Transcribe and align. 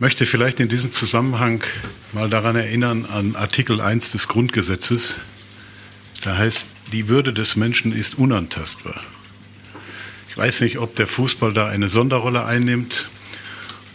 möchte 0.00 0.24
vielleicht 0.24 0.60
in 0.60 0.68
diesem 0.68 0.94
Zusammenhang 0.94 1.62
mal 2.12 2.30
daran 2.30 2.56
erinnern 2.56 3.04
an 3.04 3.36
Artikel 3.36 3.82
1 3.82 4.12
des 4.12 4.28
Grundgesetzes. 4.28 5.20
Da 6.22 6.38
heißt, 6.38 6.70
die 6.92 7.08
Würde 7.08 7.34
des 7.34 7.54
Menschen 7.54 7.92
ist 7.92 8.16
unantastbar. 8.16 9.02
Ich 10.30 10.38
weiß 10.38 10.62
nicht, 10.62 10.78
ob 10.78 10.96
der 10.96 11.06
Fußball 11.06 11.52
da 11.52 11.68
eine 11.68 11.90
Sonderrolle 11.90 12.46
einnimmt 12.46 13.10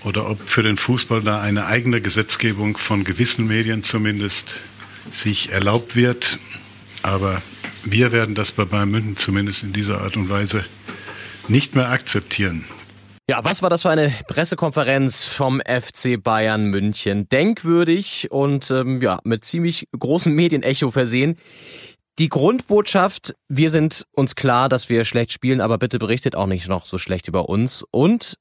oder 0.03 0.29
ob 0.29 0.47
für 0.47 0.61
den 0.61 0.77
Fußball 0.77 1.21
da 1.21 1.41
eine 1.41 1.65
eigene 1.65 2.01
Gesetzgebung 2.01 2.77
von 2.77 3.03
gewissen 3.03 3.47
Medien 3.47 3.81
zumindest 3.81 4.61
sich 5.09 5.51
erlaubt 5.51 5.95
wird. 5.95 6.37
Aber 7.01 7.41
wir 7.83 8.11
werden 8.11 8.35
das 8.35 8.51
bei 8.51 8.65
Bayern 8.65 8.91
München 8.91 9.17
zumindest 9.17 9.63
in 9.63 9.73
dieser 9.73 10.01
Art 10.01 10.17
und 10.17 10.29
Weise 10.29 10.65
nicht 11.47 11.73
mehr 11.73 11.89
akzeptieren. 11.89 12.65
Ja, 13.27 13.43
was 13.43 13.63
war 13.63 13.71
das 13.71 13.81
für 13.81 13.89
eine 13.89 14.13
Pressekonferenz 14.27 15.25
vom 15.25 15.59
FC 15.59 16.21
Bayern 16.21 16.65
München? 16.65 17.27
Denkwürdig 17.27 18.29
und 18.29 18.69
ähm, 18.69 19.01
ja, 19.01 19.19
mit 19.23 19.43
ziemlich 19.43 19.87
großem 19.97 20.31
Medienecho 20.31 20.91
versehen. 20.91 21.35
Die 22.19 22.29
Grundbotschaft, 22.29 23.33
wir 23.49 23.71
sind 23.71 24.05
uns 24.11 24.35
klar, 24.35 24.69
dass 24.69 24.89
wir 24.89 25.05
schlecht 25.05 25.31
spielen, 25.31 25.59
aber 25.59 25.79
bitte 25.79 25.97
berichtet 25.97 26.35
auch 26.35 26.45
nicht 26.45 26.67
noch 26.67 26.85
so 26.85 26.99
schlecht 26.99 27.27
über 27.27 27.49
uns. 27.49 27.83
Und 27.89 28.37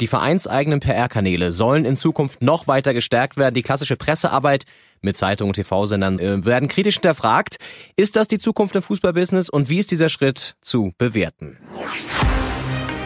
die 0.00 0.08
vereinseigenen 0.08 0.80
PR-Kanäle 0.80 1.52
sollen 1.52 1.84
in 1.84 1.96
Zukunft 1.96 2.42
noch 2.42 2.66
weiter 2.66 2.94
gestärkt 2.94 3.36
werden. 3.36 3.54
Die 3.54 3.62
klassische 3.62 3.96
Pressearbeit 3.96 4.64
mit 5.00 5.16
Zeitungen 5.16 5.50
und 5.50 5.54
TV-Sendern 5.54 6.18
äh, 6.18 6.44
werden 6.44 6.68
kritisch 6.68 6.96
hinterfragt. 6.96 7.58
Ist 7.94 8.16
das 8.16 8.26
die 8.26 8.38
Zukunft 8.38 8.74
im 8.74 8.82
Fußballbusiness 8.82 9.48
und 9.48 9.68
wie 9.68 9.78
ist 9.78 9.92
dieser 9.92 10.08
Schritt 10.08 10.56
zu 10.60 10.92
bewerten? 10.98 11.58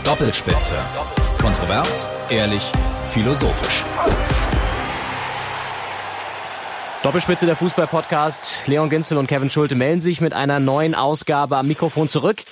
Doppelspitze. 0.04 0.76
Kontrovers, 1.40 2.08
ehrlich, 2.28 2.72
philosophisch. 3.08 3.84
Doppelspitze 7.04 7.46
der 7.46 7.54
Fußball-Podcast. 7.54 8.66
Leon 8.66 8.90
Ginzel 8.90 9.16
und 9.16 9.28
Kevin 9.28 9.48
Schulte 9.48 9.76
melden 9.76 10.02
sich 10.02 10.20
mit 10.20 10.32
einer 10.32 10.58
neuen 10.58 10.96
Ausgabe 10.96 11.56
am 11.56 11.68
Mikrofon 11.68 12.08
zurück. 12.08 12.42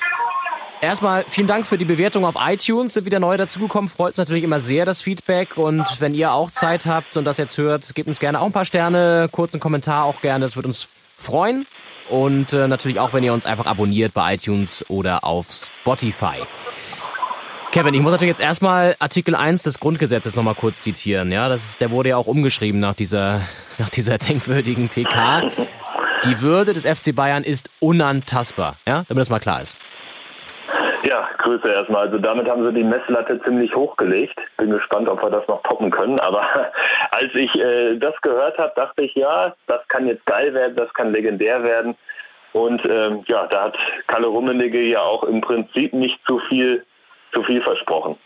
Erstmal 0.81 1.25
vielen 1.25 1.49
Dank 1.49 1.67
für 1.67 1.77
die 1.77 1.85
Bewertung 1.85 2.25
auf 2.25 2.37
iTunes. 2.39 2.95
Sind 2.95 3.05
wieder 3.05 3.19
neu 3.19 3.37
dazugekommen. 3.37 3.91
Freut 3.91 4.11
uns 4.11 4.19
natürlich 4.19 4.45
immer 4.45 4.61
sehr, 4.61 4.87
das 4.87 5.03
Feedback. 5.03 5.57
Und 5.57 5.85
wenn 5.99 6.15
ihr 6.15 6.33
auch 6.33 6.53
Zeit 6.53 6.87
habt 6.87 7.17
und 7.17 7.25
das 7.25 7.37
jetzt 7.37 7.59
hört, 7.59 7.97
gebt 7.97 8.09
uns 8.09 8.21
gerne 8.21 8.41
auch 8.41 8.47
ein 8.47 8.53
paar 8.53 8.65
Sterne, 8.65 9.29
kurzen 9.31 9.59
Kommentar 9.59 10.05
auch 10.05 10.21
gerne. 10.21 10.45
Das 10.45 10.55
wird 10.55 10.67
uns 10.67 10.87
freuen. 11.17 11.67
Und 12.09 12.53
äh, 12.53 12.69
natürlich 12.69 13.01
auch, 13.01 13.13
wenn 13.13 13.25
ihr 13.25 13.33
uns 13.33 13.45
einfach 13.45 13.67
abonniert 13.67 14.15
bei 14.15 14.35
iTunes 14.35 14.85
oder 14.89 15.25
auf 15.25 15.49
Spotify. 15.51 16.39
Kevin, 17.73 17.95
ich 17.95 18.01
muss 18.01 18.11
natürlich 18.11 18.31
jetzt 18.31 18.43
erstmal 18.43 18.97
Artikel 18.99 19.37
1 19.37 19.63
des 19.63 19.79
Grundgesetzes 19.79 20.35
nochmal 20.35 20.57
kurz 20.57 20.83
zitieren. 20.83 21.31
Ja, 21.31 21.49
das 21.49 21.63
ist, 21.63 21.81
der 21.81 21.93
wurde 21.93 22.09
ja 22.09 22.17
auch 22.17 22.27
umgeschrieben 22.27 22.81
nach 22.81 22.95
dieser, 22.95 23.43
nach 23.79 23.91
dieser 23.91 24.19
denkwürdigen 24.19 24.89
PK. 24.89 25.53
Die 26.25 26.41
Würde 26.41 26.73
des 26.73 26.85
FC 26.85 27.15
Bayern 27.15 27.45
ist 27.45 27.71
unantastbar. 27.79 28.75
Ja, 28.89 29.05
damit 29.07 29.21
das 29.21 29.31
mal 29.31 29.39
klar 29.39 29.63
ist. 29.63 29.79
Ja, 31.05 31.29
Grüße 31.39 31.69
erstmal. 31.69 32.09
Also 32.09 32.19
damit 32.19 32.49
haben 32.49 32.65
sie 32.67 32.73
die 32.75 32.83
Messlatte 32.83 33.41
ziemlich 33.45 33.75
hochgelegt. 33.75 34.39
Bin 34.57 34.71
gespannt, 34.71 35.09
ob 35.09 35.23
wir 35.23 35.31
das 35.31 35.47
noch 35.47 35.63
toppen 35.63 35.93
können. 35.93 36.19
Aber 36.19 36.43
als 37.13 37.33
ich 37.35 37.55
äh, 37.55 37.97
das 37.99 38.21
gehört 38.23 38.59
habe, 38.59 38.73
dachte 38.75 39.03
ich, 39.03 39.15
ja, 39.15 39.55
das 39.69 39.87
kann 39.87 40.09
jetzt 40.09 40.27
geil 40.27 40.53
werden, 40.55 40.75
das 40.75 40.93
kann 40.93 41.13
legendär 41.13 41.63
werden. 41.63 41.95
Und 42.53 42.85
ähm, 42.85 43.23
ja, 43.29 43.47
da 43.47 43.67
hat 43.67 43.79
Kalle 44.09 44.27
Rummenigge 44.27 44.83
ja 44.83 45.03
auch 45.03 45.23
im 45.23 45.41
Prinzip 45.41 45.93
nicht 45.93 46.19
zu 46.27 46.41
viel, 46.49 46.85
zu 47.33 47.43
viel 47.43 47.63
versprochen. 47.63 48.17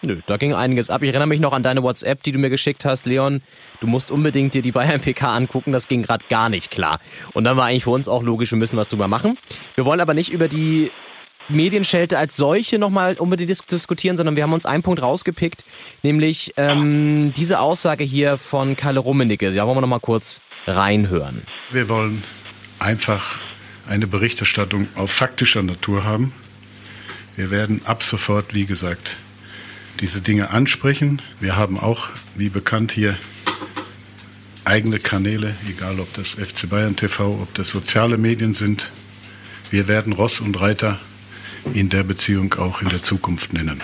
Nö, 0.00 0.18
da 0.26 0.36
ging 0.36 0.54
einiges 0.54 0.90
ab. 0.90 1.02
Ich 1.02 1.08
erinnere 1.08 1.26
mich 1.26 1.40
noch 1.40 1.52
an 1.52 1.64
deine 1.64 1.82
WhatsApp, 1.82 2.22
die 2.22 2.30
du 2.30 2.38
mir 2.38 2.50
geschickt 2.50 2.84
hast, 2.84 3.04
Leon. 3.04 3.42
Du 3.80 3.88
musst 3.88 4.12
unbedingt 4.12 4.54
dir 4.54 4.62
die 4.62 4.70
Bayern 4.70 5.00
PK 5.00 5.34
angucken, 5.34 5.72
das 5.72 5.88
ging 5.88 6.02
gerade 6.02 6.24
gar 6.28 6.48
nicht 6.48 6.70
klar. 6.70 7.00
Und 7.32 7.44
dann 7.44 7.56
war 7.56 7.64
eigentlich 7.64 7.84
für 7.84 7.90
uns 7.90 8.06
auch 8.06 8.22
logisch, 8.22 8.52
wir 8.52 8.58
müssen 8.58 8.76
was 8.76 8.86
drüber 8.86 9.08
machen. 9.08 9.36
Wir 9.74 9.84
wollen 9.84 10.00
aber 10.00 10.14
nicht 10.14 10.30
über 10.30 10.46
die 10.46 10.92
Medienschelte 11.48 12.16
als 12.18 12.36
solche 12.36 12.78
nochmal 12.78 13.14
unbedingt 13.18 13.50
dis 13.50 13.64
diskutieren, 13.64 14.16
sondern 14.16 14.36
wir 14.36 14.42
haben 14.44 14.52
uns 14.52 14.66
einen 14.66 14.82
Punkt 14.82 15.02
rausgepickt, 15.02 15.64
nämlich 16.02 16.52
ähm, 16.56 17.32
diese 17.36 17.58
Aussage 17.58 18.04
hier 18.04 18.36
von 18.36 18.76
Kalle 18.76 19.00
Rummenigge. 19.00 19.52
Da 19.52 19.66
wollen 19.66 19.76
wir 19.76 19.80
nochmal 19.80 20.00
kurz 20.00 20.40
reinhören. 20.66 21.42
Wir 21.70 21.88
wollen 21.88 22.22
einfach 22.78 23.38
eine 23.88 24.06
Berichterstattung 24.06 24.88
auf 24.94 25.10
faktischer 25.10 25.62
Natur 25.62 26.04
haben. 26.04 26.32
Wir 27.38 27.52
werden 27.52 27.82
ab 27.84 28.02
sofort, 28.02 28.52
wie 28.52 28.66
gesagt, 28.66 29.16
diese 30.00 30.20
Dinge 30.20 30.50
ansprechen. 30.50 31.22
Wir 31.38 31.54
haben 31.54 31.78
auch, 31.78 32.08
wie 32.34 32.48
bekannt 32.48 32.90
hier, 32.90 33.14
eigene 34.64 34.98
Kanäle, 34.98 35.54
egal 35.68 36.00
ob 36.00 36.12
das 36.14 36.30
FC 36.30 36.68
Bayern 36.68 36.96
TV, 36.96 37.38
ob 37.40 37.54
das 37.54 37.70
soziale 37.70 38.18
Medien 38.18 38.54
sind. 38.54 38.90
Wir 39.70 39.86
werden 39.86 40.14
Ross 40.14 40.40
und 40.40 40.60
Reiter 40.60 40.98
in 41.74 41.90
der 41.90 42.02
Beziehung 42.02 42.54
auch 42.54 42.82
in 42.82 42.88
der 42.88 43.02
Zukunft 43.02 43.52
nennen. 43.52 43.82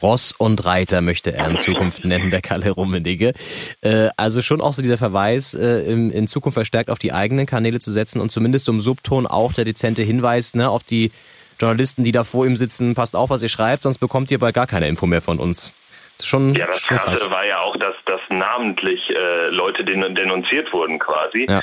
Ross 0.00 0.32
und 0.32 0.64
Reiter 0.64 1.02
möchte 1.02 1.34
er 1.34 1.50
in 1.50 1.58
Zukunft 1.58 2.06
nennen, 2.06 2.30
der 2.30 2.40
Kalle 2.40 2.70
Rummenigge. 2.70 3.34
Äh, 3.82 4.08
also 4.16 4.40
schon 4.40 4.62
auch 4.62 4.72
so 4.72 4.80
dieser 4.80 4.96
Verweis, 4.96 5.52
äh, 5.52 5.82
in, 5.82 6.10
in, 6.10 6.26
Zukunft 6.28 6.54
verstärkt 6.54 6.88
auf 6.88 6.98
die 6.98 7.12
eigenen 7.12 7.44
Kanäle 7.44 7.78
zu 7.78 7.92
setzen 7.92 8.22
und 8.22 8.32
zumindest 8.32 8.64
zum 8.64 8.80
Subton 8.80 9.26
auch 9.26 9.52
der 9.52 9.66
dezente 9.66 10.02
Hinweis 10.02 10.54
ne, 10.54 10.70
auf 10.70 10.82
die 10.82 11.12
Journalisten, 11.60 12.04
die 12.04 12.12
da 12.12 12.24
vor 12.24 12.46
ihm 12.46 12.56
sitzen, 12.56 12.94
passt 12.94 13.14
auf, 13.14 13.30
was 13.30 13.42
ihr 13.42 13.48
schreibt, 13.48 13.82
sonst 13.82 13.98
bekommt 13.98 14.30
ihr 14.30 14.38
bald 14.38 14.54
gar 14.54 14.66
keine 14.66 14.88
Info 14.88 15.06
mehr 15.06 15.22
von 15.22 15.38
uns. 15.38 15.72
Das 16.16 16.26
schon, 16.26 16.54
ja, 16.54 16.66
das 16.66 16.80
schon 16.80 16.98
war 17.30 17.46
ja 17.46 17.60
auch, 17.60 17.76
dass, 17.76 17.94
dass 18.04 18.20
namentlich 18.28 19.10
äh, 19.10 19.48
Leute 19.48 19.84
denunziert 19.84 20.72
wurden 20.72 20.98
quasi. 20.98 21.46
Ja 21.48 21.62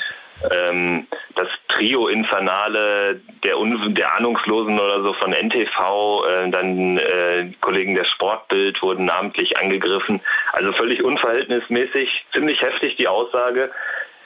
ähm, 0.50 1.06
das 1.34 1.48
Trio 1.68 2.08
Infernale 2.08 3.20
der, 3.42 3.58
Un 3.58 3.94
der 3.94 4.14
Ahnungslosen 4.14 4.78
oder 4.78 5.02
so 5.02 5.12
von 5.14 5.32
NTV, 5.32 6.24
äh, 6.26 6.50
dann 6.50 6.98
äh, 6.98 7.50
Kollegen 7.60 7.94
der 7.94 8.04
Sportbild 8.04 8.80
wurden 8.82 9.04
namentlich 9.06 9.56
angegriffen. 9.56 10.20
Also 10.52 10.72
völlig 10.72 11.02
unverhältnismäßig, 11.02 12.26
ziemlich 12.32 12.62
heftig 12.62 12.96
die 12.96 13.08
Aussage. 13.08 13.70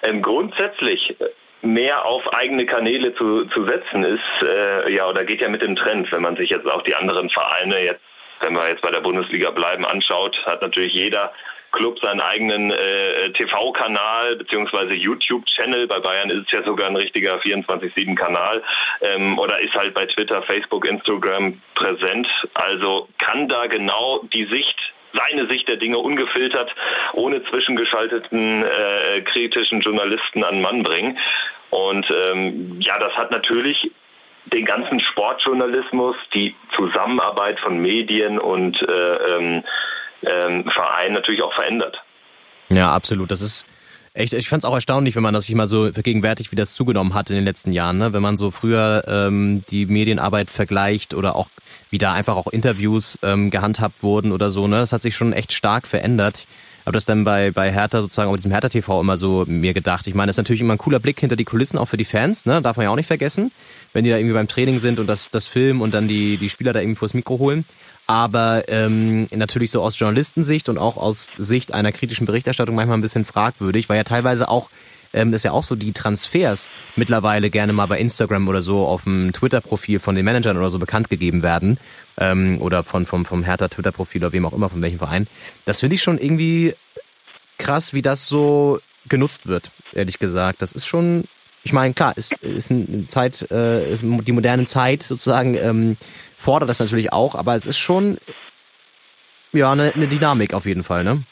Ähm, 0.02 0.20
grundsätzlich 0.20 1.16
mehr 1.62 2.04
auf 2.04 2.32
eigene 2.34 2.66
Kanäle 2.66 3.14
zu, 3.14 3.46
zu 3.46 3.64
setzen 3.64 4.04
ist, 4.04 4.42
äh, 4.42 4.92
ja, 4.92 5.08
oder 5.08 5.24
geht 5.24 5.40
ja 5.40 5.48
mit 5.48 5.62
dem 5.62 5.76
Trend, 5.76 6.10
wenn 6.12 6.22
man 6.22 6.36
sich 6.36 6.50
jetzt 6.50 6.66
auch 6.66 6.82
die 6.82 6.94
anderen 6.94 7.30
Vereine 7.30 7.84
jetzt, 7.84 8.02
wenn 8.40 8.54
wir 8.54 8.68
jetzt 8.68 8.82
bei 8.82 8.90
der 8.90 9.00
Bundesliga 9.00 9.50
bleiben, 9.50 9.84
anschaut, 9.86 10.44
hat 10.44 10.62
natürlich 10.62 10.92
jeder 10.92 11.32
Club 11.70 11.98
seinen 12.00 12.20
eigenen 12.20 12.70
äh, 12.70 13.30
TV-Kanal 13.30 14.36
beziehungsweise 14.36 14.92
YouTube-Channel. 14.92 15.86
Bei 15.86 16.00
Bayern 16.00 16.30
ist 16.30 16.46
es 16.46 16.52
ja 16.52 16.62
sogar 16.62 16.88
ein 16.88 16.96
richtiger 16.96 17.38
24-7-Kanal 17.38 18.62
ähm, 19.00 19.38
oder 19.38 19.58
ist 19.58 19.74
halt 19.74 19.94
bei 19.94 20.06
Twitter, 20.06 20.42
Facebook, 20.42 20.84
Instagram 20.84 21.60
präsent. 21.74 22.28
Also 22.54 23.08
kann 23.18 23.48
da 23.48 23.66
genau 23.66 24.20
die 24.32 24.44
Sicht 24.44 24.92
seine 25.12 25.46
Sicht 25.46 25.68
der 25.68 25.76
Dinge 25.76 25.98
ungefiltert, 25.98 26.74
ohne 27.12 27.42
zwischengeschalteten 27.44 28.64
äh, 28.64 29.20
kritischen 29.22 29.80
Journalisten 29.80 30.44
an 30.44 30.60
Mann 30.60 30.82
bringen. 30.82 31.18
Und 31.70 32.06
ähm, 32.10 32.80
ja, 32.80 32.98
das 32.98 33.12
hat 33.14 33.30
natürlich 33.30 33.90
den 34.46 34.64
ganzen 34.64 35.00
Sportjournalismus, 35.00 36.16
die 36.34 36.54
Zusammenarbeit 36.74 37.60
von 37.60 37.80
Medien 37.80 38.38
und 38.38 38.82
äh, 38.82 39.14
ähm, 39.36 39.64
ähm, 40.24 40.64
Verein 40.70 41.12
natürlich 41.12 41.42
auch 41.42 41.54
verändert. 41.54 42.02
Ja, 42.68 42.92
absolut. 42.92 43.30
Das 43.30 43.40
ist 43.40 43.66
echt, 44.14 44.32
ich 44.32 44.48
fand 44.48 44.62
es 44.62 44.68
auch 44.68 44.74
erstaunlich, 44.74 45.16
wenn 45.16 45.22
man 45.22 45.34
das 45.34 45.46
sich 45.46 45.54
mal 45.54 45.68
so 45.68 45.92
vergegenwärtigt, 45.92 46.52
wie 46.52 46.56
das 46.56 46.74
zugenommen 46.74 47.14
hat 47.14 47.30
in 47.30 47.36
den 47.36 47.44
letzten 47.44 47.72
Jahren. 47.72 47.98
Ne? 47.98 48.12
Wenn 48.12 48.22
man 48.22 48.36
so 48.36 48.50
früher 48.50 49.04
ähm, 49.06 49.64
die 49.70 49.86
Medienarbeit 49.86 50.50
vergleicht 50.50 51.14
oder 51.14 51.36
auch 51.36 51.48
wie 51.90 51.98
da 51.98 52.12
einfach 52.12 52.36
auch 52.36 52.46
Interviews 52.48 53.18
ähm, 53.22 53.50
gehandhabt 53.50 54.02
wurden 54.02 54.32
oder 54.32 54.50
so. 54.50 54.66
Ne? 54.66 54.76
Das 54.76 54.92
hat 54.92 55.02
sich 55.02 55.16
schon 55.16 55.32
echt 55.32 55.52
stark 55.52 55.86
verändert. 55.86 56.46
Aber 56.84 56.92
das 56.92 57.04
dann 57.04 57.22
bei, 57.22 57.52
bei 57.52 57.72
Hertha 57.72 58.00
sozusagen, 58.00 58.28
auf 58.28 58.36
diesem 58.36 58.50
Hertha 58.50 58.68
TV 58.68 59.00
immer 59.00 59.16
so 59.16 59.44
mir 59.46 59.72
gedacht. 59.72 60.06
Ich 60.08 60.14
meine, 60.14 60.28
das 60.28 60.34
ist 60.34 60.38
natürlich 60.38 60.62
immer 60.62 60.74
ein 60.74 60.78
cooler 60.78 60.98
Blick 60.98 61.20
hinter 61.20 61.36
die 61.36 61.44
Kulissen, 61.44 61.78
auch 61.78 61.86
für 61.86 61.96
die 61.96 62.04
Fans, 62.04 62.44
ne? 62.44 62.60
Darf 62.60 62.76
man 62.76 62.84
ja 62.84 62.90
auch 62.90 62.96
nicht 62.96 63.06
vergessen. 63.06 63.52
Wenn 63.92 64.02
die 64.02 64.10
da 64.10 64.16
irgendwie 64.16 64.34
beim 64.34 64.48
Training 64.48 64.80
sind 64.80 64.98
und 64.98 65.06
das, 65.06 65.30
das 65.30 65.46
filmen 65.46 65.80
und 65.80 65.94
dann 65.94 66.08
die, 66.08 66.38
die 66.38 66.48
Spieler 66.48 66.72
da 66.72 66.80
irgendwie 66.80 66.98
vors 66.98 67.14
Mikro 67.14 67.38
holen. 67.38 67.64
Aber 68.12 68.64
ähm, 68.68 69.26
natürlich 69.30 69.70
so 69.70 69.80
aus 69.80 69.98
Journalistensicht 69.98 70.68
und 70.68 70.76
auch 70.76 70.98
aus 70.98 71.28
Sicht 71.38 71.72
einer 71.72 71.92
kritischen 71.92 72.26
Berichterstattung 72.26 72.74
manchmal 72.74 72.98
ein 72.98 73.00
bisschen 73.00 73.24
fragwürdig, 73.24 73.88
weil 73.88 73.96
ja 73.96 74.04
teilweise 74.04 74.50
auch 74.50 74.68
ähm, 75.14 75.32
ist 75.32 75.46
ja 75.46 75.52
auch 75.52 75.62
so, 75.62 75.76
die 75.76 75.92
Transfers 75.92 76.70
mittlerweile 76.94 77.48
gerne 77.48 77.72
mal 77.72 77.86
bei 77.86 77.98
Instagram 77.98 78.48
oder 78.48 78.60
so 78.60 78.84
auf 78.86 79.04
dem 79.04 79.32
Twitter-Profil 79.32 79.98
von 79.98 80.14
den 80.14 80.26
Managern 80.26 80.58
oder 80.58 80.68
so 80.68 80.78
bekannt 80.78 81.08
gegeben 81.08 81.42
werden. 81.42 81.78
Ähm, 82.18 82.60
oder 82.60 82.82
von, 82.82 83.06
vom, 83.06 83.24
vom 83.24 83.44
Hertha 83.44 83.68
Twitter-Profil 83.68 84.24
oder 84.24 84.34
wem 84.34 84.44
auch 84.44 84.52
immer, 84.52 84.68
von 84.68 84.82
welchem 84.82 84.98
Verein. 84.98 85.26
Das 85.64 85.80
finde 85.80 85.96
ich 85.96 86.02
schon 86.02 86.18
irgendwie 86.18 86.74
krass, 87.56 87.94
wie 87.94 88.02
das 88.02 88.26
so 88.26 88.78
genutzt 89.08 89.46
wird, 89.46 89.70
ehrlich 89.94 90.18
gesagt. 90.18 90.60
Das 90.60 90.72
ist 90.72 90.84
schon, 90.84 91.24
ich 91.64 91.72
meine, 91.72 91.94
klar, 91.94 92.16
ist, 92.16 92.32
ist 92.42 92.70
eine 92.70 93.06
Zeit, 93.06 93.42
äh, 93.50 93.96
die 94.00 94.32
moderne 94.32 94.64
Zeit 94.64 95.02
sozusagen 95.02 95.54
ähm, 95.54 95.96
fordert 96.36 96.68
das 96.68 96.80
natürlich 96.80 97.12
auch, 97.12 97.34
aber 97.34 97.54
es 97.54 97.66
ist 97.66 97.78
schon 97.78 98.18
ja 99.52 99.70
eine, 99.72 99.92
eine 99.94 100.08
Dynamik 100.08 100.54
auf 100.54 100.66
jeden 100.66 100.82
Fall, 100.82 101.04
ne? 101.04 101.22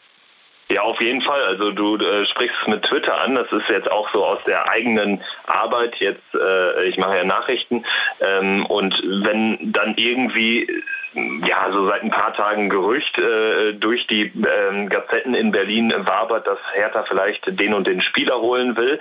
Ja, 0.70 0.82
auf 0.82 1.00
jeden 1.00 1.20
Fall. 1.20 1.42
Also 1.42 1.72
du 1.72 1.96
äh, 1.96 2.24
sprichst 2.26 2.68
mit 2.68 2.84
Twitter 2.84 3.20
an. 3.20 3.34
Das 3.34 3.50
ist 3.50 3.68
jetzt 3.68 3.90
auch 3.90 4.08
so 4.12 4.24
aus 4.24 4.38
der 4.46 4.70
eigenen 4.70 5.20
Arbeit. 5.48 5.96
Jetzt, 5.96 6.22
äh, 6.32 6.84
ich 6.84 6.96
mache 6.96 7.16
ja 7.16 7.24
Nachrichten. 7.24 7.84
Ähm, 8.20 8.64
und 8.66 9.02
wenn 9.02 9.72
dann 9.72 9.94
irgendwie 9.96 10.68
ja, 11.14 11.72
so 11.72 11.88
seit 11.88 12.04
ein 12.04 12.10
paar 12.10 12.34
Tagen 12.34 12.68
Gerücht 12.68 13.18
äh, 13.18 13.72
durch 13.72 14.06
die 14.06 14.32
ähm, 14.70 14.88
Gazetten 14.88 15.34
in 15.34 15.50
Berlin 15.50 15.92
wabert, 15.96 16.46
dass 16.46 16.58
Hertha 16.72 17.02
vielleicht 17.02 17.58
den 17.58 17.74
und 17.74 17.88
den 17.88 18.00
Spieler 18.00 18.40
holen 18.40 18.76
will, 18.76 19.00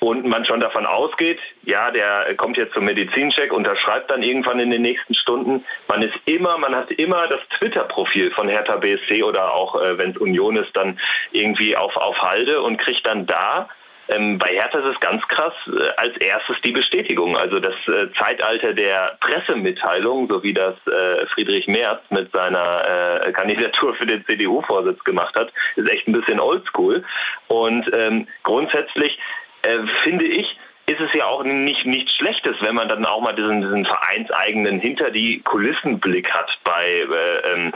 und 0.00 0.24
man 0.26 0.44
schon 0.44 0.60
davon 0.60 0.86
ausgeht, 0.86 1.38
ja, 1.62 1.90
der 1.90 2.34
kommt 2.36 2.56
jetzt 2.56 2.74
zum 2.74 2.86
Medizincheck, 2.86 3.52
unterschreibt 3.52 4.10
dann 4.10 4.22
irgendwann 4.22 4.58
in 4.58 4.70
den 4.70 4.82
nächsten 4.82 5.14
Stunden. 5.14 5.64
Man 5.88 6.02
ist 6.02 6.18
immer, 6.24 6.58
man 6.58 6.74
hat 6.74 6.90
immer 6.90 7.28
das 7.28 7.40
Twitter-Profil 7.58 8.30
von 8.32 8.48
Hertha 8.48 8.76
BSC 8.76 9.22
oder 9.22 9.52
auch, 9.52 9.80
äh, 9.80 9.98
wenn 9.98 10.10
es 10.10 10.16
Union 10.16 10.56
ist, 10.56 10.74
dann 10.74 10.98
irgendwie 11.32 11.76
auf, 11.76 11.96
auf 11.96 12.20
Halde 12.20 12.62
und 12.62 12.78
kriegt 12.78 13.06
dann 13.06 13.26
da 13.26 13.68
ähm, 14.10 14.38
bei 14.38 14.48
Hertha 14.48 14.78
ist 14.78 14.94
es 14.96 15.00
ganz 15.00 15.26
krass, 15.28 15.52
äh, 15.68 15.90
als 15.96 16.16
erstes 16.16 16.60
die 16.62 16.72
Bestätigung. 16.72 17.36
Also 17.36 17.60
das 17.60 17.74
äh, 17.86 18.12
Zeitalter 18.18 18.74
der 18.74 19.16
Pressemitteilung, 19.20 20.28
so 20.28 20.42
wie 20.42 20.52
das 20.52 20.74
äh, 20.88 21.26
Friedrich 21.26 21.68
Merz 21.68 22.00
mit 22.10 22.32
seiner 22.32 23.24
äh, 23.24 23.32
Kandidatur 23.32 23.94
für 23.94 24.06
den 24.06 24.24
CDU-Vorsitz 24.24 25.04
gemacht 25.04 25.36
hat, 25.36 25.52
ist 25.76 25.88
echt 25.88 26.08
ein 26.08 26.12
bisschen 26.12 26.40
oldschool. 26.40 27.04
Und 27.46 27.88
ähm, 27.92 28.26
grundsätzlich 28.42 29.16
äh, 29.62 29.78
finde 30.02 30.24
ich, 30.26 30.56
ist 30.90 31.00
es 31.00 31.12
ja 31.14 31.26
auch 31.26 31.44
nicht 31.44 31.86
nichts 31.86 32.12
Schlechtes, 32.16 32.56
wenn 32.60 32.74
man 32.74 32.88
dann 32.88 33.06
auch 33.06 33.20
mal 33.20 33.32
diesen, 33.32 33.60
diesen 33.60 33.86
vereinseigenen 33.86 34.80
hinter 34.80 35.10
die 35.10 35.40
Kulissenblick 35.40 36.28
hat 36.32 36.58
bei, 36.64 36.84
äh, 36.84 37.52
ähm, 37.52 37.72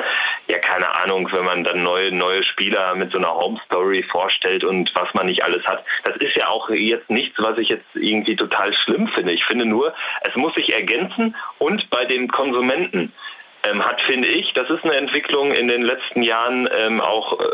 ja 0.48 0.58
keine 0.58 0.92
Ahnung, 0.96 1.30
wenn 1.30 1.44
man 1.44 1.62
dann 1.62 1.84
neue 1.84 2.10
neue 2.10 2.42
Spieler 2.42 2.96
mit 2.96 3.12
so 3.12 3.18
einer 3.18 3.32
Home 3.32 3.60
Story 3.66 4.02
vorstellt 4.02 4.64
und 4.64 4.92
was 4.96 5.14
man 5.14 5.26
nicht 5.26 5.44
alles 5.44 5.64
hat. 5.64 5.84
Das 6.02 6.16
ist 6.16 6.34
ja 6.34 6.48
auch 6.48 6.68
jetzt 6.70 7.08
nichts, 7.08 7.40
was 7.40 7.56
ich 7.58 7.68
jetzt 7.68 7.86
irgendwie 7.94 8.34
total 8.34 8.72
schlimm 8.72 9.06
finde. 9.06 9.32
Ich 9.32 9.44
finde 9.44 9.64
nur, 9.64 9.94
es 10.22 10.34
muss 10.34 10.54
sich 10.54 10.72
ergänzen 10.72 11.36
und 11.58 11.88
bei 11.90 12.04
den 12.04 12.26
Konsumenten 12.26 13.12
ähm, 13.68 13.84
hat, 13.84 14.00
finde 14.02 14.28
ich, 14.28 14.52
das 14.52 14.68
ist 14.70 14.84
eine 14.84 14.94
Entwicklung 14.94 15.52
in 15.52 15.68
den 15.68 15.82
letzten 15.82 16.22
Jahren 16.22 16.68
ähm, 16.76 17.00
auch, 17.00 17.40
äh, 17.40 17.44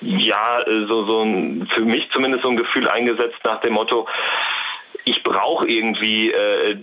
ja, 0.00 0.64
so, 0.66 1.04
so 1.04 1.22
ein, 1.22 1.68
für 1.72 1.82
mich 1.82 2.10
zumindest 2.10 2.42
so 2.42 2.50
ein 2.50 2.56
Gefühl 2.56 2.88
eingesetzt 2.88 3.38
nach 3.44 3.60
dem 3.60 3.74
Motto, 3.74 4.06
ich 5.04 5.22
brauche 5.22 5.68
irgendwie 5.68 6.32
äh, 6.32 6.76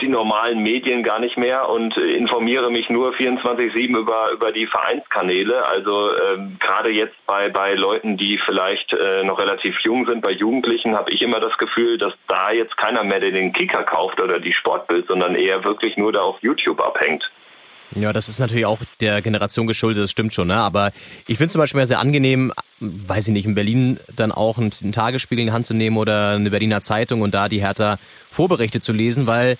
die 0.00 0.08
normalen 0.08 0.62
Medien 0.62 1.02
gar 1.02 1.20
nicht 1.20 1.36
mehr 1.36 1.68
und 1.68 1.96
äh, 1.96 2.14
informiere 2.14 2.70
mich 2.70 2.90
nur 2.90 3.12
24-7 3.12 3.96
über, 3.96 4.32
über 4.32 4.50
die 4.50 4.66
Vereinskanäle. 4.66 5.64
Also 5.64 6.10
ähm, 6.16 6.56
gerade 6.58 6.90
jetzt 6.90 7.14
bei, 7.26 7.48
bei 7.48 7.74
Leuten, 7.74 8.16
die 8.16 8.38
vielleicht 8.38 8.92
äh, 8.92 9.22
noch 9.22 9.38
relativ 9.38 9.78
jung 9.80 10.06
sind, 10.06 10.20
bei 10.20 10.32
Jugendlichen, 10.32 10.96
habe 10.96 11.12
ich 11.12 11.22
immer 11.22 11.38
das 11.38 11.56
Gefühl, 11.58 11.98
dass 11.98 12.12
da 12.26 12.50
jetzt 12.50 12.76
keiner 12.76 13.04
mehr 13.04 13.20
den 13.20 13.52
Kicker 13.52 13.84
kauft 13.84 14.20
oder 14.20 14.40
die 14.40 14.52
Sportbild, 14.52 15.06
sondern 15.06 15.36
eher 15.36 15.62
wirklich 15.64 15.96
nur 15.96 16.12
da 16.12 16.22
auf 16.22 16.42
YouTube 16.42 16.80
abhängt. 16.80 17.30
Ja, 17.94 18.12
das 18.12 18.28
ist 18.28 18.38
natürlich 18.38 18.66
auch 18.66 18.80
der 19.00 19.22
Generation 19.22 19.66
geschuldet, 19.66 20.02
das 20.02 20.10
stimmt 20.10 20.32
schon. 20.32 20.48
Ne? 20.48 20.56
Aber 20.56 20.92
ich 21.26 21.38
finde 21.38 21.52
zum 21.52 21.60
Beispiel 21.60 21.86
sehr 21.86 22.00
angenehm, 22.00 22.52
weiß 22.80 23.28
ich 23.28 23.32
nicht, 23.32 23.46
in 23.46 23.54
Berlin 23.54 24.00
dann 24.14 24.32
auch 24.32 24.58
einen 24.58 24.70
Tagesspiegel 24.70 25.42
in 25.42 25.46
die 25.48 25.52
Hand 25.52 25.66
zu 25.66 25.74
nehmen 25.74 25.96
oder 25.96 26.30
eine 26.30 26.50
Berliner 26.50 26.80
Zeitung 26.80 27.22
und 27.22 27.34
da 27.34 27.48
die 27.48 27.60
Hertha 27.60 27.98
Vorberichte 28.30 28.80
zu 28.80 28.92
lesen, 28.92 29.26
weil 29.26 29.56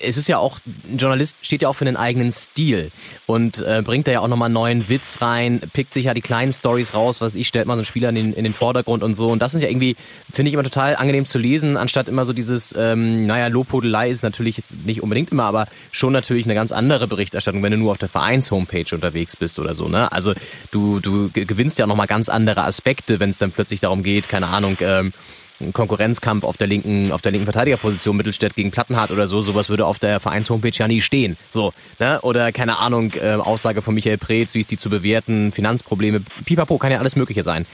es 0.00 0.16
ist 0.16 0.28
ja 0.28 0.38
auch, 0.38 0.58
ein 0.66 0.98
Journalist 0.98 1.36
steht 1.42 1.62
ja 1.62 1.68
auch 1.68 1.74
für 1.74 1.86
einen 1.86 1.96
eigenen 1.96 2.32
Stil 2.32 2.90
und 3.26 3.58
äh, 3.58 3.82
bringt 3.84 4.06
da 4.06 4.12
ja 4.12 4.20
auch 4.20 4.28
nochmal 4.28 4.48
neuen 4.48 4.88
Witz 4.88 5.20
rein, 5.20 5.60
pickt 5.72 5.94
sich 5.94 6.06
ja 6.06 6.14
die 6.14 6.20
kleinen 6.20 6.52
Stories 6.52 6.94
raus, 6.94 7.20
was 7.20 7.34
ich, 7.34 7.48
stellt 7.48 7.66
mal 7.66 7.74
so 7.74 7.78
einen 7.78 7.84
Spieler 7.84 8.08
in 8.10 8.14
den, 8.14 8.32
in 8.32 8.44
den 8.44 8.54
Vordergrund 8.54 9.02
und 9.02 9.14
so. 9.14 9.28
Und 9.28 9.40
das 9.40 9.54
ist 9.54 9.62
ja 9.62 9.68
irgendwie, 9.68 9.96
finde 10.32 10.48
ich 10.48 10.54
immer 10.54 10.62
total 10.62 10.96
angenehm 10.96 11.26
zu 11.26 11.38
lesen, 11.38 11.76
anstatt 11.76 12.08
immer 12.08 12.26
so 12.26 12.32
dieses, 12.32 12.74
ähm, 12.76 13.26
naja, 13.26 13.48
Lobhudelei 13.48 14.10
ist 14.10 14.22
natürlich 14.22 14.62
nicht 14.84 15.02
unbedingt 15.02 15.30
immer, 15.30 15.44
aber 15.44 15.66
schon 15.90 16.12
natürlich 16.12 16.46
eine 16.46 16.54
ganz 16.54 16.72
andere 16.72 17.06
Berichterstattung, 17.06 17.62
wenn 17.62 17.72
du 17.72 17.78
nur 17.78 17.92
auf 17.92 17.98
der 17.98 18.08
Vereins-Homepage 18.08 18.94
unterwegs 18.94 19.36
bist 19.36 19.58
oder 19.58 19.74
so. 19.74 19.88
Ne? 19.88 20.10
Also 20.12 20.34
du, 20.70 21.00
du 21.00 21.30
gewinnst 21.32 21.78
ja 21.78 21.86
nochmal 21.86 22.06
ganz 22.06 22.28
andere 22.28 22.64
Aspekte, 22.64 23.20
wenn 23.20 23.30
es 23.30 23.38
dann 23.38 23.52
plötzlich 23.52 23.80
darum 23.80 24.02
geht, 24.02 24.28
keine 24.28 24.48
Ahnung, 24.48 24.76
ähm, 24.80 25.12
Konkurrenzkampf 25.72 26.44
auf 26.44 26.56
der 26.56 26.66
linken, 26.66 27.12
auf 27.12 27.22
der 27.22 27.32
linken 27.32 27.46
Verteidigerposition, 27.46 28.16
Mittelstädt 28.16 28.54
gegen 28.54 28.70
Plattenhardt 28.70 29.10
oder 29.10 29.26
so, 29.26 29.40
sowas 29.40 29.68
würde 29.68 29.86
auf 29.86 29.98
der 29.98 30.20
Vereins-Homepage 30.20 30.72
ja 30.72 30.88
nie 30.88 31.00
stehen. 31.00 31.36
So, 31.48 31.72
ne? 31.98 32.20
Oder 32.22 32.52
keine 32.52 32.78
Ahnung, 32.78 33.12
äh, 33.20 33.34
Aussage 33.34 33.82
von 33.82 33.94
Michael 33.94 34.18
Preetz, 34.18 34.54
wie 34.54 34.60
ist 34.60 34.70
die 34.70 34.76
zu 34.76 34.90
bewerten, 34.90 35.52
Finanzprobleme, 35.52 36.22
pipapo, 36.44 36.78
kann 36.78 36.92
ja 36.92 36.98
alles 36.98 37.16
Mögliche 37.16 37.42
sein. 37.42 37.66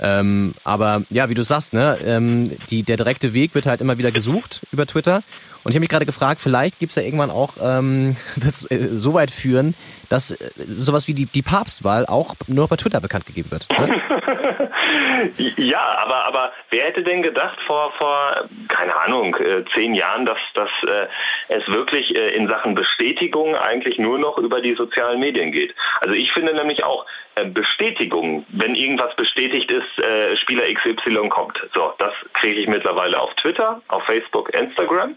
Ähm, 0.00 0.54
aber 0.64 1.02
ja, 1.10 1.28
wie 1.28 1.34
du 1.34 1.42
sagst, 1.42 1.72
ne, 1.72 1.98
ähm, 2.04 2.56
die, 2.70 2.82
der 2.82 2.96
direkte 2.96 3.34
Weg 3.34 3.54
wird 3.54 3.66
halt 3.66 3.80
immer 3.80 3.98
wieder 3.98 4.12
gesucht 4.12 4.62
über 4.72 4.86
Twitter. 4.86 5.22
Und 5.64 5.72
ich 5.72 5.76
habe 5.76 5.80
mich 5.80 5.88
gerade 5.88 6.06
gefragt, 6.06 6.40
vielleicht 6.40 6.78
gibt 6.78 6.90
es 6.90 6.96
ja 6.96 7.02
irgendwann 7.02 7.30
auch, 7.30 7.54
ähm, 7.60 8.16
wird 8.36 8.70
äh, 8.70 8.96
so 8.96 9.14
weit 9.14 9.30
führen, 9.30 9.74
dass 10.08 10.30
äh, 10.30 10.50
sowas 10.78 11.08
wie 11.08 11.14
die, 11.14 11.26
die 11.26 11.42
Papstwahl 11.42 12.06
auch 12.06 12.34
nur 12.46 12.68
bei 12.68 12.76
Twitter 12.76 13.00
bekannt 13.00 13.26
gegeben 13.26 13.50
wird. 13.50 13.66
Ne? 13.70 13.90
ja, 15.56 15.80
aber, 15.98 16.24
aber 16.24 16.52
wer 16.70 16.84
hätte 16.84 17.02
denn 17.02 17.22
gedacht 17.22 17.58
vor, 17.66 17.92
vor 17.92 18.48
keine 18.68 18.94
Ahnung, 18.96 19.34
äh, 19.36 19.64
zehn 19.74 19.94
Jahren, 19.94 20.26
dass, 20.26 20.38
dass 20.54 20.70
äh, 20.86 21.06
es 21.48 21.66
wirklich 21.68 22.14
äh, 22.14 22.34
in 22.34 22.48
Sachen 22.48 22.74
Bestätigung 22.74 23.56
eigentlich 23.56 23.98
nur 23.98 24.18
noch 24.18 24.38
über 24.38 24.60
die 24.60 24.74
sozialen 24.74 25.20
Medien 25.20 25.52
geht? 25.52 25.74
Also 26.00 26.14
ich 26.14 26.32
finde 26.32 26.54
nämlich 26.54 26.84
auch, 26.84 27.06
äh, 27.38 27.44
Bestätigung, 27.44 28.44
wenn 28.48 28.74
irgendwas 28.74 29.14
bestätigt 29.16 29.70
ist, 29.70 29.98
äh, 29.98 30.36
Spieler 30.36 30.64
XY 30.72 31.28
kommt. 31.28 31.60
So, 31.74 31.92
das 31.98 32.12
kriege 32.34 32.60
ich 32.60 32.68
mittlerweile 32.68 33.20
auf 33.20 33.34
Twitter, 33.34 33.80
auf 33.88 34.04
Facebook, 34.04 34.52
Instagram. 34.54 35.16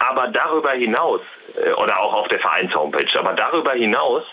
Aber 0.00 0.28
darüber 0.28 0.72
hinaus, 0.72 1.20
äh, 1.56 1.72
oder 1.72 1.98
auch 1.98 2.12
auf 2.14 2.28
der 2.28 2.38
Vereins-Homepage, 2.38 3.18
aber 3.18 3.32
darüber 3.32 3.72
hinaus 3.72 4.24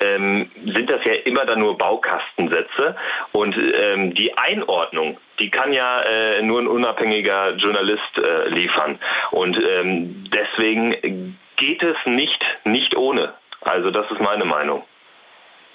ähm, 0.00 0.50
sind 0.64 0.90
das 0.90 1.04
ja 1.04 1.12
immer 1.12 1.44
dann 1.46 1.60
nur 1.60 1.76
Baukastensätze 1.78 2.96
und 3.32 3.56
ähm, 3.56 4.14
die 4.14 4.36
Einordnung, 4.36 5.18
die 5.38 5.50
kann 5.50 5.72
ja 5.72 6.02
äh, 6.02 6.42
nur 6.42 6.60
ein 6.60 6.66
unabhängiger 6.66 7.54
Journalist 7.56 8.18
äh, 8.18 8.48
liefern 8.48 8.98
und 9.30 9.58
ähm, 9.58 10.24
deswegen 10.32 11.36
geht 11.56 11.82
es 11.82 11.96
nicht 12.06 12.44
nicht 12.64 12.96
ohne. 12.96 13.34
Also 13.60 13.90
das 13.90 14.10
ist 14.10 14.20
meine 14.20 14.44
Meinung. 14.44 14.84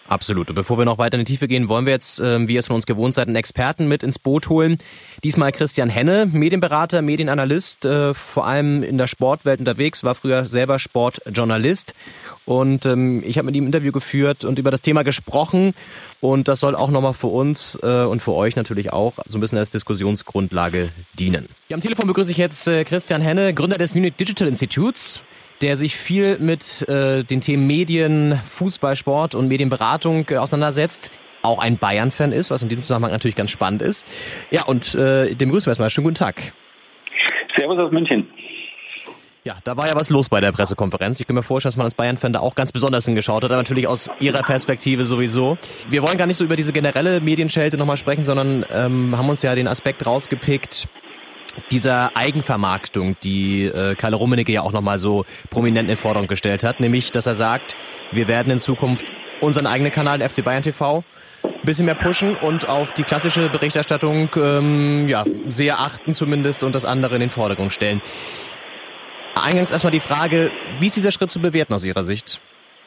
Absolut. 0.07 0.49
Und 0.49 0.55
bevor 0.55 0.77
wir 0.77 0.85
noch 0.85 0.99
weiter 0.99 1.17
in 1.17 1.25
die 1.25 1.31
Tiefe 1.31 1.47
gehen, 1.47 1.67
wollen 1.67 1.85
wir 1.85 1.93
jetzt, 1.93 2.19
äh, 2.19 2.47
wie 2.47 2.57
es 2.57 2.67
von 2.67 2.75
uns 2.75 2.85
gewohnt 2.85 3.15
seid, 3.15 3.27
einen 3.27 3.35
Experten 3.35 3.87
mit 3.87 4.03
ins 4.03 4.19
Boot 4.19 4.49
holen. 4.49 4.77
Diesmal 5.23 5.51
Christian 5.51 5.89
Henne, 5.89 6.27
Medienberater, 6.31 7.01
Medienanalyst, 7.01 7.85
äh, 7.85 8.13
vor 8.13 8.45
allem 8.45 8.83
in 8.83 8.97
der 8.99 9.07
Sportwelt 9.07 9.59
unterwegs, 9.59 10.03
war 10.03 10.13
früher 10.13 10.45
selber 10.45 10.77
Sportjournalist. 10.77 11.95
Und 12.45 12.85
ähm, 12.85 13.23
ich 13.25 13.39
habe 13.39 13.47
mit 13.47 13.55
ihm 13.55 13.63
ein 13.63 13.67
Interview 13.67 13.91
geführt 13.91 14.43
und 14.43 14.59
über 14.59 14.69
das 14.69 14.81
Thema 14.81 15.03
gesprochen. 15.03 15.73
Und 16.21 16.47
das 16.47 16.59
soll 16.59 16.75
auch 16.75 16.91
nochmal 16.91 17.13
für 17.13 17.27
uns 17.27 17.77
äh, 17.81 18.03
und 18.03 18.21
für 18.21 18.33
euch 18.33 18.55
natürlich 18.55 18.93
auch 18.93 19.13
so 19.25 19.37
ein 19.37 19.41
bisschen 19.41 19.57
als 19.57 19.71
Diskussionsgrundlage 19.71 20.89
dienen. 21.17 21.49
Hier 21.67 21.75
am 21.75 21.81
Telefon 21.81 22.05
begrüße 22.05 22.31
ich 22.31 22.37
jetzt 22.37 22.67
äh, 22.67 22.83
Christian 22.83 23.21
Henne, 23.21 23.55
Gründer 23.55 23.77
des 23.77 23.95
Munich 23.95 24.15
Digital 24.15 24.47
Institutes 24.47 25.21
der 25.61 25.77
sich 25.77 25.95
viel 25.95 26.37
mit 26.39 26.87
äh, 26.89 27.23
den 27.23 27.41
Themen 27.41 27.67
Medien, 27.67 28.39
Fußball, 28.49 28.95
Sport 28.95 29.35
und 29.35 29.47
Medienberatung 29.47 30.25
äh, 30.29 30.37
auseinandersetzt. 30.37 31.11
Auch 31.41 31.59
ein 31.59 31.77
Bayern-Fan 31.77 32.31
ist, 32.31 32.49
was 32.51 32.63
in 32.63 32.69
diesem 32.69 32.81
Zusammenhang 32.81 33.11
natürlich 33.11 33.35
ganz 33.35 33.51
spannend 33.51 33.81
ist. 33.81 34.07
Ja, 34.49 34.65
und 34.65 34.95
äh, 34.95 35.35
dem 35.35 35.51
grüßen 35.51 35.67
wir 35.67 35.71
erstmal. 35.71 35.89
Schönen 35.89 36.05
guten 36.05 36.15
Tag. 36.15 36.53
Servus 37.55 37.77
aus 37.79 37.91
München. 37.91 38.27
Ja, 39.43 39.53
da 39.63 39.77
war 39.77 39.87
ja 39.87 39.93
was 39.93 40.09
los 40.09 40.27
bei 40.27 40.41
der 40.41 40.51
Pressekonferenz. 40.51 41.19
Ich 41.19 41.27
kann 41.27 41.35
mir 41.35 41.43
vorstellen, 41.43 41.69
dass 41.69 41.77
man 41.77 41.85
als 41.85 41.93
Bayern-Fan 41.93 42.33
da 42.33 42.39
auch 42.39 42.55
ganz 42.55 42.71
besonders 42.71 43.05
hingeschaut 43.05 43.43
hat, 43.43 43.51
aber 43.51 43.57
natürlich 43.57 43.87
aus 43.87 44.09
Ihrer 44.19 44.41
Perspektive 44.41 45.05
sowieso. 45.05 45.59
Wir 45.87 46.01
wollen 46.01 46.17
gar 46.17 46.25
nicht 46.25 46.37
so 46.37 46.43
über 46.43 46.55
diese 46.55 46.73
generelle 46.73 47.21
Medienschelte 47.21 47.77
nochmal 47.77 47.97
sprechen, 47.97 48.23
sondern 48.23 48.65
ähm, 48.73 49.15
haben 49.15 49.29
uns 49.29 49.43
ja 49.43 49.53
den 49.53 49.67
Aspekt 49.67 50.03
rausgepickt, 50.03 50.87
dieser 51.71 52.15
Eigenvermarktung, 52.15 53.15
die 53.23 53.65
äh, 53.65 53.95
Karl 53.95 54.13
Rummenigge 54.13 54.51
ja 54.51 54.61
auch 54.61 54.71
nochmal 54.71 54.99
so 54.99 55.25
prominent 55.49 55.89
in 55.89 55.97
Forderung 55.97 56.27
gestellt 56.27 56.63
hat, 56.63 56.79
nämlich, 56.79 57.11
dass 57.11 57.25
er 57.25 57.35
sagt, 57.35 57.75
wir 58.11 58.27
werden 58.27 58.51
in 58.51 58.59
Zukunft 58.59 59.05
unseren 59.41 59.67
eigenen 59.67 59.91
Kanal, 59.91 60.27
FC 60.27 60.43
Bayern 60.43 60.63
TV, 60.63 61.03
ein 61.43 61.51
bisschen 61.63 61.85
mehr 61.85 61.95
pushen 61.95 62.35
und 62.35 62.67
auf 62.67 62.93
die 62.93 63.03
klassische 63.03 63.49
Berichterstattung 63.49 64.29
ähm, 64.35 65.07
ja, 65.07 65.25
sehr 65.47 65.79
achten 65.79 66.13
zumindest 66.13 66.63
und 66.63 66.73
das 66.73 66.85
andere 66.85 67.15
in 67.15 67.21
den 67.21 67.29
Vordergrund 67.29 67.73
stellen. 67.73 68.01
Eingangs 69.35 69.71
erstmal 69.71 69.91
die 69.91 69.99
Frage, 69.99 70.51
wie 70.79 70.87
ist 70.87 70.95
dieser 70.95 71.11
Schritt 71.11 71.29
zu 71.29 71.39
bewerten 71.39 71.73
aus 71.73 71.83
Ihrer 71.83 72.03
Sicht? 72.03 72.39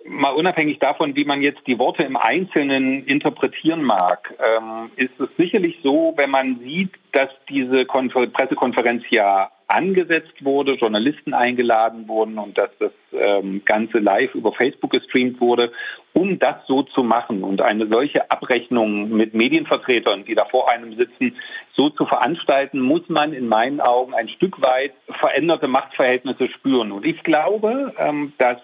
Mal 0.09 0.31
unabhängig 0.31 0.79
davon, 0.79 1.15
wie 1.17 1.25
man 1.25 1.43
jetzt 1.43 1.67
die 1.67 1.79
Worte 1.79 2.03
im 2.03 2.17
Einzelnen 2.17 3.05
interpretieren 3.07 3.83
mag, 3.83 4.35
ähm, 4.39 4.91
ist 4.97 5.19
es 5.21 5.29
sicherlich 5.37 5.79
so, 5.83 6.15
wenn 6.17 6.31
man 6.31 6.61
sieht, 6.61 6.91
dass 7.13 7.31
diese 7.49 7.85
Konfer 7.87 8.27
Pressekonferenz 8.27 9.05
ja 9.11 9.51
angesetzt 9.69 10.43
wurde, 10.43 10.75
Journalisten 10.75 11.35
eingeladen 11.35 12.09
wurden 12.09 12.39
und 12.39 12.57
dass 12.57 12.71
das 12.79 12.93
ähm, 13.13 13.63
Ganze 13.67 13.99
live 13.99 14.35
über 14.35 14.53
Facebook 14.53 14.93
gestreamt 14.93 15.41
wurde, 15.43 15.73
um 16.15 16.39
das 16.39 16.57
so 16.67 16.83
zu 16.83 17.03
machen 17.03 17.45
und 17.45 17.61
eine 17.61 17.87
solche 17.87 18.31
Abrechnung 18.31 19.11
mit 19.11 19.35
Medienvertretern, 19.35 20.25
die 20.25 20.35
da 20.35 20.47
vor 20.47 20.71
einem 20.71 20.97
sitzen, 20.97 21.37
so 21.75 21.91
zu 21.91 22.07
veranstalten, 22.07 22.81
muss 22.81 23.09
man 23.09 23.35
in 23.35 23.47
meinen 23.47 23.81
Augen 23.81 24.15
ein 24.15 24.31
Stück 24.31 24.61
weit 24.63 24.93
veränderte 25.21 25.69
Machtverhältnisse 25.69 26.49
spüren. 26.49 26.91
Und 26.91 27.05
ich 27.05 27.23
glaube, 27.23 27.95
ähm, 27.99 28.33
dass 28.39 28.59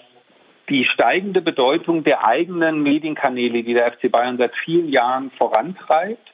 die 0.68 0.84
steigende 0.84 1.40
Bedeutung 1.40 2.04
der 2.04 2.24
eigenen 2.24 2.82
Medienkanäle, 2.82 3.62
die 3.62 3.74
der 3.74 3.92
FC 3.92 4.10
Bayern 4.10 4.38
seit 4.38 4.54
vielen 4.56 4.88
Jahren 4.88 5.30
vorantreibt, 5.32 6.30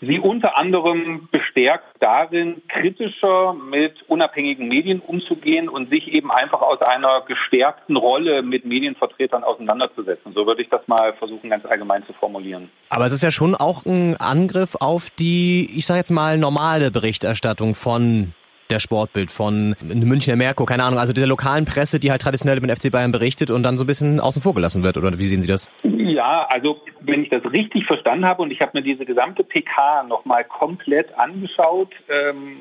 sie 0.00 0.18
unter 0.20 0.56
anderem 0.56 1.28
bestärkt 1.30 1.96
darin, 2.00 2.62
kritischer 2.68 3.54
mit 3.54 4.02
unabhängigen 4.08 4.68
Medien 4.68 5.00
umzugehen 5.00 5.68
und 5.68 5.90
sich 5.90 6.08
eben 6.08 6.30
einfach 6.30 6.60
aus 6.60 6.80
einer 6.82 7.22
gestärkten 7.22 7.96
Rolle 7.96 8.42
mit 8.42 8.64
Medienvertretern 8.64 9.42
auseinanderzusetzen. 9.42 10.32
So 10.34 10.46
würde 10.46 10.62
ich 10.62 10.68
das 10.68 10.86
mal 10.86 11.14
versuchen, 11.14 11.50
ganz 11.50 11.64
allgemein 11.64 12.04
zu 12.06 12.12
formulieren. 12.12 12.70
Aber 12.90 13.06
es 13.06 13.12
ist 13.12 13.22
ja 13.22 13.30
schon 13.30 13.54
auch 13.54 13.84
ein 13.86 14.16
Angriff 14.16 14.76
auf 14.78 15.10
die, 15.10 15.68
ich 15.74 15.86
sage 15.86 15.98
jetzt 15.98 16.10
mal, 16.10 16.38
normale 16.38 16.90
Berichterstattung 16.90 17.74
von 17.74 18.34
der 18.70 18.78
Sportbild 18.80 19.30
von 19.30 19.74
Münchner 19.80 20.36
Merkur, 20.36 20.66
keine 20.66 20.84
Ahnung, 20.84 20.98
also 20.98 21.12
dieser 21.12 21.26
lokalen 21.26 21.64
Presse, 21.64 21.98
die 21.98 22.10
halt 22.10 22.22
traditionell 22.22 22.58
über 22.58 22.66
den 22.66 22.76
FC 22.76 22.90
Bayern 22.90 23.12
berichtet 23.12 23.50
und 23.50 23.62
dann 23.62 23.78
so 23.78 23.84
ein 23.84 23.86
bisschen 23.86 24.20
außen 24.20 24.42
vor 24.42 24.54
gelassen 24.54 24.82
wird, 24.82 24.96
oder 24.96 25.18
wie 25.18 25.26
sehen 25.26 25.42
Sie 25.42 25.48
das? 25.48 25.70
Ja, 25.82 26.46
also 26.48 26.80
wenn 27.00 27.22
ich 27.22 27.30
das 27.30 27.44
richtig 27.52 27.86
verstanden 27.86 28.24
habe 28.24 28.42
und 28.42 28.50
ich 28.50 28.60
habe 28.60 28.72
mir 28.74 28.82
diese 28.82 29.04
gesamte 29.04 29.44
PK 29.44 30.04
nochmal 30.04 30.44
komplett 30.44 31.16
angeschaut, 31.16 31.90
ähm, 32.08 32.56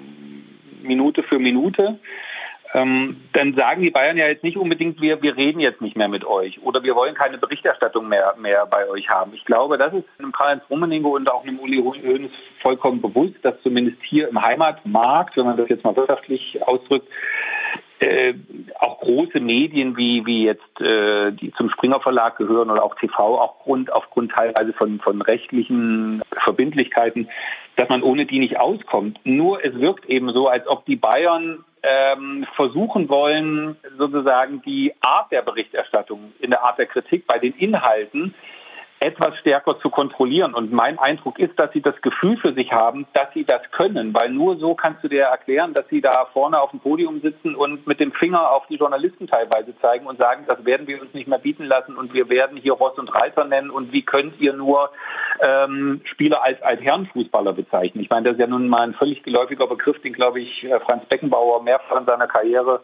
Minute 0.82 1.24
für 1.24 1.40
Minute, 1.40 2.00
ähm, 2.74 3.22
dann 3.34 3.54
sagen 3.56 3.82
die 3.82 3.92
Bayern 3.92 4.18
ja 4.18 4.28
jetzt 4.28 4.44
nicht 4.44 4.58
unbedingt, 4.58 5.02
wir, 5.02 5.22
wir 5.22 5.38
reden 5.38 5.60
jetzt 5.60 5.82
nicht 5.82 5.96
mehr 5.96 6.08
mit 6.08 6.26
euch 6.26 6.62
oder 6.64 6.84
wir 6.84 6.96
wollen 6.96 7.16
keine 7.16 7.38
Berichterstattung 7.38 8.08
mehr, 8.08 8.36
mehr 8.38 8.66
bei 8.66 8.88
euch 8.90 9.10
haben. 9.10 9.34
Ich 9.34 9.46
glaube, 9.46 9.78
das 9.78 9.94
ist 9.94 10.06
einem 10.20 10.32
Karl-Heinz 10.32 10.64
Rummenigge 10.70 11.08
und 11.08 11.30
auch 11.30 11.44
einem 11.44 11.60
Uli 11.60 11.78
Hoeneß 11.78 12.32
vollkommen 12.62 13.02
bewusst, 13.02 13.36
dass 13.44 13.56
zumindest 13.64 13.98
hier 14.04 14.28
im 14.28 14.42
Heimatmarkt, 14.42 15.38
wenn 15.38 15.46
man 15.46 15.58
das 15.58 15.70
jetzt 15.70 15.84
mal 15.84 15.96
wirtschaftlich 15.96 16.62
ausdrückt, 16.64 17.08
äh, 18.00 18.36
auch 18.80 19.00
große 19.00 19.40
Medien 19.40 19.98
wie, 19.98 20.26
wie 20.26 20.44
jetzt 20.44 20.82
äh, 20.82 21.32
die 21.32 21.52
zum 21.54 21.70
Springer 21.70 22.00
Verlag 22.00 22.38
gehören 22.38 22.70
oder 22.70 22.84
auch 22.84 22.96
TV, 22.96 23.40
auch 23.40 23.60
Grund, 23.60 23.92
aufgrund 23.92 24.34
teilweise 24.34 24.74
von, 24.74 25.00
von 25.00 25.22
rechtlichen 25.22 26.22
Verbindlichkeiten, 26.44 27.28
dass 27.76 27.90
man 27.90 28.04
ohne 28.04 28.26
die 28.26 28.40
nicht 28.40 28.60
auskommt. 28.60 29.20
Nur 29.24 29.66
es 29.66 29.74
wirkt 29.80 30.06
eben 30.06 30.32
so, 30.32 30.48
als 30.48 30.68
ob 30.68 30.86
die 30.86 30.96
Bayern 30.96 31.64
ähm, 31.88 32.46
versuchen 32.56 33.08
wollen, 33.10 33.78
sozusagen 33.98 34.62
die 34.64 34.94
Art 35.02 35.32
der 35.32 35.42
Berichterstattung, 35.42 36.34
in 36.40 36.50
der 36.50 36.64
Art 36.64 36.78
der 36.78 36.88
Kritik 36.88 37.26
bei 37.28 37.40
den 37.40 37.54
Inhalten 37.54 38.34
etwas 39.00 39.38
stärker 39.38 39.80
zu 39.80 39.90
kontrollieren. 39.90 40.54
Und 40.54 40.72
mein 40.72 40.98
Eindruck 40.98 41.38
ist, 41.40 41.58
dass 41.60 41.72
sie 41.72 41.82
das 41.82 42.00
Gefühl 42.02 42.38
für 42.38 42.54
sich 42.54 42.72
haben, 42.72 43.06
dass 43.14 43.32
sie 43.34 43.46
das 43.46 43.62
können, 43.72 44.14
weil 44.14 44.30
nur 44.30 44.58
so 44.58 44.74
kannst 44.74 45.04
du 45.04 45.08
dir 45.08 45.24
erklären, 45.24 45.74
dass 45.74 45.88
sie 45.90 46.02
da 46.02 46.26
vorne 46.34 46.60
auf 46.60 46.72
dem 46.72 46.80
Podium 46.80 47.22
sitzen 47.22 47.56
und 47.56 47.86
mit 47.86 48.00
dem 48.00 48.12
Finger 48.12 48.52
auf 48.52 48.66
die 48.68 48.76
Journalisten 48.76 49.28
teilweise 49.28 49.78
zeigen 49.80 50.08
und 50.08 50.18
sagen, 50.18 50.46
das 50.48 50.66
werden 50.66 50.88
wir 50.88 51.02
uns 51.02 51.14
nicht 51.14 51.28
mehr 51.28 51.38
bieten 51.38 51.66
lassen 51.66 51.96
und 51.96 52.14
wir 52.14 52.30
werden 52.30 52.58
hier 52.58 52.74
Ross 52.74 52.98
und 52.98 53.14
Reiter 53.14 53.46
nennen 53.46 53.70
und 53.70 53.92
wie 53.92 54.02
könnt 54.02 54.40
ihr 54.40 54.54
nur 54.54 54.90
ähm, 55.42 56.02
Spieler 56.06 56.44
als 56.44 56.62
Altherrenfußballer 56.62 57.54
bezeichnen. 57.54 58.04
Ich 58.04 58.10
meine, 58.10 58.24
das 58.26 58.34
ist 58.34 58.40
ja 58.40 58.48
nun 58.48 58.68
mal 58.68 58.82
ein 58.82 58.94
völlig 58.94 59.22
geläufiger 59.24 59.68
Begriff, 59.68 60.02
den, 60.02 60.14
glaube 60.14 60.40
ich, 60.40 60.64
äh, 60.64 60.80
Franz 60.80 61.06
Beckenbauer 61.06 61.62
mehrfach 61.62 62.00
in 62.00 62.06
seiner 62.06 62.28
Karriere 62.28 62.82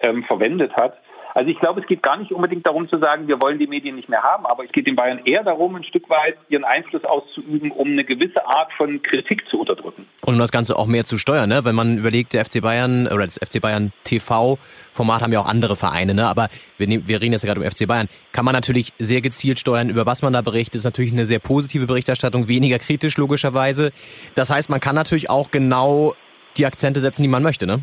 ähm, 0.00 0.24
verwendet 0.24 0.74
hat. 0.76 0.96
Also 1.34 1.50
ich 1.50 1.58
glaube, 1.58 1.80
es 1.80 1.86
geht 1.88 2.02
gar 2.02 2.16
nicht 2.16 2.30
unbedingt 2.30 2.64
darum 2.64 2.88
zu 2.88 2.98
sagen, 2.98 3.26
wir 3.26 3.40
wollen 3.40 3.58
die 3.58 3.66
Medien 3.66 3.96
nicht 3.96 4.08
mehr 4.08 4.22
haben, 4.22 4.46
aber 4.46 4.64
es 4.64 4.70
geht 4.70 4.86
den 4.86 4.94
Bayern 4.94 5.20
eher 5.24 5.42
darum, 5.42 5.74
ein 5.74 5.82
Stück 5.82 6.08
weit 6.08 6.36
ihren 6.48 6.64
Einfluss 6.64 7.04
auszuüben, 7.04 7.72
um 7.72 7.88
eine 7.88 8.04
gewisse 8.04 8.46
Art 8.46 8.72
von 8.76 9.02
Kritik 9.02 9.42
zu 9.50 9.58
unterdrücken. 9.58 10.06
Und 10.22 10.34
um 10.34 10.38
das 10.38 10.52
Ganze 10.52 10.78
auch 10.78 10.86
mehr 10.86 11.04
zu 11.04 11.18
steuern, 11.18 11.48
ne? 11.48 11.64
Wenn 11.64 11.74
man 11.74 11.98
überlegt, 11.98 12.34
der 12.34 12.44
FC 12.44 12.62
Bayern 12.62 13.08
oder 13.08 13.26
das 13.26 13.38
FC 13.38 13.60
Bayern 13.60 13.92
TV 14.04 14.58
Format 14.92 15.22
haben 15.22 15.32
ja 15.32 15.40
auch 15.40 15.46
andere 15.46 15.74
Vereine, 15.74 16.14
ne? 16.14 16.28
Aber 16.28 16.48
wir, 16.78 16.86
nehmen, 16.86 17.08
wir 17.08 17.20
reden 17.20 17.32
jetzt 17.32 17.42
ja 17.42 17.52
gerade 17.52 17.60
um 17.60 17.68
FC 17.68 17.88
Bayern. 17.88 18.08
Kann 18.30 18.44
man 18.44 18.54
natürlich 18.54 18.92
sehr 19.00 19.20
gezielt 19.20 19.58
steuern, 19.58 19.90
über 19.90 20.06
was 20.06 20.22
man 20.22 20.32
da 20.32 20.40
berichtet. 20.40 20.76
Ist 20.76 20.84
natürlich 20.84 21.12
eine 21.12 21.26
sehr 21.26 21.40
positive 21.40 21.86
Berichterstattung, 21.86 22.46
weniger 22.46 22.78
kritisch 22.78 23.16
logischerweise. 23.16 23.90
Das 24.36 24.50
heißt, 24.50 24.70
man 24.70 24.78
kann 24.78 24.94
natürlich 24.94 25.30
auch 25.30 25.50
genau 25.50 26.14
die 26.56 26.66
Akzente 26.66 27.00
setzen, 27.00 27.22
die 27.22 27.28
man 27.28 27.42
möchte, 27.42 27.66
ne? 27.66 27.82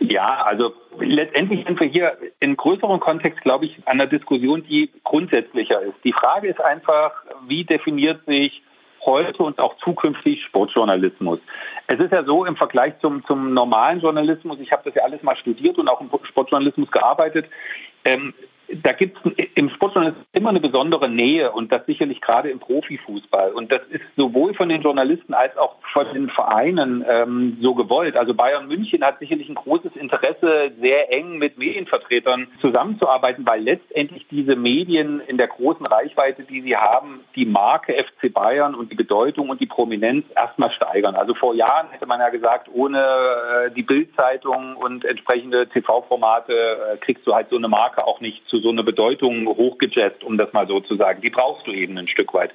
Ja, 0.00 0.42
also 0.44 0.72
letztendlich 0.98 1.64
sind 1.66 1.78
wir 1.80 1.86
hier 1.86 2.16
in 2.40 2.56
größerem 2.56 3.00
Kontext, 3.00 3.40
glaube 3.42 3.66
ich, 3.66 3.76
an 3.86 4.00
einer 4.00 4.06
Diskussion, 4.06 4.64
die 4.64 4.90
grundsätzlicher 5.04 5.80
ist. 5.82 5.96
Die 6.04 6.12
Frage 6.12 6.48
ist 6.48 6.60
einfach, 6.60 7.12
wie 7.46 7.64
definiert 7.64 8.24
sich 8.26 8.62
heute 9.04 9.42
und 9.42 9.58
auch 9.58 9.76
zukünftig 9.78 10.42
Sportjournalismus. 10.44 11.38
Es 11.86 12.00
ist 12.00 12.12
ja 12.12 12.24
so 12.24 12.44
im 12.44 12.56
Vergleich 12.56 12.94
zum, 13.00 13.24
zum 13.26 13.52
normalen 13.52 14.00
Journalismus, 14.00 14.58
ich 14.60 14.72
habe 14.72 14.82
das 14.84 14.94
ja 14.94 15.02
alles 15.02 15.22
mal 15.22 15.36
studiert 15.36 15.78
und 15.78 15.88
auch 15.88 16.00
im 16.00 16.10
Sportjournalismus 16.22 16.90
gearbeitet, 16.90 17.46
ähm, 18.04 18.32
da 18.82 18.92
gibt 18.92 19.18
es 19.24 19.32
im 19.54 19.68
Sportjournalismus 19.70 20.24
immer 20.32 20.50
eine 20.50 20.60
besondere 20.60 21.08
Nähe 21.08 21.52
und 21.52 21.70
das 21.70 21.84
sicherlich 21.86 22.20
gerade 22.20 22.50
im 22.50 22.58
Profifußball. 22.58 23.52
Und 23.52 23.70
das 23.70 23.82
ist 23.90 24.02
sowohl 24.16 24.54
von 24.54 24.68
den 24.68 24.82
Journalisten 24.82 25.34
als 25.34 25.56
auch 25.56 25.76
von 25.92 26.06
den 26.12 26.28
Vereinen 26.30 27.04
ähm, 27.08 27.58
so 27.60 27.74
gewollt. 27.74 28.16
Also 28.16 28.34
Bayern 28.34 28.66
München 28.66 29.04
hat 29.04 29.18
sicherlich 29.18 29.48
ein 29.48 29.54
großes 29.54 29.96
Interesse, 29.96 30.72
sehr 30.80 31.12
eng 31.12 31.38
mit 31.38 31.58
Medienvertretern 31.58 32.48
zusammenzuarbeiten, 32.60 33.46
weil 33.46 33.62
letztendlich 33.62 34.26
diese 34.30 34.56
Medien 34.56 35.20
in 35.20 35.38
der 35.38 35.48
großen 35.48 35.86
Reichweite, 35.86 36.44
die 36.44 36.62
sie 36.62 36.76
haben, 36.76 37.20
die 37.36 37.46
Marke 37.46 37.92
FC 37.92 38.32
Bayern 38.32 38.74
und 38.74 38.90
die 38.90 38.96
Bedeutung 38.96 39.50
und 39.50 39.60
die 39.60 39.66
Prominenz 39.66 40.24
erstmal 40.34 40.72
steigern. 40.72 41.14
Also 41.14 41.34
vor 41.34 41.54
Jahren 41.54 41.88
hätte 41.90 42.06
man 42.06 42.20
ja 42.20 42.30
gesagt, 42.30 42.68
ohne 42.72 42.98
äh, 42.98 43.70
die 43.70 43.82
Bildzeitung 43.82 44.76
und 44.76 45.04
entsprechende 45.04 45.68
TV-Formate 45.68 46.52
äh, 46.52 46.96
kriegst 46.98 47.26
du 47.26 47.34
halt 47.34 47.48
so 47.50 47.56
eine 47.56 47.68
Marke 47.68 48.06
auch 48.06 48.20
nicht 48.20 48.46
zu 48.48 48.53
so 48.58 48.70
einer 48.70 48.82
Bedeutung 48.82 49.46
hochgejazzt, 49.46 50.24
um 50.24 50.38
das 50.38 50.52
mal 50.52 50.66
so 50.66 50.80
zu 50.80 50.96
sagen. 50.96 51.20
Die 51.22 51.30
brauchst 51.30 51.66
du 51.66 51.72
eben 51.72 51.96
ein 51.98 52.08
Stück 52.08 52.34
weit. 52.34 52.50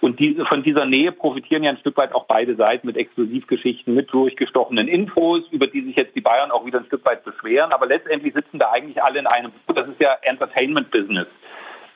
Und 0.00 0.20
diese, 0.20 0.44
von 0.44 0.62
dieser 0.62 0.84
Nähe 0.84 1.12
profitieren 1.12 1.64
ja 1.64 1.70
ein 1.70 1.78
Stück 1.78 1.96
weit 1.96 2.12
auch 2.12 2.26
beide 2.26 2.54
Seiten 2.54 2.86
mit 2.86 2.96
Exklusivgeschichten, 2.96 3.94
mit 3.94 4.12
durchgestochenen 4.12 4.86
Infos, 4.86 5.42
über 5.50 5.66
die 5.66 5.82
sich 5.82 5.96
jetzt 5.96 6.14
die 6.14 6.20
Bayern 6.20 6.50
auch 6.50 6.64
wieder 6.64 6.78
ein 6.78 6.86
Stück 6.86 7.04
weit 7.04 7.24
beschweren. 7.24 7.72
Aber 7.72 7.86
letztendlich 7.86 8.34
sitzen 8.34 8.58
da 8.58 8.70
eigentlich 8.70 9.02
alle 9.02 9.18
in 9.18 9.26
einem. 9.26 9.52
Das 9.74 9.88
ist 9.88 10.00
ja 10.00 10.16
Entertainment-Business. 10.22 11.26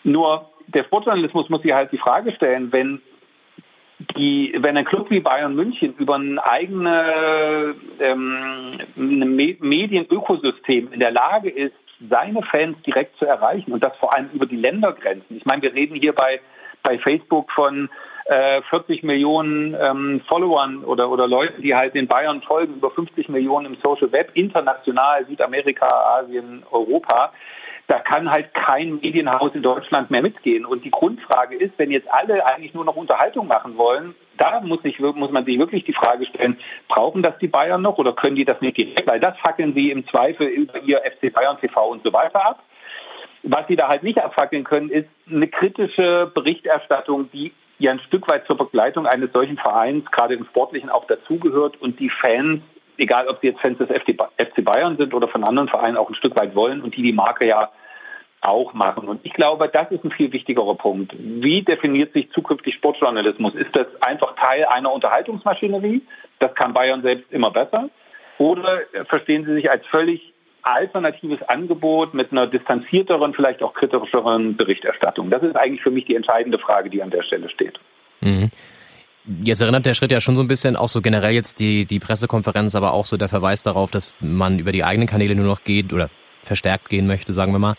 Nur 0.04 0.50
der 0.66 0.84
Sportjournalismus 0.84 1.49
muss 1.49 1.62
sich 1.62 1.72
halt 1.72 1.92
die 1.92 1.99
Frage 1.99 2.32
stellen, 2.32 2.72
wenn 2.72 3.00
die, 4.16 4.54
wenn 4.58 4.76
ein 4.76 4.84
Club 4.84 5.11
wie 5.11 5.20
Bayern 5.20 5.54
München 5.54 5.94
über 5.99 6.16
ein 6.16 6.38
eigenes 6.38 7.76
ähm, 8.00 8.78
Medienökosystem 8.96 10.92
in 10.92 11.00
der 11.00 11.12
Lage 11.12 11.50
ist, 11.50 11.75
seine 12.09 12.42
Fans 12.42 12.76
direkt 12.82 13.16
zu 13.18 13.26
erreichen 13.26 13.73
und 13.73 13.82
das 13.82 13.97
vor 13.97 14.14
allem 14.14 14.30
über 14.32 14.47
die 14.47 14.56
Ländergrenzen. 14.56 15.37
Ich 15.37 15.44
meine, 15.44 15.62
wir 15.62 15.75
reden 15.75 15.94
hier 15.94 16.12
bei, 16.12 16.40
bei 16.82 16.99
Facebook 16.99 17.50
von 17.52 17.88
äh, 18.26 18.62
40 18.62 19.02
Millionen 19.02 19.76
ähm, 19.80 20.21
Followern 20.28 20.85
oder, 20.85 21.11
oder 21.11 21.26
Leuten, 21.26 21.62
die 21.62 21.75
halt 21.75 21.94
in 21.94 22.06
Bayern 22.06 22.42
folgen, 22.42 22.75
über 22.75 22.90
50 22.90 23.28
Millionen 23.28 23.66
im 23.66 23.76
Social 23.82 24.11
Web, 24.12 24.30
international, 24.35 25.26
Südamerika, 25.26 25.87
Asien, 25.87 26.62
Europa 26.71 27.32
da 27.89 27.99
kann 27.99 28.31
halt 28.31 28.55
kein 28.55 29.01
Medienhaus 29.01 29.55
in 29.55 29.62
Deutschland 29.62 30.11
mehr 30.11 30.23
mitgehen. 30.23 30.65
Und 30.65 30.85
die 30.85 30.91
Grundfrage 30.91 31.57
ist, 31.57 31.79
wenn 31.79 31.91
jetzt 31.91 32.11
alle 32.12 32.47
eigentlich 32.47 32.75
nur 32.75 32.85
noch 32.85 32.97
Unterhaltung 32.97 33.47
machen 33.49 33.77
wollen, 33.77 34.15
da 34.39 34.61
muss, 34.61 34.81
ich, 34.85 34.99
muss 34.99 35.31
man 35.31 35.45
sich 35.45 35.59
wirklich 35.59 35.85
die 35.85 35.93
Frage 35.93 36.27
stellen, 36.27 36.59
brauchen 36.89 37.23
das 37.23 37.37
die 37.39 37.49
Bayern 37.49 37.83
noch 37.83 37.99
oder 37.99 38.12
können 38.12 38.37
die 38.37 38.45
das 38.45 38.61
nicht 38.61 38.77
direkt? 38.77 39.07
Weil 39.07 39.21
das 39.21 39.37
fackeln 39.39 39.75
sie 39.75 39.91
im 39.91 40.07
Zweifel 40.09 40.47
über 40.47 40.81
ihr 40.81 41.01
FC 41.01 41.33
Bayern 41.33 41.59
TV 41.61 41.89
und 41.89 42.03
so 42.03 42.12
weiter 42.12 42.45
ab. 42.45 42.62
Was 43.43 43.67
sie 43.67 43.77
da 43.77 43.89
halt 43.89 44.05
nicht 44.05 44.19
abfackeln 44.23 44.65
können, 44.65 44.89
ist 44.89 45.09
eine 45.29 45.49
kritische 45.49 46.31
Berichterstattung, 46.33 47.31
die 47.33 47.53
ja 47.79 47.91
ein 47.91 48.01
Stück 48.01 48.29
weit 48.29 48.47
zur 48.47 48.57
Begleitung 48.57 49.07
eines 49.07 49.33
solchen 49.33 49.59
Vereins, 49.59 50.09
gerade 50.12 50.35
im 50.35 50.45
Sportlichen, 50.47 50.91
auch 50.91 51.07
dazugehört 51.07 51.81
und 51.81 51.99
die 51.99 52.11
Fans 52.11 52.62
egal 52.99 53.28
ob 53.28 53.40
sie 53.40 53.49
jetzt 53.49 53.61
Fans 53.61 53.78
des 53.78 53.88
FC 53.88 54.64
Bayern 54.64 54.96
sind 54.96 55.14
oder 55.14 55.28
von 55.28 55.44
anderen 55.44 55.68
Vereinen 55.68 55.96
auch 55.96 56.08
ein 56.08 56.14
Stück 56.14 56.37
weit 56.37 56.54
wollen 56.54 56.82
und 56.82 56.96
die 56.96 57.02
die 57.02 57.12
Marke 57.12 57.46
ja 57.46 57.70
auch 58.42 58.75
machen. 58.75 59.08
Und 59.08 59.20
ich 59.22 59.32
glaube, 59.32 59.68
das 59.72 59.90
ist 59.90 60.04
ein 60.04 60.11
viel 60.11 60.32
wichtigerer 60.32 60.75
Punkt. 60.75 61.14
Wie 61.16 61.62
definiert 61.62 62.12
sich 62.12 62.30
zukünftig 62.32 62.75
Sportjournalismus? 62.75 63.54
Ist 63.54 63.75
das 63.75 63.87
einfach 64.00 64.34
Teil 64.34 64.64
einer 64.64 64.92
Unterhaltungsmaschinerie? 64.92 66.02
Das 66.40 66.54
kann 66.54 66.75
Bayern 66.75 67.02
selbst 67.02 67.32
immer 67.32 67.52
besser. 67.52 67.88
Oder 68.38 68.80
verstehen 69.06 69.44
Sie 69.44 69.54
sich 69.54 69.70
als 69.70 69.87
völlig 69.87 70.32
alternatives 70.62 71.40
Angebot 71.42 72.14
mit 72.14 72.32
einer 72.32 72.49
distanzierteren, 72.49 73.32
vielleicht 73.34 73.62
auch 73.62 73.75
kritischeren 73.75 74.56
Berichterstattung? 74.56 75.30
Das 75.30 75.42
ist 75.44 75.56
eigentlich 75.56 75.82
für 75.82 75.92
mich 75.92 76.06
die 76.06 76.16
entscheidende 76.16 76.58
Frage, 76.58 76.90
die 76.90 77.02
an 77.02 77.11
der 77.11 77.22
Stelle 77.22 77.49
steht. 77.49 77.78
Mhm. 78.20 78.49
Jetzt 79.43 79.61
erinnert 79.61 79.87
der 79.87 79.95
Schritt 79.95 80.11
ja 80.11 80.21
schon 80.21 80.35
so 80.35 80.43
ein 80.43 80.49
bisschen 80.49 80.75
auch 80.75 80.88
so 80.88 81.00
generell 81.00 81.33
jetzt 81.33 81.61
die, 81.61 81.85
die 81.85 82.00
Pressekonferenz, 82.00 82.75
aber 82.75 82.93
auch 82.93 83.07
so 83.07 83.17
der 83.17 83.29
Verweis 83.29 83.62
darauf, 83.62 83.91
dass 83.91 84.12
man 84.21 84.59
über 84.59 84.73
die 84.73 84.83
eigenen 84.83 85.07
Kanäle 85.07 85.37
nur 85.37 85.47
noch 85.47 85.62
geht 85.62 85.93
oder 85.93 86.11
verstärkt 86.43 86.88
gehen 86.88 87.07
möchte, 87.07 87.33
sagen 87.33 87.52
wir 87.52 87.61
mal. 87.61 87.75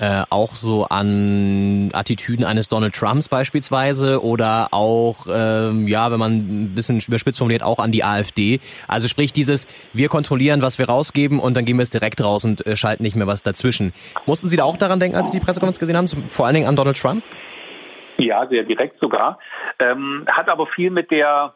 Äh, 0.00 0.24
auch 0.30 0.54
so 0.54 0.86
an 0.86 1.90
Attitüden 1.92 2.44
eines 2.44 2.68
Donald 2.68 2.94
Trumps 2.94 3.28
beispielsweise 3.28 4.24
oder 4.24 4.68
auch, 4.72 5.26
ähm, 5.30 5.86
ja, 5.86 6.10
wenn 6.10 6.18
man 6.18 6.32
ein 6.32 6.74
bisschen 6.74 7.00
überspitzt 7.06 7.36
formuliert, 7.36 7.62
auch 7.62 7.78
an 7.78 7.92
die 7.92 8.02
AfD. 8.02 8.60
Also 8.88 9.08
sprich 9.08 9.34
dieses, 9.34 9.66
wir 9.92 10.08
kontrollieren, 10.08 10.62
was 10.62 10.78
wir 10.78 10.88
rausgeben 10.88 11.38
und 11.38 11.54
dann 11.54 11.66
gehen 11.66 11.76
wir 11.76 11.82
es 11.82 11.90
direkt 11.90 12.22
raus 12.22 12.46
und 12.46 12.66
äh, 12.66 12.76
schalten 12.76 13.02
nicht 13.02 13.14
mehr 13.14 13.26
was 13.26 13.42
dazwischen. 13.42 13.92
Mussten 14.24 14.48
Sie 14.48 14.56
da 14.56 14.64
auch 14.64 14.78
daran 14.78 15.00
denken, 15.00 15.18
als 15.18 15.28
Sie 15.28 15.38
die 15.38 15.44
Pressekonferenz 15.44 15.78
gesehen 15.78 15.98
haben, 15.98 16.08
vor 16.28 16.46
allen 16.46 16.54
Dingen 16.54 16.66
an 16.66 16.76
Donald 16.76 16.96
Trump? 16.96 17.22
Ja, 18.20 18.46
sehr 18.46 18.64
direkt 18.64 19.00
sogar. 19.00 19.38
Ähm, 19.78 20.26
hat 20.28 20.48
aber 20.48 20.66
viel 20.66 20.90
mit 20.90 21.10
der 21.10 21.54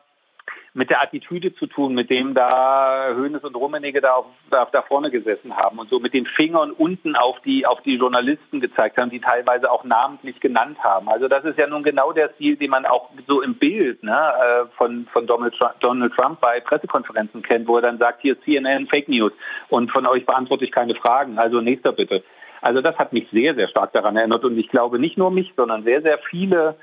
mit 0.76 0.90
der 0.90 1.00
Attitüde 1.02 1.54
zu 1.54 1.66
tun, 1.66 1.94
mit 1.94 2.10
dem 2.10 2.34
da 2.34 3.10
Hönes 3.14 3.44
und 3.44 3.54
Rummenigge 3.54 4.00
da, 4.00 4.14
auf, 4.14 4.26
da, 4.50 4.66
da 4.72 4.82
vorne 4.82 5.08
gesessen 5.10 5.56
haben 5.56 5.78
und 5.78 5.88
so 5.88 6.00
mit 6.00 6.12
den 6.12 6.26
Fingern 6.26 6.72
unten 6.72 7.14
auf 7.14 7.40
die, 7.42 7.64
auf 7.64 7.80
die 7.82 7.94
Journalisten 7.94 8.60
gezeigt 8.60 8.98
haben, 8.98 9.08
die 9.08 9.20
teilweise 9.20 9.70
auch 9.70 9.84
namentlich 9.84 10.40
genannt 10.40 10.76
haben. 10.82 11.08
Also 11.08 11.28
das 11.28 11.44
ist 11.44 11.58
ja 11.58 11.68
nun 11.68 11.84
genau 11.84 12.12
der 12.12 12.30
Stil, 12.34 12.56
den 12.56 12.70
man 12.70 12.86
auch 12.86 13.08
so 13.28 13.40
im 13.40 13.54
Bild 13.54 14.02
ne, 14.02 14.12
äh, 14.12 14.66
von, 14.76 15.06
von 15.12 15.28
Donald 15.28 15.54
Trump 15.54 16.40
bei 16.40 16.58
Pressekonferenzen 16.58 17.42
kennt, 17.42 17.68
wo 17.68 17.76
er 17.76 17.82
dann 17.82 17.98
sagt, 17.98 18.22
hier 18.22 18.40
CNN 18.42 18.88
Fake 18.88 19.08
News 19.08 19.32
und 19.68 19.92
von 19.92 20.06
euch 20.06 20.26
beantworte 20.26 20.64
ich 20.64 20.72
keine 20.72 20.96
Fragen, 20.96 21.38
also 21.38 21.60
nächster 21.60 21.92
bitte. 21.92 22.24
Also 22.64 22.80
das 22.80 22.96
hat 22.96 23.12
mich 23.12 23.28
sehr, 23.30 23.54
sehr 23.54 23.68
stark 23.68 23.92
daran 23.92 24.16
erinnert 24.16 24.42
und 24.42 24.56
ich 24.56 24.70
glaube 24.70 24.98
nicht 24.98 25.18
nur 25.18 25.30
mich, 25.30 25.52
sondern 25.54 25.84
sehr, 25.84 26.00
sehr 26.00 26.18
viele 26.30 26.76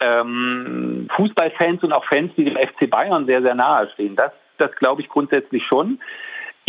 ähm, 0.00 1.08
Fußballfans 1.16 1.82
und 1.82 1.92
auch 1.92 2.04
Fans, 2.04 2.30
die 2.36 2.44
dem 2.44 2.56
FC 2.56 2.88
Bayern 2.88 3.26
sehr, 3.26 3.42
sehr 3.42 3.56
nahe 3.56 3.90
stehen. 3.94 4.14
Das, 4.14 4.30
das 4.58 4.70
glaube 4.76 5.02
ich 5.02 5.08
grundsätzlich 5.08 5.64
schon. 5.66 5.98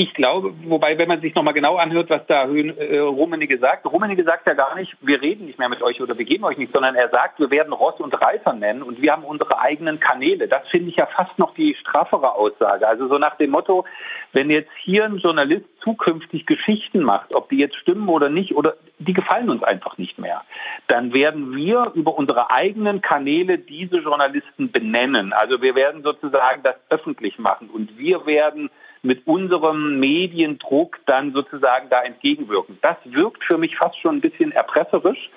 Ich 0.02 0.14
glaube, 0.14 0.54
wobei, 0.64 0.98
wenn 0.98 1.10
man 1.10 1.20
sich 1.20 1.36
nochmal 1.36 1.54
genau 1.54 1.76
anhört, 1.76 2.10
was 2.10 2.26
da 2.26 2.46
äh, 2.46 3.00
Rummenigge 3.00 3.58
sagt, 3.58 3.86
Rummenigge 3.86 4.24
sagt 4.24 4.48
ja 4.48 4.54
gar 4.54 4.74
nicht, 4.76 4.96
wir 5.02 5.22
reden 5.22 5.46
nicht 5.46 5.60
mehr 5.60 5.68
mit 5.68 5.82
euch 5.82 6.02
oder 6.02 6.18
wir 6.18 6.24
geben 6.24 6.46
euch 6.46 6.58
nicht, 6.58 6.72
sondern 6.72 6.96
er 6.96 7.10
sagt, 7.10 7.38
wir 7.38 7.52
werden 7.52 7.74
Ross 7.74 8.00
und 8.00 8.14
Reiter 8.22 8.54
nennen 8.54 8.82
und 8.82 9.02
wir 9.02 9.12
haben 9.12 9.26
unsere 9.26 9.60
eigenen 9.60 10.00
Kanäle. 10.00 10.48
Das 10.48 10.66
finde 10.70 10.90
ich 10.90 10.96
ja 10.96 11.06
fast 11.06 11.38
noch 11.38 11.54
die 11.54 11.76
straffere 11.76 12.34
Aussage. 12.34 12.88
Also 12.88 13.10
so 13.10 13.18
nach 13.18 13.36
dem 13.36 13.50
Motto, 13.50 13.84
wenn 14.32 14.50
jetzt 14.50 14.72
hier 14.82 15.04
ein 15.04 15.18
Journalist 15.18 15.66
zukünftig 15.84 16.46
Geschichten 16.46 17.02
macht, 17.02 17.36
ob 17.36 17.50
die 17.50 17.58
jetzt 17.58 17.76
stimmen 17.76 18.08
oder 18.08 18.30
nicht, 18.30 18.56
oder 18.56 18.76
die 19.00 19.12
gefallen 19.12 19.50
uns 19.50 19.64
einfach 19.64 19.98
nicht 19.98 20.18
mehr, 20.18 20.46
dann 20.88 21.12
werden 21.12 21.54
wir 21.58 21.92
über 21.94 22.18
unsere 22.18 22.52
eigenen 22.52 23.02
Kanäle 23.02 23.58
diese 23.58 23.98
Journalisten 23.98 24.72
benennen. 24.72 25.34
Also 25.34 25.62
wir 25.62 25.76
werden 25.76 26.04
sozusagen 26.04 26.64
das 26.64 26.76
öffentlich 26.90 27.38
machen 27.38 27.70
und 27.70 27.98
wir 27.98 28.26
werden 28.26 28.70
mit 29.02 29.26
unserem 29.28 30.00
Mediendruck 30.00 31.00
dann 31.06 31.34
sozusagen 31.34 31.90
da 31.90 32.02
entgegenwirken. 32.02 32.78
Das 32.82 32.98
wirkt 33.06 33.44
für 33.44 33.58
mich 33.58 33.76
fast 33.78 33.98
schon 34.00 34.18
ein 34.18 34.22
bisschen 34.22 34.52
erpresserisch. 34.52 35.30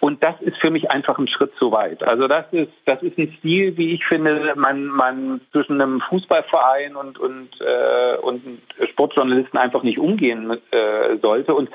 Und 0.00 0.22
das 0.22 0.34
ist 0.40 0.56
für 0.56 0.70
mich 0.70 0.90
einfach 0.90 1.18
ein 1.18 1.28
Schritt 1.28 1.54
zu 1.56 1.72
weit. 1.72 2.02
Also 2.02 2.26
das 2.26 2.46
ist, 2.52 2.72
das 2.86 3.02
ist 3.02 3.18
ein 3.18 3.34
Stil, 3.38 3.76
wie 3.76 3.92
ich 3.92 4.04
finde, 4.06 4.54
man, 4.56 4.86
man 4.86 5.42
zwischen 5.52 5.78
einem 5.78 6.00
Fußballverein 6.00 6.96
und, 6.96 7.18
und, 7.18 7.50
äh, 7.60 8.16
und 8.16 8.42
Sportjournalisten 8.92 9.58
einfach 9.58 9.82
nicht 9.82 9.98
umgehen 9.98 10.56
äh, 10.70 11.18
sollte. 11.20 11.54
Und 11.54 11.68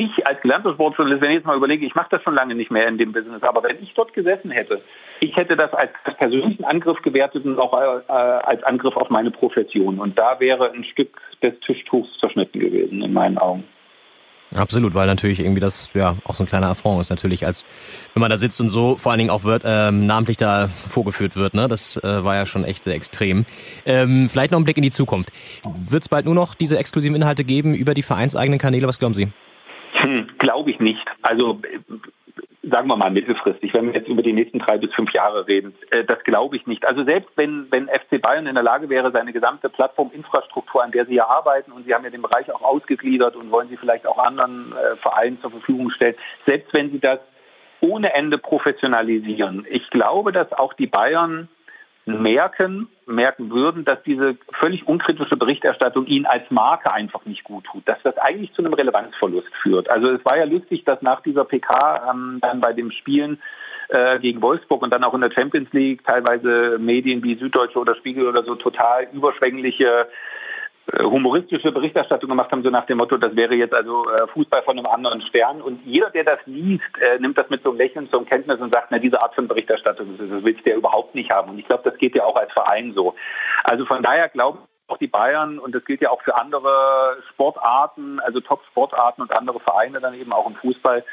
ich 0.00 0.26
als 0.26 0.40
gelernter 0.40 0.72
Sportjournalist, 0.72 1.22
wenn 1.22 1.30
ich 1.30 1.36
jetzt 1.36 1.46
mal 1.46 1.56
überlege, 1.56 1.86
ich 1.86 1.94
mache 1.94 2.08
das 2.10 2.22
schon 2.22 2.34
lange 2.34 2.54
nicht 2.54 2.70
mehr 2.70 2.88
in 2.88 2.98
dem 2.98 3.12
Business, 3.12 3.42
aber 3.42 3.62
wenn 3.62 3.82
ich 3.82 3.92
dort 3.94 4.12
gesessen 4.12 4.50
hätte, 4.50 4.80
ich 5.20 5.36
hätte 5.36 5.56
das 5.56 5.72
als 5.74 5.90
persönlichen 6.18 6.64
Angriff 6.64 7.00
gewertet 7.02 7.44
und 7.44 7.58
auch 7.58 7.72
äh, 7.72 8.12
als 8.12 8.62
Angriff 8.64 8.96
auf 8.96 9.10
meine 9.10 9.30
Profession. 9.30 9.98
Und 9.98 10.18
da 10.18 10.40
wäre 10.40 10.72
ein 10.72 10.84
Stück 10.84 11.20
des 11.42 11.58
Tischtuchs 11.60 12.08
zerschnitten 12.18 12.60
gewesen, 12.60 13.02
in 13.02 13.12
meinen 13.12 13.38
Augen. 13.38 13.64
Absolut, 14.54 14.94
weil 14.94 15.06
natürlich 15.06 15.38
irgendwie 15.38 15.60
das 15.60 15.90
ja 15.94 16.16
auch 16.24 16.34
so 16.34 16.42
ein 16.42 16.48
kleiner 16.48 16.68
Affront 16.68 17.00
ist 17.00 17.10
natürlich, 17.10 17.46
als 17.46 17.64
wenn 18.14 18.20
man 18.20 18.30
da 18.30 18.38
sitzt 18.38 18.60
und 18.60 18.68
so 18.68 18.96
vor 18.96 19.12
allen 19.12 19.20
Dingen 19.20 19.30
auch 19.30 19.44
wird, 19.44 19.62
ähm, 19.64 20.06
namentlich 20.06 20.38
da 20.38 20.68
vorgeführt 20.68 21.36
wird. 21.36 21.54
Ne? 21.54 21.68
Das 21.68 21.96
äh, 22.02 22.24
war 22.24 22.34
ja 22.34 22.46
schon 22.46 22.64
echt 22.64 22.82
sehr 22.82 22.96
extrem. 22.96 23.46
Ähm, 23.86 24.28
vielleicht 24.28 24.50
noch 24.50 24.58
ein 24.58 24.64
Blick 24.64 24.76
in 24.76 24.82
die 24.82 24.90
Zukunft. 24.90 25.30
Wird 25.84 26.02
es 26.02 26.08
bald 26.08 26.24
nur 26.24 26.34
noch 26.34 26.54
diese 26.54 26.78
exklusiven 26.78 27.14
Inhalte 27.14 27.44
geben 27.44 27.74
über 27.74 27.94
die 27.94 28.02
vereinseigenen 28.02 28.58
Kanäle? 28.58 28.88
Was 28.88 28.98
glauben 28.98 29.14
Sie? 29.14 29.28
Hm, 29.94 30.28
Glaube 30.38 30.70
ich 30.70 30.80
nicht. 30.80 31.04
Also 31.22 31.60
sagen 32.62 32.88
wir 32.88 32.96
mal 32.96 33.10
mittelfristig, 33.10 33.72
wenn 33.74 33.86
wir 33.86 33.94
jetzt 33.94 34.08
über 34.08 34.22
die 34.22 34.32
nächsten 34.32 34.58
drei 34.58 34.76
bis 34.76 34.92
fünf 34.94 35.12
Jahre 35.12 35.46
reden, 35.46 35.74
äh, 35.90 36.04
das 36.04 36.22
glaube 36.24 36.56
ich 36.56 36.66
nicht. 36.66 36.86
Also 36.86 37.04
selbst 37.04 37.30
wenn, 37.36 37.66
wenn 37.70 37.88
FC 37.88 38.20
Bayern 38.20 38.46
in 38.46 38.54
der 38.54 38.62
Lage 38.62 38.88
wäre, 38.88 39.10
seine 39.10 39.32
gesamte 39.32 39.68
Plattforminfrastruktur, 39.68 40.82
an 40.82 40.92
der 40.92 41.06
sie 41.06 41.14
ja 41.14 41.26
arbeiten, 41.26 41.72
und 41.72 41.84
sie 41.86 41.94
haben 41.94 42.04
ja 42.04 42.10
den 42.10 42.22
Bereich 42.22 42.52
auch 42.52 42.62
ausgegliedert 42.62 43.36
und 43.36 43.50
wollen 43.50 43.68
sie 43.68 43.76
vielleicht 43.76 44.06
auch 44.06 44.18
anderen 44.18 44.72
äh, 44.72 44.96
Vereinen 44.96 45.40
zur 45.40 45.50
Verfügung 45.50 45.90
stellen, 45.90 46.14
selbst 46.46 46.72
wenn 46.74 46.90
sie 46.90 47.00
das 47.00 47.18
ohne 47.80 48.12
Ende 48.12 48.36
professionalisieren, 48.36 49.66
ich 49.70 49.88
glaube, 49.88 50.32
dass 50.32 50.52
auch 50.52 50.74
die 50.74 50.86
Bayern 50.86 51.48
merken, 52.10 52.88
merken 53.06 53.50
würden, 53.50 53.84
dass 53.84 54.02
diese 54.04 54.36
völlig 54.52 54.86
unkritische 54.86 55.36
Berichterstattung 55.36 56.06
ihnen 56.06 56.26
als 56.26 56.50
Marke 56.50 56.92
einfach 56.92 57.24
nicht 57.24 57.44
gut 57.44 57.64
tut, 57.64 57.86
dass 57.86 57.98
das 58.02 58.16
eigentlich 58.18 58.52
zu 58.54 58.62
einem 58.62 58.74
Relevanzverlust 58.74 59.54
führt. 59.62 59.90
Also 59.90 60.10
es 60.10 60.24
war 60.24 60.36
ja 60.36 60.44
lustig, 60.44 60.84
dass 60.84 61.02
nach 61.02 61.20
dieser 61.22 61.44
PK 61.44 62.10
ähm, 62.10 62.38
dann 62.40 62.60
bei 62.60 62.72
dem 62.72 62.90
Spielen 62.90 63.40
äh, 63.88 64.18
gegen 64.18 64.40
Wolfsburg 64.42 64.82
und 64.82 64.90
dann 64.90 65.04
auch 65.04 65.14
in 65.14 65.20
der 65.20 65.32
Champions 65.32 65.72
League 65.72 66.04
teilweise 66.04 66.78
Medien 66.78 67.22
wie 67.22 67.36
Süddeutsche 67.36 67.78
oder 67.78 67.94
Spiegel 67.96 68.28
oder 68.28 68.44
so 68.44 68.54
total 68.54 69.08
überschwängliche 69.12 70.06
humoristische 70.98 71.72
Berichterstattung 71.72 72.28
gemacht 72.28 72.50
haben, 72.50 72.62
so 72.62 72.70
nach 72.70 72.86
dem 72.86 72.98
Motto, 72.98 73.16
das 73.16 73.36
wäre 73.36 73.54
jetzt 73.54 73.74
also 73.74 74.10
äh, 74.10 74.26
Fußball 74.28 74.62
von 74.62 74.78
einem 74.78 74.86
anderen 74.86 75.20
Stern. 75.22 75.60
Und 75.60 75.80
jeder, 75.84 76.10
der 76.10 76.24
das 76.24 76.38
liest, 76.46 76.98
äh, 77.00 77.18
nimmt 77.18 77.38
das 77.38 77.48
mit 77.50 77.62
so 77.62 77.70
einem 77.70 77.78
Lächeln 77.78 78.10
zur 78.10 78.24
Kenntnis 78.26 78.60
und 78.60 78.72
sagt, 78.72 78.88
na, 78.90 78.98
diese 78.98 79.20
Art 79.20 79.34
von 79.34 79.48
Berichterstattung, 79.48 80.18
das 80.18 80.44
willst 80.44 80.64
du 80.64 80.70
ja 80.70 80.76
überhaupt 80.76 81.14
nicht 81.14 81.30
haben. 81.30 81.50
Und 81.50 81.58
ich 81.58 81.66
glaube, 81.66 81.88
das 81.88 81.98
geht 81.98 82.14
ja 82.14 82.24
auch 82.24 82.36
als 82.36 82.52
Verein 82.52 82.92
so. 82.94 83.14
Also 83.64 83.84
von 83.86 84.02
daher 84.02 84.28
glaube 84.28 84.58
ich, 84.62 84.92
auch 84.92 84.98
die 84.98 85.06
Bayern, 85.06 85.58
und 85.60 85.74
das 85.74 85.84
gilt 85.84 86.00
ja 86.00 86.10
auch 86.10 86.22
für 86.22 86.34
andere 86.34 87.18
Sportarten, 87.30 88.18
also 88.20 88.40
Top-Sportarten 88.40 89.22
und 89.22 89.32
andere 89.32 89.60
Vereine 89.60 90.00
dann 90.00 90.14
eben 90.14 90.32
auch 90.32 90.48
im 90.48 90.56
Fußball, 90.56 91.04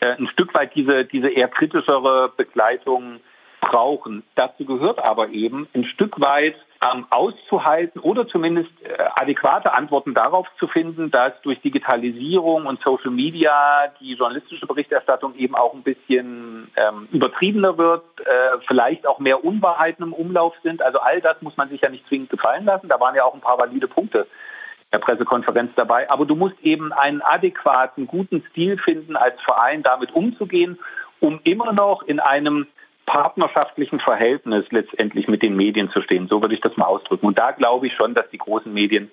ein 0.00 0.28
Stück 0.28 0.54
weit 0.54 0.76
diese, 0.76 1.04
diese 1.04 1.28
eher 1.28 1.48
kritischere 1.48 2.32
Begleitung 2.36 3.18
brauchen. 3.60 4.22
Dazu 4.36 4.64
gehört 4.64 5.00
aber 5.00 5.30
eben 5.30 5.66
ein 5.74 5.84
Stück 5.84 6.20
weit 6.20 6.54
ähm, 6.80 7.06
auszuhalten 7.10 8.00
oder 8.00 8.28
zumindest 8.28 8.70
äh, 8.82 9.02
adäquate 9.16 9.72
Antworten 9.72 10.14
darauf 10.14 10.46
zu 10.58 10.68
finden, 10.68 11.10
dass 11.10 11.32
durch 11.42 11.60
Digitalisierung 11.60 12.66
und 12.66 12.80
Social 12.82 13.10
Media 13.10 13.88
die 14.00 14.14
journalistische 14.14 14.66
Berichterstattung 14.66 15.34
eben 15.34 15.56
auch 15.56 15.74
ein 15.74 15.82
bisschen 15.82 16.70
ähm, 16.76 17.08
übertriebener 17.10 17.78
wird, 17.78 18.04
äh, 18.20 18.58
vielleicht 18.66 19.06
auch 19.06 19.18
mehr 19.18 19.44
Unwahrheiten 19.44 20.04
im 20.04 20.12
Umlauf 20.12 20.54
sind. 20.62 20.80
Also 20.80 21.00
all 21.00 21.20
das 21.20 21.42
muss 21.42 21.56
man 21.56 21.68
sich 21.68 21.80
ja 21.80 21.88
nicht 21.88 22.06
zwingend 22.06 22.30
gefallen 22.30 22.64
lassen. 22.64 22.88
Da 22.88 23.00
waren 23.00 23.16
ja 23.16 23.24
auch 23.24 23.34
ein 23.34 23.40
paar 23.40 23.58
valide 23.58 23.88
Punkte 23.88 24.26
der 24.92 24.98
Pressekonferenz 24.98 25.72
dabei. 25.74 26.08
Aber 26.10 26.26
du 26.26 26.36
musst 26.36 26.58
eben 26.62 26.92
einen 26.92 27.22
adäquaten, 27.22 28.06
guten 28.06 28.44
Stil 28.50 28.78
finden, 28.78 29.16
als 29.16 29.40
Verein 29.42 29.82
damit 29.82 30.12
umzugehen, 30.12 30.78
um 31.20 31.40
immer 31.42 31.72
noch 31.72 32.02
in 32.02 32.20
einem 32.20 32.66
partnerschaftlichen 33.08 34.00
Verhältnis 34.00 34.66
letztendlich 34.70 35.28
mit 35.28 35.42
den 35.42 35.56
Medien 35.56 35.90
zu 35.90 36.02
stehen. 36.02 36.28
So 36.28 36.42
würde 36.42 36.54
ich 36.54 36.60
das 36.60 36.76
mal 36.76 36.84
ausdrücken. 36.84 37.26
Und 37.26 37.38
da 37.38 37.52
glaube 37.52 37.86
ich 37.86 37.94
schon, 37.94 38.14
dass 38.14 38.28
die 38.30 38.38
großen 38.38 38.72
Medien 38.72 39.10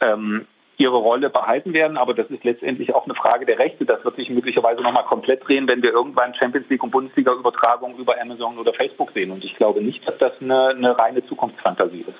ähm, 0.00 0.46
ihre 0.76 0.96
Rolle 0.96 1.28
behalten 1.28 1.72
werden. 1.72 1.96
Aber 1.96 2.14
das 2.14 2.30
ist 2.30 2.44
letztendlich 2.44 2.94
auch 2.94 3.04
eine 3.04 3.16
Frage 3.16 3.44
der 3.44 3.58
Rechte. 3.58 3.84
Das 3.84 4.04
wird 4.04 4.14
sich 4.14 4.30
möglicherweise 4.30 4.82
nochmal 4.82 5.04
komplett 5.04 5.46
drehen, 5.46 5.66
wenn 5.66 5.82
wir 5.82 5.90
irgendwann 5.90 6.32
Champions 6.34 6.68
League 6.70 6.84
und 6.84 6.92
Bundesliga-Übertragungen 6.92 7.98
über 7.98 8.14
Amazon 8.20 8.56
oder 8.56 8.72
Facebook 8.72 9.10
sehen. 9.12 9.32
Und 9.32 9.44
ich 9.44 9.56
glaube 9.56 9.82
nicht, 9.82 10.06
dass 10.06 10.16
das 10.18 10.32
eine, 10.40 10.68
eine 10.68 10.96
reine 10.96 11.26
Zukunftsfantasie 11.26 12.04
ist. 12.06 12.18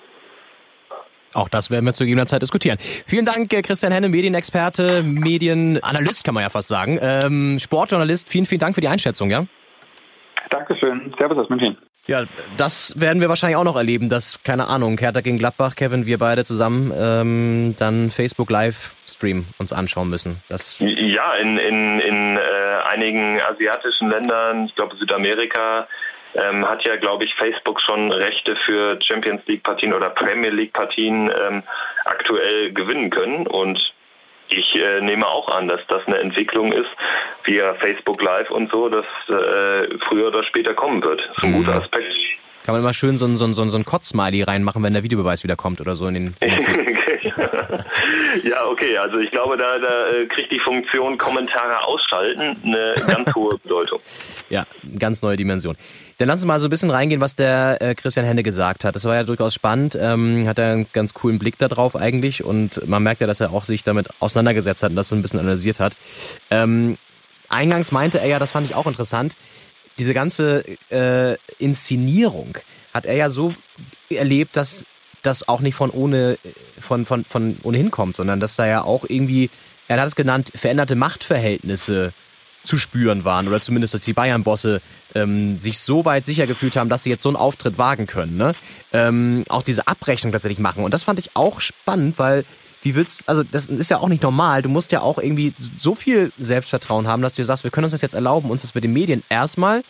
Auch 1.35 1.49
das 1.49 1.71
werden 1.71 1.85
wir 1.85 1.93
zu 1.93 2.05
gegebener 2.05 2.27
Zeit 2.27 2.43
diskutieren. 2.43 2.79
Vielen 3.07 3.25
Dank, 3.25 3.53
äh, 3.53 3.63
Christian 3.63 3.93
Henne, 3.93 4.09
Medienexperte, 4.09 5.03
Medienanalyst 5.05 6.25
kann 6.25 6.35
man 6.35 6.43
ja 6.43 6.49
fast 6.49 6.69
sagen, 6.69 6.99
ähm, 7.01 7.59
Sportjournalist. 7.61 8.29
Vielen, 8.29 8.47
vielen 8.47 8.59
Dank 8.59 8.75
für 8.75 8.81
die 8.81 8.89
Einschätzung, 8.89 9.31
ja? 9.31 9.45
Dankeschön. 10.51 11.15
Servus 11.19 11.39
aus 11.39 11.49
München. 11.49 11.77
Ja, 12.07 12.25
das 12.57 12.99
werden 12.99 13.21
wir 13.21 13.29
wahrscheinlich 13.29 13.57
auch 13.59 13.65
noch 13.65 13.77
erleben, 13.77 14.09
dass, 14.09 14.43
keine 14.43 14.69
Ahnung, 14.69 14.97
Hertha 14.99 15.21
gegen 15.21 15.37
Gladbach, 15.37 15.75
Kevin, 15.77 16.07
wir 16.07 16.17
beide 16.17 16.45
zusammen 16.45 16.91
ähm, 16.97 17.77
dann 17.79 18.11
Facebook 18.11 18.49
Livestream 18.49 19.45
uns 19.59 19.75
anschauen 19.75 20.09
müssen. 20.09 20.43
Das 20.49 20.79
ja, 20.79 21.35
in, 21.35 21.59
in, 21.59 22.01
in 22.01 22.37
äh, 22.39 22.41
einigen 22.89 23.39
asiatischen 23.43 24.09
Ländern, 24.09 24.65
ich 24.65 24.75
glaube 24.75 24.97
Südamerika, 24.97 25.87
ähm, 26.35 26.67
hat 26.67 26.83
ja, 26.85 26.97
glaube 26.97 27.25
ich, 27.25 27.35
Facebook 27.35 27.81
schon 27.81 28.11
Rechte 28.11 28.57
für 28.57 28.99
Champions 29.03 29.43
League 29.47 29.63
Partien 29.63 29.93
oder 29.93 30.09
Premier 30.09 30.51
League 30.51 30.73
Partien 30.73 31.31
ähm, 31.31 31.63
aktuell 32.07 32.73
gewinnen 32.73 33.11
können. 33.11 33.47
Und 33.47 33.93
ich 34.51 34.75
äh, 34.77 35.01
nehme 35.01 35.27
auch 35.27 35.49
an, 35.49 35.69
dass 35.69 35.81
das 35.89 36.07
eine 36.07 36.19
Entwicklung 36.19 36.73
ist, 36.73 36.89
via 37.45 37.75
Facebook 37.75 38.23
Live 38.23 38.51
und 38.51 38.71
so, 38.71 38.89
dass 38.89 39.05
äh, 39.29 39.99
früher 40.09 40.29
oder 40.29 40.45
später 40.45 40.75
kommen 40.75 41.03
wird. 41.03 41.21
Das 41.21 41.37
ist 41.39 41.45
ein 41.45 41.53
mhm. 41.53 41.57
guter 41.59 41.75
Aspekt. 41.83 42.15
kann 42.65 42.75
man 42.75 42.83
immer 42.83 42.95
schön 42.95 43.19
so 43.19 43.27
ein, 43.27 43.37
so 43.37 43.45
ein, 43.45 43.55
so 43.55 43.63
ein, 43.63 43.85
Kotz-Smiley 43.85 44.43
reinmachen, 44.43 44.83
wenn 44.83 44.93
der 44.93 45.03
Videobeweis 45.03 45.45
wieder 45.45 45.57
kommt 45.57 45.81
oder 45.81 45.95
so 45.95 46.07
in 46.07 46.15
den. 46.15 46.37
Ja, 48.45 48.67
okay, 48.67 48.97
also 48.99 49.19
ich 49.19 49.31
glaube, 49.31 49.57
da, 49.57 49.79
da 49.79 50.09
äh, 50.09 50.27
kriegt 50.27 50.53
die 50.53 50.61
Funktion 50.61 51.19
Kommentare 51.19 51.83
ausschalten 51.85 52.57
eine 52.65 52.95
ganz 53.07 53.35
hohe 53.35 53.59
Bedeutung. 53.59 54.01
Ja, 54.49 54.67
ganz 54.99 55.23
neue 55.23 55.37
Dimension. 55.37 55.77
Dann 56.19 56.29
lass 56.29 56.37
uns 56.37 56.47
mal 56.47 56.61
so 56.61 56.67
ein 56.67 56.71
bisschen 56.71 56.91
reingehen, 56.91 57.21
was 57.21 57.37
der 57.37 57.79
äh, 57.81 57.95
Christian 57.95 58.27
Henne 58.27 58.43
gesagt 58.43 58.85
hat. 58.85 58.97
Das 58.97 59.05
war 59.05 59.15
ja 59.15 59.23
durchaus 59.25 59.55
spannend, 59.55 59.97
ähm, 60.01 60.47
hat 60.47 60.59
er 60.59 60.73
einen 60.73 60.87
ganz 60.93 61.15
coolen 61.15 61.39
Blick 61.39 61.59
darauf 61.59 61.97
eigentlich 61.97 62.45
und 62.45 62.87
man 62.89 63.03
merkt 63.03 63.21
ja, 63.21 63.27
dass 63.27 63.41
er 63.41 63.53
auch 63.53 63.65
sich 63.65 63.85
damit 63.85 64.09
auseinandergesetzt 64.21 64.83
hat 64.83 64.91
und 64.91 64.97
das 64.97 65.09
so 65.09 65.17
ein 65.17 65.23
bisschen 65.23 65.41
analysiert 65.41 65.81
hat. 65.81 65.97
Ähm, 66.51 66.99
eingangs 67.49 67.93
meinte 67.93 68.19
er 68.19 68.27
ja, 68.27 68.39
das 68.39 68.53
fand 68.53 68.69
ich 68.69 68.75
auch 68.75 68.87
interessant, 68.87 69.35
diese 69.99 70.15
ganze 70.15 70.65
äh, 70.91 71.37
Inszenierung 71.59 72.59
hat 72.95 73.07
er 73.07 73.15
ja 73.15 73.31
so 73.31 73.53
erlebt, 74.11 74.57
dass 74.57 74.85
das 75.23 75.49
auch 75.49 75.61
nicht 75.61 75.75
von 75.75 75.91
ohne 75.91 76.39
von, 76.81 77.05
von, 77.05 77.25
von 77.25 77.57
ohnehin 77.63 77.91
kommt, 77.91 78.17
sondern 78.17 78.41
dass 78.41 78.57
da 78.57 78.67
ja 78.67 78.83
auch 78.83 79.05
irgendwie, 79.09 79.51
er 79.89 80.01
hat 80.01 80.09
es 80.09 80.17
genannt, 80.17 80.53
veränderte 80.55 80.97
Machtverhältnisse 80.97 82.13
zu 82.65 82.77
spüren 82.77 83.25
waren 83.25 83.49
oder 83.49 83.61
zumindest, 83.61 83.95
dass 83.95 84.03
die 84.03 84.13
Bayern-Bosse 84.13 84.83
ähm, 85.15 85.59
sich 85.59 85.79
so 85.79 86.05
weit 86.05 86.27
sicher 86.27 86.47
gefühlt 86.47 86.77
haben, 86.77 86.89
dass 86.89 87.03
sie 87.03 87.11
jetzt 87.11 87.23
so 87.23 87.29
einen 87.29 87.37
Auftritt 87.37 87.79
wagen 87.79 88.07
können. 88.07 88.37
Ne? 88.37 88.53
Ähm, 88.93 89.45
auch 89.49 89.63
diese 89.63 89.89
Abrechnung 89.89 90.33
tatsächlich 90.33 90.59
machen. 90.59 90.85
Und 90.85 90.93
das 90.93 91.05
fand 91.05 91.19
ich 91.19 91.31
auch 91.35 91.61
spannend, 91.61 92.19
weil 92.19 92.45
wie 92.83 92.95
willst 92.95 93.29
also 93.29 93.43
das 93.43 93.67
ist 93.67 93.91
ja 93.91 93.99
auch 93.99 94.09
nicht 94.09 94.23
normal. 94.23 94.63
Du 94.63 94.69
musst 94.69 94.93
ja 94.93 95.01
auch 95.01 95.19
irgendwie 95.19 95.55
so 95.77 95.95
viel 95.95 96.33
Selbstvertrauen 96.39 97.09
haben, 97.09 97.23
dass 97.23 97.35
du 97.35 97.45
sagst, 97.45 97.65
wir 97.65 97.71
können 97.71 97.85
uns 97.85 97.93
das 97.93 98.03
jetzt 98.03 98.15
erlauben, 98.15 98.51
uns 98.51 98.63
das 98.63 98.75
mit 98.75 98.85
den 98.85 98.93
Medien 98.93 99.25
erstmal 99.29 99.83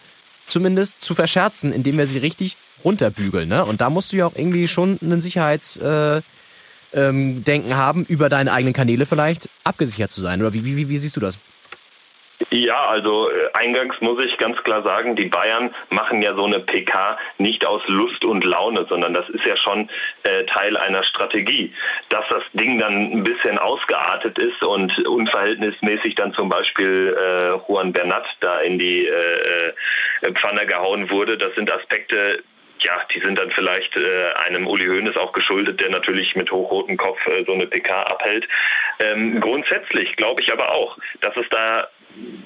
zumindest 0.49 1.01
zu 1.01 1.15
verscherzen, 1.15 1.73
indem 1.73 1.99
wir 1.99 2.07
sie 2.07 2.19
richtig 2.19 2.57
runterbügeln. 2.85 3.49
Ne? 3.49 3.65
Und 3.65 3.81
da 3.81 3.91
musst 3.91 4.13
du 4.13 4.17
ja 4.17 4.27
auch 4.27 4.35
irgendwie 4.35 4.69
schon 4.69 4.99
einen 5.03 5.21
Sicherheitsdenken 5.21 6.23
äh, 6.93 7.03
ähm, 7.11 7.77
haben, 7.77 8.05
über 8.05 8.29
deine 8.29 8.53
eigenen 8.53 8.75
Kanäle 8.75 9.07
vielleicht 9.07 9.49
abgesichert 9.65 10.11
zu 10.11 10.21
sein. 10.21 10.41
Oder 10.41 10.53
wie, 10.53 10.65
wie, 10.65 10.89
wie 10.89 10.99
siehst 10.99 11.17
du 11.17 11.21
das? 11.21 11.39
Ja, 12.51 12.87
also 12.87 13.31
äh, 13.31 13.53
eingangs 13.53 14.01
muss 14.01 14.25
ich 14.25 14.39
ganz 14.39 14.63
klar 14.63 14.83
sagen, 14.83 15.17
die 15.17 15.27
Bayern 15.27 15.75
machen 15.91 16.23
ja 16.23 16.35
so 16.35 16.45
eine 16.45 16.61
PK 16.61 17.19
nicht 17.39 17.67
aus 17.67 17.83
Lust 17.89 18.25
und 18.25 18.45
Laune, 18.45 18.87
sondern 18.89 19.13
das 19.13 19.29
ist 19.29 19.45
ja 19.45 19.57
schon 19.57 19.91
äh, 20.23 20.45
Teil 20.45 20.77
einer 20.77 21.03
Strategie. 21.03 21.75
Dass 22.11 22.25
das 22.29 22.45
Ding 22.53 22.79
dann 22.79 23.13
ein 23.13 23.25
bisschen 23.25 23.59
ausgeartet 23.59 24.39
ist 24.39 24.63
und 24.63 24.97
unverhältnismäßig 25.07 26.15
dann 26.15 26.33
zum 26.33 26.49
Beispiel 26.49 27.17
äh, 27.19 27.59
Juan 27.69 27.93
Bernat 27.93 28.27
da 28.41 28.61
in 28.61 28.79
die 28.79 29.07
äh, 29.07 29.73
äh 30.23 30.33
Pfanne 30.35 30.67
gehauen 30.67 31.11
wurde, 31.11 31.39
das 31.39 31.55
sind 31.55 31.71
Aspekte, 31.71 32.43
ja, 32.81 33.01
die 33.13 33.21
sind 33.21 33.37
dann 33.37 33.51
vielleicht 33.51 33.97
äh, 33.97 34.33
einem 34.47 34.67
Uli 34.67 34.87
Hoeneß 34.87 35.17
auch 35.17 35.33
geschuldet, 35.33 35.81
der 35.81 35.91
natürlich 35.91 36.37
mit 36.37 36.51
hochrotem 36.51 36.97
Kopf 36.97 37.19
äh, 37.27 37.45
so 37.45 37.53
eine 37.53 37.67
PK 37.67 38.03
abhält. 38.05 38.47
Ähm, 39.01 39.41
grundsätzlich 39.41 40.15
glaube 40.17 40.41
ich 40.41 40.53
aber 40.53 40.73
auch, 40.73 40.97
dass 41.21 41.37
es 41.37 41.49
da 41.51 41.89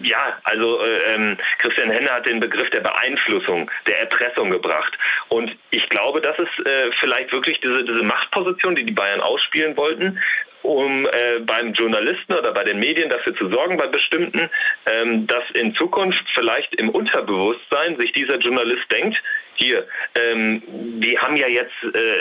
ja, 0.02 0.38
also 0.44 0.80
äh, 0.82 1.14
ähm, 1.14 1.36
Christian 1.58 1.90
Henne 1.90 2.10
hat 2.10 2.26
den 2.26 2.40
Begriff 2.40 2.68
der 2.70 2.80
Beeinflussung, 2.80 3.70
der 3.86 4.00
Erpressung 4.00 4.50
gebracht. 4.50 4.92
Und 5.28 5.56
ich 5.70 5.88
glaube, 5.88 6.20
das 6.20 6.38
ist 6.38 6.66
äh, 6.66 6.90
vielleicht 7.00 7.32
wirklich 7.32 7.60
diese, 7.60 7.84
diese 7.84 8.02
Machtposition, 8.02 8.74
die 8.74 8.84
die 8.84 8.92
Bayern 8.92 9.20
ausspielen 9.20 9.76
wollten, 9.76 10.20
um 10.62 11.06
äh, 11.06 11.40
beim 11.40 11.72
Journalisten 11.72 12.32
oder 12.34 12.52
bei 12.52 12.64
den 12.64 12.78
Medien 12.78 13.10
dafür 13.10 13.34
zu 13.34 13.48
sorgen, 13.48 13.76
bei 13.76 13.86
bestimmten, 13.86 14.48
ähm, 14.86 15.26
dass 15.26 15.44
in 15.54 15.74
Zukunft 15.74 16.24
vielleicht 16.32 16.74
im 16.76 16.88
Unterbewusstsein 16.88 17.96
sich 17.96 18.12
dieser 18.12 18.36
Journalist 18.36 18.90
denkt, 18.90 19.20
hier, 19.54 19.86
ähm, 20.14 20.62
die 20.66 21.18
haben 21.18 21.36
ja 21.36 21.48
jetzt 21.48 21.82
äh, 21.94 22.20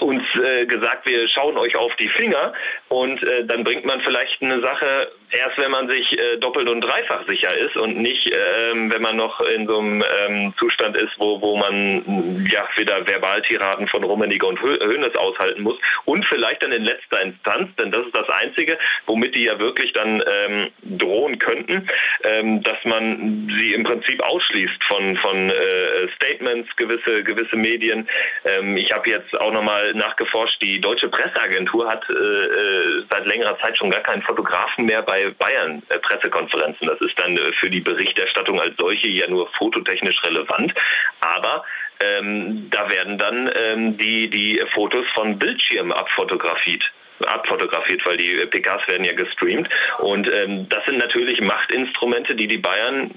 uns 0.00 0.22
äh, 0.34 0.66
gesagt, 0.66 1.06
wir 1.06 1.28
schauen 1.28 1.56
euch 1.56 1.76
auf 1.76 1.94
die 1.96 2.08
Finger 2.08 2.52
und 2.88 3.22
äh, 3.22 3.44
dann 3.44 3.64
bringt 3.64 3.84
man 3.84 4.00
vielleicht 4.00 4.42
eine 4.42 4.60
Sache 4.60 5.12
erst, 5.32 5.58
wenn 5.58 5.70
man 5.70 5.88
sich 5.88 6.18
äh, 6.18 6.36
doppelt 6.36 6.68
und 6.68 6.80
dreifach 6.82 7.26
sicher 7.26 7.56
ist 7.56 7.76
und 7.76 7.96
nicht, 7.98 8.30
ähm, 8.32 8.90
wenn 8.92 9.02
man 9.02 9.16
noch 9.16 9.40
in 9.40 9.66
so 9.66 9.78
einem 9.78 10.04
ähm, 10.26 10.54
Zustand 10.58 10.96
ist, 10.96 11.12
wo, 11.18 11.40
wo 11.40 11.56
man 11.56 12.46
ja 12.50 12.68
wieder 12.76 13.06
Verbaltiraden 13.06 13.88
von 13.88 14.04
Rummenigge 14.04 14.46
und 14.46 14.60
Hönes 14.60 15.14
aushalten 15.16 15.62
muss 15.62 15.78
und 16.04 16.24
vielleicht 16.26 16.62
dann 16.62 16.72
in 16.72 16.84
letzter 16.84 17.20
Instanz, 17.22 17.74
denn 17.76 17.90
das 17.90 18.06
ist 18.06 18.14
das 18.14 18.28
Einzige, 18.28 18.78
womit 19.06 19.34
die 19.34 19.44
ja 19.44 19.58
wirklich 19.58 19.92
dann 19.92 20.22
ähm, 20.26 20.70
drohen 20.82 21.38
könnten, 21.38 21.88
ähm, 22.24 22.62
dass 22.62 22.78
man 22.84 23.50
sie 23.58 23.72
im 23.74 23.84
Prinzip 23.84 24.22
ausschließt 24.22 24.84
von, 24.84 25.16
von 25.16 25.50
äh, 25.50 26.08
Statements, 26.16 26.74
gewisse, 26.76 27.22
gewisse 27.24 27.56
Medien. 27.56 28.08
Ähm, 28.44 28.76
ich 28.76 28.92
habe 28.92 29.08
jetzt 29.08 29.38
auch 29.40 29.52
nochmal 29.52 29.94
nachgeforscht, 29.94 30.60
die 30.60 30.80
Deutsche 30.80 31.08
Presseagentur 31.08 31.90
hat 31.90 32.04
äh, 32.08 32.12
äh, 32.12 33.04
seit 33.08 33.26
längerer 33.26 33.58
Zeit 33.58 33.76
schon 33.78 33.90
gar 33.90 34.00
keinen 34.00 34.22
Fotografen 34.22 34.86
mehr 34.86 35.02
bei 35.02 35.21
Bayern 35.30 35.82
äh, 35.88 35.98
Pressekonferenzen. 35.98 36.86
Das 36.86 37.00
ist 37.00 37.18
dann 37.18 37.36
äh, 37.36 37.52
für 37.52 37.70
die 37.70 37.80
Berichterstattung 37.80 38.60
als 38.60 38.76
solche 38.76 39.08
ja 39.08 39.28
nur 39.28 39.48
fototechnisch 39.52 40.22
relevant. 40.24 40.74
Aber 41.20 41.64
ähm, 42.00 42.68
da 42.70 42.88
werden 42.88 43.18
dann 43.18 43.50
ähm, 43.54 43.96
die, 43.96 44.28
die 44.28 44.62
Fotos 44.72 45.06
von 45.14 45.38
Bildschirmen 45.38 45.92
abfotografiert 45.92 46.84
abfotografiert, 47.26 48.04
weil 48.04 48.16
die 48.16 48.34
PKs 48.46 48.88
werden 48.88 49.04
ja 49.04 49.12
gestreamt. 49.12 49.68
Und 49.98 50.28
ähm, 50.32 50.68
das 50.68 50.84
sind 50.86 50.98
natürlich 50.98 51.40
Machtinstrumente, 51.40 52.34
die 52.34 52.48
die 52.48 52.58
Bayern 52.58 53.12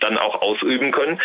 dann 0.00 0.18
auch 0.18 0.40
ausüben 0.42 0.92
können. 0.92 1.20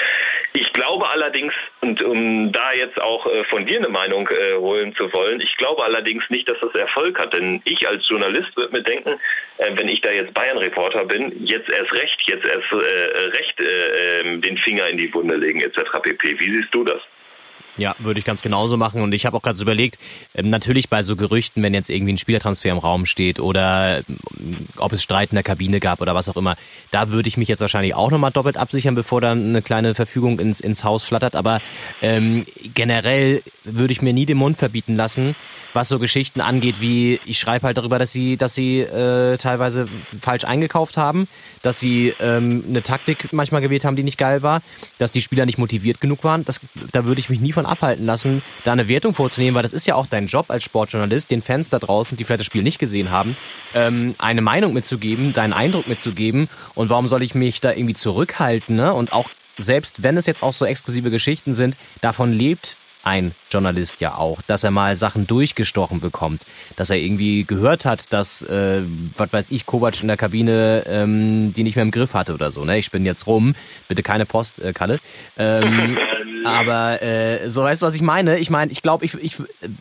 Ich 0.53 0.71
glaube 0.73 1.09
allerdings, 1.09 1.53
und 1.81 2.01
um 2.03 2.51
da 2.51 2.73
jetzt 2.73 2.99
auch 2.99 3.25
äh, 3.25 3.43
von 3.45 3.65
dir 3.65 3.77
eine 3.77 3.89
Meinung 3.89 4.27
äh, 4.29 4.55
holen 4.55 4.93
zu 4.95 5.11
wollen, 5.13 5.41
ich 5.41 5.55
glaube 5.57 5.83
allerdings 5.83 6.29
nicht, 6.29 6.49
dass 6.49 6.59
das 6.59 6.75
Erfolg 6.75 7.19
hat. 7.19 7.33
Denn 7.33 7.61
ich 7.65 7.87
als 7.87 8.07
Journalist 8.07 8.55
würde 8.57 8.73
mir 8.73 8.83
denken, 8.83 9.19
äh, 9.57 9.71
wenn 9.75 9.87
ich 9.87 10.01
da 10.01 10.11
jetzt 10.11 10.33
Bayern-Reporter 10.33 11.05
bin, 11.05 11.33
jetzt 11.45 11.69
erst 11.69 11.93
recht, 11.93 12.21
jetzt 12.25 12.45
erst 12.45 12.71
recht 12.71 13.59
ähm, 13.59 14.41
den 14.41 14.57
Finger 14.57 14.87
in 14.87 14.97
die 14.97 15.13
Wunde 15.13 15.35
legen 15.35 15.61
etc. 15.61 15.79
pp. 16.01 16.39
Wie 16.39 16.51
siehst 16.51 16.73
du 16.73 16.83
das? 16.83 17.01
Ja, 17.81 17.95
würde 17.97 18.19
ich 18.19 18.25
ganz 18.25 18.43
genauso 18.43 18.77
machen. 18.77 19.01
Und 19.01 19.11
ich 19.11 19.25
habe 19.25 19.35
auch 19.35 19.41
gerade 19.41 19.57
so 19.57 19.63
überlegt, 19.63 19.97
ähm, 20.35 20.51
natürlich 20.51 20.87
bei 20.87 21.01
so 21.01 21.15
Gerüchten, 21.15 21.63
wenn 21.63 21.73
jetzt 21.73 21.89
irgendwie 21.89 22.13
ein 22.13 22.19
Spielertransfer 22.19 22.69
im 22.69 22.77
Raum 22.77 23.07
steht 23.07 23.39
oder 23.39 24.03
ähm, 24.07 24.67
ob 24.77 24.93
es 24.93 25.01
Streit 25.01 25.31
in 25.31 25.35
der 25.35 25.43
Kabine 25.43 25.79
gab 25.79 25.99
oder 25.99 26.13
was 26.13 26.29
auch 26.29 26.37
immer, 26.37 26.57
da 26.91 27.09
würde 27.09 27.27
ich 27.27 27.37
mich 27.37 27.47
jetzt 27.47 27.59
wahrscheinlich 27.59 27.95
auch 27.95 28.11
nochmal 28.11 28.29
doppelt 28.29 28.55
absichern, 28.55 28.93
bevor 28.93 29.19
dann 29.19 29.47
eine 29.47 29.63
kleine 29.63 29.95
Verfügung 29.95 30.39
ins, 30.39 30.59
ins 30.59 30.83
Haus 30.83 31.03
flattert. 31.03 31.35
Aber 31.35 31.59
ähm, 32.03 32.45
generell 32.75 33.41
würde 33.63 33.93
ich 33.93 34.03
mir 34.03 34.13
nie 34.13 34.27
den 34.27 34.37
Mund 34.37 34.57
verbieten 34.57 34.95
lassen, 34.95 35.35
was 35.73 35.89
so 35.89 35.97
Geschichten 35.97 36.39
angeht, 36.39 36.81
wie 36.81 37.19
ich 37.25 37.39
schreibe 37.39 37.65
halt 37.65 37.77
darüber, 37.77 37.97
dass 37.97 38.11
sie, 38.11 38.37
dass 38.37 38.53
sie 38.53 38.81
äh, 38.81 39.37
teilweise 39.37 39.87
falsch 40.19 40.43
eingekauft 40.43 40.97
haben, 40.97 41.27
dass 41.63 41.79
sie 41.79 42.13
ähm, 42.19 42.63
eine 42.67 42.83
Taktik 42.83 43.33
manchmal 43.33 43.61
gewählt 43.61 43.85
haben, 43.85 43.95
die 43.95 44.03
nicht 44.03 44.17
geil 44.17 44.43
war, 44.43 44.61
dass 44.99 45.11
die 45.11 45.21
Spieler 45.21 45.45
nicht 45.45 45.57
motiviert 45.57 45.99
genug 45.99 46.23
waren. 46.23 46.45
Das, 46.45 46.59
da 46.91 47.05
würde 47.05 47.19
ich 47.19 47.29
mich 47.29 47.39
nie 47.39 47.53
von 47.53 47.65
abhalten 47.71 48.05
lassen, 48.05 48.41
da 48.63 48.73
eine 48.73 48.87
Wertung 48.87 49.13
vorzunehmen, 49.13 49.55
weil 49.55 49.63
das 49.63 49.73
ist 49.73 49.87
ja 49.87 49.95
auch 49.95 50.05
dein 50.05 50.27
Job 50.27 50.45
als 50.49 50.63
Sportjournalist, 50.63 51.31
den 51.31 51.41
Fans 51.41 51.69
da 51.69 51.79
draußen, 51.79 52.17
die 52.17 52.23
vielleicht 52.23 52.41
das 52.41 52.47
Spiel 52.47 52.63
nicht 52.63 52.79
gesehen 52.79 53.11
haben, 53.11 53.35
ähm, 53.73 54.15
eine 54.17 54.41
Meinung 54.41 54.73
mitzugeben, 54.73 55.33
deinen 55.33 55.53
Eindruck 55.53 55.87
mitzugeben. 55.87 56.49
Und 56.75 56.89
warum 56.89 57.07
soll 57.07 57.23
ich 57.23 57.33
mich 57.35 57.61
da 57.61 57.71
irgendwie 57.71 57.95
zurückhalten? 57.95 58.75
Ne? 58.75 58.93
Und 58.93 59.13
auch 59.13 59.29
selbst 59.57 60.03
wenn 60.03 60.17
es 60.17 60.25
jetzt 60.25 60.43
auch 60.43 60.53
so 60.53 60.65
exklusive 60.65 61.11
Geschichten 61.11 61.53
sind, 61.53 61.77
davon 62.01 62.31
lebt 62.31 62.77
ein 63.03 63.33
Journalist 63.49 63.99
ja 64.01 64.15
auch, 64.15 64.41
dass 64.43 64.63
er 64.63 64.71
mal 64.71 64.95
Sachen 64.95 65.27
durchgestochen 65.27 65.99
bekommt, 65.99 66.43
dass 66.75 66.89
er 66.89 66.97
irgendwie 66.97 67.43
gehört 67.43 67.85
hat, 67.85 68.11
dass, 68.13 68.41
äh, 68.43 68.83
was 69.17 69.33
weiß 69.33 69.47
ich, 69.49 69.65
Kovac 69.65 70.01
in 70.01 70.07
der 70.07 70.17
Kabine 70.17 70.83
ähm, 70.87 71.53
die 71.53 71.63
nicht 71.63 71.75
mehr 71.75 71.83
im 71.83 71.91
Griff 71.91 72.13
hatte 72.13 72.33
oder 72.33 72.51
so. 72.51 72.65
Ne? 72.65 72.77
Ich 72.77 72.91
bin 72.91 73.05
jetzt 73.05 73.27
rum, 73.27 73.55
bitte 73.87 74.03
keine 74.03 74.25
Post, 74.25 74.59
äh, 74.59 74.73
Kalle. 74.73 74.99
Ähm, 75.37 75.97
aber 76.45 77.01
äh, 77.01 77.49
so 77.49 77.63
weißt 77.63 77.81
du, 77.81 77.85
was 77.85 77.95
ich 77.95 78.01
meine? 78.01 78.37
Ich 78.39 78.49
meine, 78.49 78.71
ich 78.71 78.81
glaube, 78.81 79.05
ich, 79.05 79.15
ich, 79.15 79.35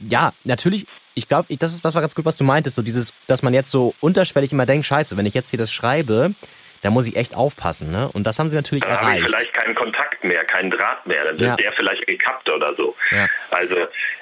ja, 0.09 0.33
natürlich, 0.45 0.87
ich 1.15 1.29
glaube, 1.29 1.55
das 1.57 1.73
ist 1.73 1.85
was 1.85 1.95
war 1.95 2.03
ganz 2.03 2.15
gut, 2.15 2.25
was 2.25 2.37
du 2.37 2.45
meintest, 2.45 2.77
so 2.77 2.83
dieses, 2.83 3.13
dass 3.27 3.43
man 3.43 3.55
jetzt 3.55 3.71
so 3.71 3.95
unterschwellig 4.01 4.53
immer 4.53 4.67
denkt, 4.67 4.87
scheiße, 4.87 5.17
wenn 5.17 5.27
ich 5.27 5.35
jetzt 5.35 5.51
hier 5.51 5.59
das 5.59 5.73
schreibe, 5.73 6.35
da 6.83 6.91
muss 6.91 7.07
ich 7.07 7.17
echt 7.17 7.35
aufpassen. 7.35 7.91
Ne? 7.91 8.11
Und 8.13 8.25
das 8.27 8.39
haben 8.39 8.49
sie 8.49 8.57
natürlich 8.57 8.85
da 8.85 8.91
erreicht. 8.91 9.21
Ich 9.21 9.27
vielleicht 9.27 9.55
keinen 9.55 9.75
Kontakt 9.75 10.25
mehr, 10.25 10.45
keinen 10.45 10.71
Draht 10.71 11.07
mehr. 11.07 11.25
Dann 11.25 11.39
ja. 11.39 11.57
der 11.57 11.73
vielleicht 11.73 12.07
gekappt 12.07 12.49
oder 12.49 12.75
so. 12.75 12.97
Ja. 13.11 13.29
Also 13.51 13.77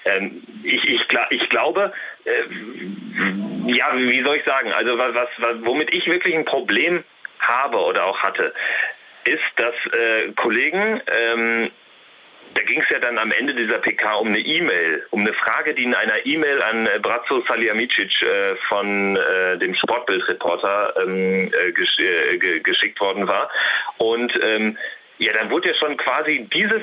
ähm, 0.05 0.42
ich, 0.62 0.88
ich, 0.88 1.07
ich 1.31 1.49
glaube, 1.51 1.92
äh, 2.25 3.71
ja, 3.73 3.97
wie 3.97 4.23
soll 4.23 4.37
ich 4.37 4.44
sagen, 4.44 4.73
also 4.73 4.99
was, 4.99 5.14
was, 5.14 5.57
womit 5.61 5.92
ich 5.92 6.07
wirklich 6.07 6.35
ein 6.35 6.44
Problem 6.44 7.05
habe 7.40 7.79
oder 7.79 8.05
auch 8.05 8.18
hatte, 8.18 8.53
ist, 9.25 9.40
dass 9.57 9.75
äh, 9.92 10.33
Kollegen 10.33 11.01
ähm, 11.07 11.71
da 12.59 12.64
ging 12.64 12.81
es 12.83 12.88
ja 12.90 12.99
dann 12.99 13.18
am 13.18 13.31
Ende 13.31 13.55
dieser 13.55 13.79
PK 13.79 14.16
um 14.16 14.29
eine 14.29 14.40
E-Mail, 14.40 15.07
um 15.11 15.21
eine 15.21 15.33
Frage, 15.33 15.75
die 15.75 15.85
in 15.85 15.94
einer 15.94 16.27
E-Mail 16.27 16.61
an 16.61 16.88
äh, 16.88 16.99
Brazzo 17.01 17.40
Saliamicic 17.47 18.21
äh, 18.21 18.57
von 18.68 19.16
äh, 19.16 19.57
dem 19.59 19.77
Sportbildreporter 19.77 20.94
ähm, 21.01 21.53
äh, 21.53 21.71
gesch 21.71 22.01
äh, 22.01 22.37
geschickt 22.59 23.01
worden 23.01 23.29
war. 23.29 23.49
Und 23.99 24.33
ähm, 24.42 24.77
ja, 25.18 25.33
dann 25.35 25.51
wurde 25.51 25.68
ja 25.68 25.75
schon 25.75 25.97
quasi 25.99 26.49
dieses 26.53 26.83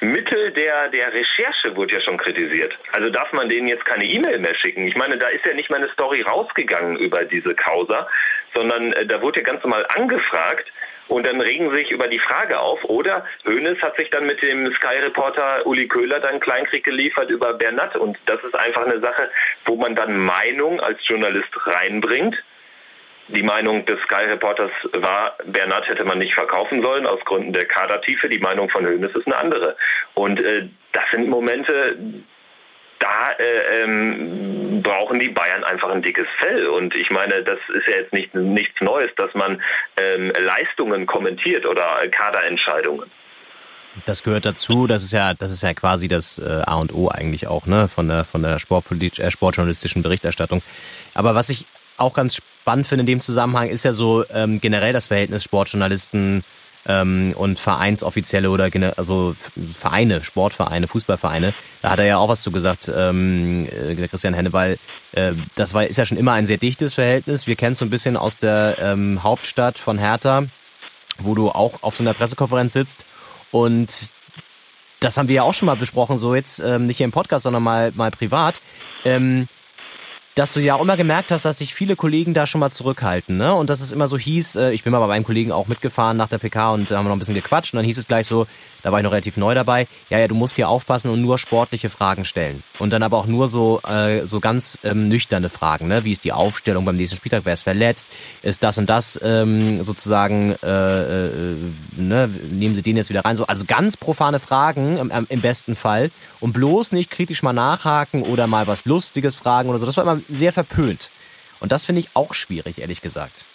Mittel 0.00 0.52
der, 0.52 0.90
der 0.90 1.12
Recherche 1.12 1.74
wurde 1.74 1.94
ja 1.94 2.00
schon 2.00 2.16
kritisiert. 2.16 2.78
Also 2.92 3.10
darf 3.10 3.32
man 3.32 3.48
denen 3.48 3.66
jetzt 3.66 3.84
keine 3.84 4.04
E-Mail 4.04 4.38
mehr 4.38 4.54
schicken? 4.54 4.86
Ich 4.86 4.94
meine, 4.94 5.18
da 5.18 5.26
ist 5.28 5.44
ja 5.44 5.54
nicht 5.54 5.70
mal 5.70 5.76
eine 5.76 5.88
Story 5.88 6.22
rausgegangen 6.22 6.96
über 6.98 7.24
diese 7.24 7.54
Causa, 7.54 8.06
sondern 8.54 8.92
äh, 8.92 9.06
da 9.06 9.20
wurde 9.20 9.42
ganz 9.42 9.62
normal 9.62 9.86
angefragt 9.94 10.70
und 11.08 11.26
dann 11.26 11.40
regen 11.40 11.70
sich 11.70 11.90
über 11.90 12.08
die 12.08 12.18
Frage 12.18 12.58
auf. 12.58 12.82
Oder 12.84 13.26
Hoeneß 13.44 13.80
hat 13.82 13.96
sich 13.96 14.10
dann 14.10 14.26
mit 14.26 14.40
dem 14.42 14.72
Sky-Reporter 14.72 15.66
Uli 15.66 15.86
Köhler 15.86 16.20
dann 16.20 16.40
Kleinkrieg 16.40 16.84
geliefert 16.84 17.30
über 17.30 17.52
Bernat. 17.52 17.96
Und 17.96 18.16
das 18.26 18.42
ist 18.42 18.54
einfach 18.54 18.86
eine 18.86 19.00
Sache, 19.00 19.30
wo 19.66 19.76
man 19.76 19.94
dann 19.94 20.18
Meinung 20.18 20.80
als 20.80 21.06
Journalist 21.06 21.50
reinbringt. 21.66 22.42
Die 23.28 23.42
Meinung 23.42 23.86
des 23.86 24.00
Sky-Reporters 24.00 24.70
war, 24.92 25.36
Bernat 25.46 25.88
hätte 25.88 26.04
man 26.04 26.18
nicht 26.18 26.34
verkaufen 26.34 26.82
sollen 26.82 27.06
aus 27.06 27.20
Gründen 27.24 27.52
der 27.52 27.66
Kadertiefe. 27.66 28.28
Die 28.28 28.38
Meinung 28.38 28.68
von 28.68 28.86
Hoeneß 28.86 29.14
ist 29.14 29.26
eine 29.26 29.36
andere. 29.36 29.76
Und 30.14 30.40
äh, 30.40 30.68
das 30.92 31.04
sind 31.10 31.28
Momente, 31.28 31.96
da 33.04 33.32
äh, 33.32 33.82
ähm, 33.82 34.82
brauchen 34.82 35.18
die 35.18 35.28
Bayern 35.28 35.62
einfach 35.62 35.90
ein 35.90 36.02
dickes 36.02 36.26
Fell. 36.38 36.66
Und 36.68 36.94
ich 36.94 37.10
meine, 37.10 37.42
das 37.42 37.58
ist 37.76 37.86
ja 37.86 37.96
jetzt 37.96 38.12
nicht, 38.12 38.34
nichts 38.34 38.80
Neues, 38.80 39.10
dass 39.16 39.34
man 39.34 39.60
ähm, 39.96 40.32
Leistungen 40.38 41.06
kommentiert 41.06 41.66
oder 41.66 41.84
Kaderentscheidungen. 42.10 43.10
Das 44.06 44.22
gehört 44.22 44.46
dazu. 44.46 44.86
Das 44.86 45.04
ist 45.04 45.12
ja, 45.12 45.34
das 45.34 45.52
ist 45.52 45.62
ja 45.62 45.74
quasi 45.74 46.08
das 46.08 46.38
äh, 46.38 46.62
A 46.66 46.76
und 46.76 46.92
O 46.94 47.08
eigentlich 47.08 47.46
auch, 47.46 47.66
ne, 47.66 47.88
von 47.88 48.08
der 48.08 48.24
von 48.24 48.42
der 48.42 48.58
sportpolitisch, 48.58 49.20
äh, 49.20 49.30
sportjournalistischen 49.30 50.02
Berichterstattung. 50.02 50.62
Aber 51.14 51.34
was 51.34 51.50
ich 51.50 51.66
auch 51.96 52.14
ganz 52.14 52.36
spannend 52.36 52.86
finde 52.86 53.02
in 53.02 53.06
dem 53.06 53.20
Zusammenhang, 53.20 53.68
ist 53.68 53.84
ja 53.84 53.92
so 53.92 54.24
ähm, 54.32 54.60
generell 54.60 54.92
das 54.92 55.06
Verhältnis 55.06 55.44
Sportjournalisten 55.44 56.42
ähm, 56.86 57.34
und 57.36 57.58
Vereinsoffizielle 57.58 58.50
oder 58.50 58.70
also 58.96 59.34
Vereine, 59.74 60.22
Sportvereine, 60.22 60.88
Fußballvereine. 60.88 61.54
Da 61.82 61.90
hat 61.90 61.98
er 61.98 62.06
ja 62.06 62.18
auch 62.18 62.28
was 62.28 62.42
zu 62.42 62.50
gesagt, 62.50 62.90
ähm, 62.94 63.68
äh, 63.68 63.94
Christian 64.08 64.34
Henneball. 64.34 64.78
Äh, 65.12 65.32
das 65.54 65.74
war, 65.74 65.86
ist 65.86 65.96
ja 65.96 66.06
schon 66.06 66.18
immer 66.18 66.32
ein 66.32 66.46
sehr 66.46 66.58
dichtes 66.58 66.94
Verhältnis. 66.94 67.46
Wir 67.46 67.56
kennen 67.56 67.72
es 67.72 67.78
so 67.78 67.84
ein 67.84 67.90
bisschen 67.90 68.16
aus 68.16 68.38
der 68.38 68.76
ähm, 68.80 69.22
Hauptstadt 69.22 69.78
von 69.78 69.98
Hertha, 69.98 70.44
wo 71.18 71.34
du 71.34 71.50
auch 71.50 71.82
auf 71.82 71.96
so 71.96 72.02
einer 72.02 72.14
Pressekonferenz 72.14 72.72
sitzt 72.72 73.06
und 73.50 74.10
das 75.04 75.16
haben 75.16 75.28
wir 75.28 75.36
ja 75.36 75.42
auch 75.42 75.54
schon 75.54 75.66
mal 75.66 75.76
besprochen, 75.76 76.16
so 76.16 76.34
jetzt 76.34 76.60
ähm, 76.60 76.86
nicht 76.86 76.96
hier 76.96 77.04
im 77.04 77.12
Podcast, 77.12 77.42
sondern 77.42 77.62
mal, 77.62 77.92
mal 77.94 78.10
privat. 78.10 78.60
Ähm, 79.04 79.48
dass 80.34 80.52
du 80.52 80.60
ja 80.60 80.74
auch 80.74 80.80
immer 80.80 80.96
gemerkt 80.96 81.30
hast, 81.30 81.44
dass 81.44 81.58
sich 81.58 81.74
viele 81.74 81.94
Kollegen 81.94 82.34
da 82.34 82.46
schon 82.46 82.58
mal 82.60 82.70
zurückhalten, 82.70 83.36
ne? 83.36 83.54
Und 83.54 83.70
dass 83.70 83.80
es 83.80 83.92
immer 83.92 84.08
so 84.08 84.18
hieß, 84.18 84.56
äh, 84.56 84.72
ich 84.72 84.82
bin 84.82 84.92
mal 84.92 84.98
bei 84.98 85.06
meinem 85.06 85.24
Kollegen 85.24 85.52
auch 85.52 85.68
mitgefahren 85.68 86.16
nach 86.16 86.28
der 86.28 86.38
PK 86.38 86.72
und 86.72 86.90
haben 86.90 87.04
wir 87.04 87.08
noch 87.08 87.16
ein 87.16 87.20
bisschen 87.20 87.36
gequatscht 87.36 87.72
und 87.72 87.78
dann 87.78 87.86
hieß 87.86 87.98
es 87.98 88.08
gleich 88.08 88.26
so, 88.26 88.46
da 88.82 88.90
war 88.90 88.98
ich 88.98 89.04
noch 89.04 89.12
relativ 89.12 89.36
neu 89.36 89.54
dabei, 89.54 89.86
ja, 90.10 90.18
ja, 90.18 90.26
du 90.26 90.34
musst 90.34 90.56
hier 90.56 90.68
aufpassen 90.68 91.10
und 91.10 91.22
nur 91.22 91.38
sportliche 91.38 91.88
Fragen 91.88 92.24
stellen. 92.24 92.62
Und 92.78 92.92
dann 92.92 93.02
aber 93.02 93.16
auch 93.18 93.26
nur 93.26 93.48
so, 93.48 93.80
äh, 93.82 94.26
so 94.26 94.40
ganz 94.40 94.78
ähm, 94.82 95.08
nüchterne 95.08 95.48
Fragen, 95.48 95.86
ne? 95.86 96.04
Wie 96.04 96.12
ist 96.12 96.24
die 96.24 96.32
Aufstellung 96.32 96.84
beim 96.84 96.96
nächsten 96.96 97.16
Spieltag, 97.16 97.42
wer 97.44 97.54
ist 97.54 97.62
verletzt, 97.62 98.08
ist 98.42 98.64
das 98.64 98.76
und 98.76 98.90
das 98.90 99.18
ähm, 99.22 99.84
sozusagen, 99.84 100.56
äh, 100.64 100.70
äh, 100.70 101.56
ne? 101.96 102.28
nehmen 102.50 102.74
sie 102.74 102.82
den 102.82 102.96
jetzt 102.96 103.08
wieder 103.08 103.24
rein, 103.24 103.36
so, 103.36 103.46
also 103.46 103.64
ganz 103.66 103.96
profane 103.96 104.40
Fragen 104.40 104.96
im, 104.96 105.26
im 105.28 105.40
besten 105.40 105.76
Fall 105.76 106.10
und 106.40 106.52
bloß 106.52 106.90
nicht 106.90 107.10
kritisch 107.10 107.42
mal 107.44 107.52
nachhaken 107.52 108.22
oder 108.22 108.48
mal 108.48 108.66
was 108.66 108.84
Lustiges 108.84 109.36
fragen 109.36 109.68
oder 109.68 109.78
so, 109.78 109.86
das 109.86 109.96
war 109.96 110.04
immer 110.04 110.23
sehr 110.28 110.52
verpönt. 110.52 111.10
Und 111.60 111.72
das 111.72 111.84
finde 111.84 112.00
ich 112.00 112.08
auch 112.14 112.34
schwierig, 112.34 112.78
ehrlich 112.78 113.00
gesagt. 113.00 113.46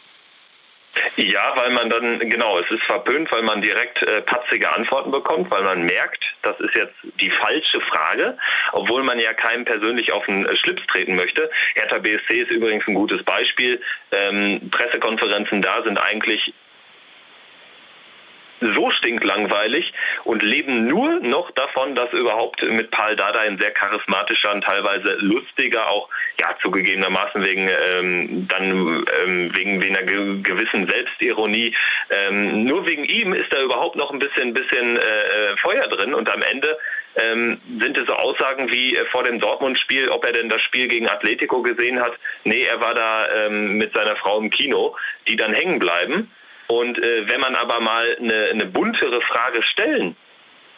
Ja, 1.18 1.56
weil 1.56 1.70
man 1.70 1.90
dann, 1.90 2.20
genau, 2.20 2.58
es 2.60 2.70
ist 2.72 2.84
verpönt, 2.84 3.32
weil 3.32 3.44
man 3.44 3.62
direkt 3.62 4.02
äh, 4.02 4.22
patzige 4.22 4.72
Antworten 4.74 5.12
bekommt, 5.12 5.52
weil 5.52 5.64
man 5.64 5.84
merkt, 5.84 6.26
das 6.42 6.60
ist 6.60 6.74
jetzt 6.74 6.96
die 7.20 7.30
falsche 7.30 7.80
Frage, 7.82 8.38
obwohl 8.72 9.04
man 9.04 9.20
ja 9.20 9.34
keinem 9.34 9.66
persönlich 9.66 10.12
auf 10.12 10.26
den 10.26 10.48
Schlips 10.58 10.86
treten 10.88 11.16
möchte. 11.16 11.50
Hertha 11.76 12.00
BSC 12.00 12.42
ist 12.42 12.52
übrigens 12.52 12.88
ein 12.88 12.96
gutes 12.96 13.24
Beispiel. 13.24 13.82
Ähm, 14.12 14.70
Pressekonferenzen 14.72 15.62
da 15.62 15.84
sind 15.84 15.98
eigentlich 16.00 16.54
so 18.62 18.92
stinklangweilig 18.92 19.94
und 20.24 20.44
leben 20.44 20.88
nur 20.88 21.20
noch 21.20 21.52
davon, 21.52 21.96
dass 21.96 22.12
überhaupt 22.14 22.62
mit 22.64 22.92
Paul 22.92 23.16
Dada 23.16 23.40
ein 23.40 23.58
sehr 23.58 23.72
charismatischer 23.72 24.52
und 24.52 24.64
teilweise 24.64 25.16
lustiger, 25.20 25.90
auch 25.90 26.10
ja 26.40 26.56
zugegebenermaßen 26.62 27.44
wegen 27.44 27.70
ähm, 27.70 28.48
dann 28.48 29.06
ähm, 29.24 29.54
wegen, 29.54 29.82
wegen 29.82 29.96
einer 29.96 30.06
gewissen 30.06 30.88
Selbstironie, 30.88 31.76
ähm, 32.10 32.66
nur 32.66 32.86
wegen 32.86 33.06
ihm 33.06 33.34
ist 33.34 33.52
da 33.52 33.62
überhaupt 33.62 33.96
noch 33.96 34.12
ein 34.12 34.20
bisschen 34.20 34.54
bisschen 34.54 34.98
äh, 34.98 35.00
äh, 35.00 35.58
Feuer 35.58 35.88
drin 35.88 36.14
und 36.14 36.30
am 36.30 36.42
Ende 36.42 36.78
ähm, 37.16 37.60
sind 37.80 37.98
es 37.98 38.08
so 38.08 38.14
Aussagen 38.14 38.72
wie 38.72 38.96
äh, 38.96 39.06
vor 39.06 39.24
dem 39.24 39.40
Dortmund-Spiel, 39.40 40.10
ob 40.10 40.24
er 40.26 40.34
denn 40.34 40.50
das 40.50 40.62
Spiel 40.62 40.88
gegen 40.88 41.08
Atletico 41.08 41.62
gesehen 41.62 42.00
hat. 42.00 42.14
Nee, 42.44 42.64
er 42.64 42.80
war 42.80 42.94
da 42.94 43.28
ähm, 43.30 43.78
mit 43.78 43.94
seiner 43.94 44.16
Frau 44.16 44.40
im 44.40 44.50
Kino, 44.50 44.96
die 45.28 45.36
dann 45.36 45.54
hängen 45.54 45.80
bleiben. 45.80 46.32
Und 46.70 47.00
äh, 47.00 47.28
wenn 47.28 47.42
man 47.42 47.56
aber 47.56 47.80
mal 47.80 48.16
eine, 48.20 48.50
eine 48.52 48.66
buntere 48.66 49.22
Frage 49.22 49.64
stellen 49.64 50.16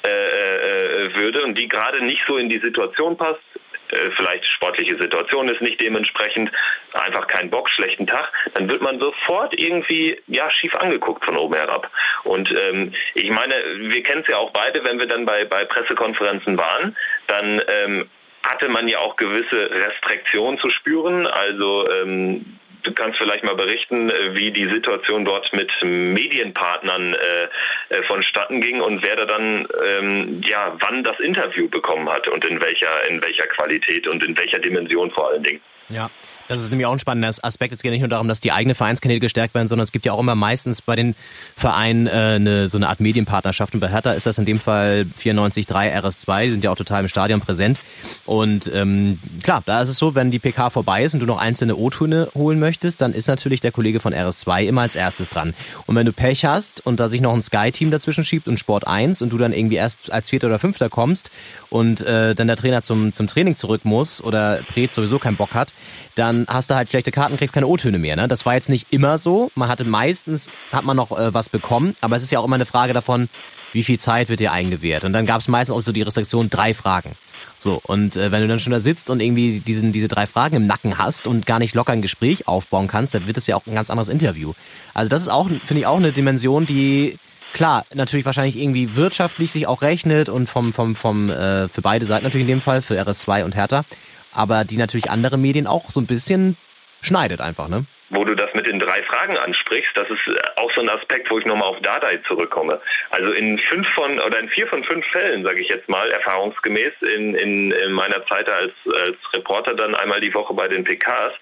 äh, 0.03 0.07
äh, 0.07 1.15
würde 1.15 1.43
und 1.43 1.57
die 1.57 1.67
gerade 1.67 2.01
nicht 2.03 2.21
so 2.25 2.37
in 2.37 2.49
die 2.49 2.59
Situation 2.59 3.17
passt, 3.17 3.41
äh, 3.89 4.09
vielleicht 4.15 4.45
sportliche 4.45 4.97
Situation 4.97 5.49
ist 5.49 5.61
nicht 5.61 5.81
dementsprechend, 5.81 6.49
einfach 6.93 7.27
kein 7.27 7.49
Bock, 7.49 7.69
schlechten 7.69 8.07
Tag, 8.07 8.31
dann 8.53 8.69
wird 8.69 8.81
man 8.81 8.99
sofort 8.99 9.53
irgendwie 9.59 10.17
ja 10.27 10.49
schief 10.49 10.73
angeguckt 10.75 11.25
von 11.25 11.35
oben 11.35 11.55
herab. 11.55 11.91
Und 12.23 12.49
ähm, 12.57 12.93
ich 13.13 13.29
meine, 13.29 13.55
wir 13.77 14.01
kennen 14.01 14.21
es 14.21 14.27
ja 14.27 14.37
auch 14.37 14.51
beide, 14.51 14.85
wenn 14.85 14.97
wir 14.97 15.07
dann 15.07 15.25
bei, 15.25 15.43
bei 15.43 15.65
Pressekonferenzen 15.65 16.57
waren, 16.57 16.95
dann 17.27 17.61
ähm, 17.67 18.09
hatte 18.43 18.69
man 18.69 18.87
ja 18.87 18.99
auch 18.99 19.17
gewisse 19.17 19.69
Restriktionen 19.69 20.57
zu 20.57 20.69
spüren. 20.69 21.27
Also 21.27 21.89
ähm, 21.91 22.59
du 22.83 22.93
kannst 22.93 23.17
vielleicht 23.17 23.43
mal 23.43 23.55
berichten, 23.55 24.09
äh, 24.09 24.35
wie 24.35 24.51
die 24.51 24.67
Situation 24.67 25.25
dort 25.25 25.51
mit 25.53 25.71
Medienpartnern 25.81 27.13
äh, 27.13 27.43
äh, 27.89 28.03
vonstatten 28.03 28.61
ging 28.61 28.81
und 28.81 29.01
wer 29.03 29.15
da 29.15 29.25
dann 29.25 29.67
ähm, 29.85 30.41
ja 30.43 30.75
wann 30.79 31.03
das 31.03 31.19
Interview 31.19 31.67
bekommen 31.69 32.09
hat 32.09 32.27
und 32.27 32.43
in 32.45 32.61
welcher 32.61 33.07
in 33.07 33.21
welcher 33.21 33.47
Qualität 33.47 34.07
und 34.07 34.23
in 34.23 34.35
welcher 34.37 34.59
Dimension 34.59 35.11
vor 35.11 35.29
allen 35.29 35.43
Dingen. 35.43 35.61
Ja, 35.89 36.09
das 36.51 36.63
ist 36.63 36.69
nämlich 36.69 36.85
auch 36.85 36.91
ein 36.91 36.99
spannender 36.99 37.33
Aspekt. 37.43 37.73
Es 37.73 37.81
geht 37.81 37.91
nicht 37.93 38.01
nur 38.01 38.09
darum, 38.09 38.27
dass 38.27 38.41
die 38.41 38.51
eigene 38.51 38.75
Vereinskanäle 38.75 39.21
gestärkt 39.21 39.55
werden, 39.55 39.69
sondern 39.69 39.83
es 39.83 39.93
gibt 39.93 40.05
ja 40.05 40.11
auch 40.11 40.19
immer 40.19 40.35
meistens 40.35 40.81
bei 40.81 40.97
den 40.97 41.15
Vereinen 41.55 42.07
äh, 42.07 42.11
eine, 42.11 42.67
so 42.67 42.77
eine 42.77 42.89
Art 42.89 42.99
Medienpartnerschaft. 42.99 43.73
Und 43.73 43.79
bei 43.79 43.87
Hertha 43.87 44.11
ist 44.11 44.25
das 44.25 44.37
in 44.37 44.45
dem 44.45 44.59
Fall 44.59 45.05
94.3 45.17 45.97
RS2, 46.01 46.43
die 46.43 46.51
sind 46.51 46.63
ja 46.65 46.71
auch 46.71 46.75
total 46.75 47.03
im 47.03 47.07
Stadion 47.07 47.39
präsent. 47.39 47.79
Und 48.25 48.69
ähm, 48.73 49.19
klar, 49.41 49.63
da 49.65 49.81
ist 49.81 49.87
es 49.87 49.97
so, 49.97 50.13
wenn 50.13 50.29
die 50.29 50.39
PK 50.39 50.69
vorbei 50.71 51.05
ist 51.05 51.13
und 51.13 51.21
du 51.21 51.25
noch 51.25 51.39
einzelne 51.39 51.77
O-Töne 51.77 52.27
holen 52.35 52.59
möchtest, 52.59 52.99
dann 52.99 53.13
ist 53.13 53.29
natürlich 53.29 53.61
der 53.61 53.71
Kollege 53.71 54.01
von 54.01 54.13
RS2 54.13 54.65
immer 54.65 54.81
als 54.81 54.97
erstes 54.97 55.29
dran. 55.29 55.53
Und 55.85 55.95
wenn 55.95 56.05
du 56.05 56.11
Pech 56.11 56.43
hast 56.43 56.85
und 56.85 56.99
da 56.99 57.07
sich 57.07 57.21
noch 57.21 57.33
ein 57.33 57.41
Sky-Team 57.41 57.91
dazwischen 57.91 58.25
schiebt 58.25 58.49
und 58.49 58.59
Sport 58.59 58.85
1 58.85 59.21
und 59.21 59.29
du 59.31 59.37
dann 59.37 59.53
irgendwie 59.53 59.77
erst 59.77 60.11
als 60.11 60.29
Vierter 60.29 60.47
oder 60.47 60.59
Fünfter 60.59 60.89
kommst 60.89 61.31
und 61.69 62.01
äh, 62.01 62.35
dann 62.35 62.47
der 62.47 62.57
Trainer 62.57 62.81
zum, 62.81 63.13
zum 63.13 63.27
Training 63.27 63.55
zurück 63.55 63.85
muss 63.85 64.21
oder 64.21 64.59
Preetz 64.67 64.95
sowieso 64.95 65.17
keinen 65.17 65.37
Bock 65.37 65.53
hat, 65.53 65.73
dann 66.15 66.40
hast 66.47 66.69
du 66.69 66.75
halt 66.75 66.89
schlechte 66.89 67.11
Karten, 67.11 67.37
kriegst 67.37 67.53
keine 67.53 67.67
O-Töne 67.67 67.99
mehr. 67.99 68.15
Ne? 68.15 68.27
Das 68.27 68.45
war 68.45 68.53
jetzt 68.53 68.69
nicht 68.69 68.87
immer 68.91 69.17
so. 69.17 69.51
Man 69.55 69.69
hatte 69.69 69.85
meistens, 69.85 70.49
hat 70.71 70.85
man 70.85 70.97
noch 70.97 71.17
äh, 71.17 71.33
was 71.33 71.49
bekommen, 71.49 71.95
aber 72.01 72.15
es 72.15 72.23
ist 72.23 72.31
ja 72.31 72.39
auch 72.39 72.45
immer 72.45 72.55
eine 72.55 72.65
Frage 72.65 72.93
davon, 72.93 73.29
wie 73.73 73.83
viel 73.83 73.99
Zeit 73.99 74.29
wird 74.29 74.39
dir 74.39 74.51
eingewährt. 74.51 75.03
Und 75.03 75.13
dann 75.13 75.25
gab 75.25 75.41
es 75.41 75.47
meistens 75.47 75.75
auch 75.75 75.81
so 75.81 75.91
die 75.91 76.01
Restriktion, 76.01 76.49
drei 76.49 76.73
Fragen. 76.73 77.15
So, 77.57 77.79
und 77.83 78.15
äh, 78.15 78.31
wenn 78.31 78.41
du 78.41 78.47
dann 78.47 78.59
schon 78.59 78.73
da 78.73 78.79
sitzt 78.79 79.09
und 79.09 79.21
irgendwie 79.21 79.59
diesen, 79.59 79.91
diese 79.91 80.07
drei 80.07 80.25
Fragen 80.25 80.55
im 80.55 80.67
Nacken 80.67 80.97
hast 80.97 81.27
und 81.27 81.45
gar 81.45 81.59
nicht 81.59 81.75
locker 81.75 81.93
ein 81.93 82.01
Gespräch 82.01 82.47
aufbauen 82.47 82.87
kannst, 82.87 83.13
dann 83.13 83.27
wird 83.27 83.37
es 83.37 83.47
ja 83.47 83.55
auch 83.55 83.65
ein 83.67 83.75
ganz 83.75 83.89
anderes 83.89 84.09
Interview. 84.09 84.53
Also 84.93 85.09
das 85.09 85.21
ist 85.21 85.27
auch, 85.27 85.47
finde 85.47 85.81
ich, 85.81 85.85
auch 85.85 85.97
eine 85.97 86.11
Dimension, 86.11 86.65
die 86.65 87.17
klar, 87.53 87.85
natürlich 87.93 88.25
wahrscheinlich 88.25 88.57
irgendwie 88.57 88.95
wirtschaftlich 88.95 89.51
sich 89.51 89.67
auch 89.67 89.81
rechnet 89.81 90.29
und 90.29 90.47
vom, 90.47 90.73
vom, 90.73 90.95
vom, 90.95 91.29
äh, 91.29 91.69
für 91.69 91.81
beide 91.81 92.05
Seiten 92.05 92.23
natürlich 92.23 92.45
in 92.45 92.55
dem 92.55 92.61
Fall, 92.61 92.81
für 92.81 92.99
RS2 92.99 93.43
und 93.43 93.55
Hertha 93.55 93.85
aber 94.33 94.63
die 94.63 94.77
natürlich 94.77 95.09
andere 95.09 95.37
Medien 95.37 95.67
auch 95.67 95.89
so 95.89 95.99
ein 95.99 96.07
bisschen 96.07 96.57
schneidet 97.01 97.41
einfach, 97.41 97.67
ne? 97.67 97.85
Wo 98.09 98.25
du 98.25 98.35
das 98.35 98.53
mit 98.53 98.65
den 98.65 98.77
drei 98.77 99.01
Fragen 99.03 99.37
ansprichst, 99.37 99.95
das 99.95 100.09
ist 100.09 100.19
auch 100.57 100.71
so 100.73 100.81
ein 100.81 100.89
Aspekt, 100.89 101.31
wo 101.31 101.39
ich 101.39 101.45
nochmal 101.45 101.69
auf 101.69 101.79
Dadai 101.81 102.17
zurückkomme. 102.27 102.81
Also 103.09 103.31
in 103.31 103.57
fünf 103.57 103.87
von 103.93 104.19
oder 104.19 104.37
in 104.39 104.49
vier 104.49 104.67
von 104.67 104.83
fünf 104.83 105.05
Fällen, 105.07 105.43
sage 105.43 105.61
ich 105.61 105.69
jetzt 105.69 105.87
mal, 105.87 106.11
erfahrungsgemäß 106.11 106.91
in, 107.01 107.35
in, 107.35 107.71
in 107.71 107.91
meiner 107.93 108.25
Zeit 108.27 108.49
als, 108.49 108.73
als 108.85 109.17
Reporter 109.33 109.75
dann 109.75 109.95
einmal 109.95 110.19
die 110.19 110.33
Woche 110.33 110.53
bei 110.53 110.67
den 110.67 110.83
PKs, 110.83 111.33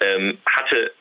ähm, 0.00 0.38
hatte 0.44 0.92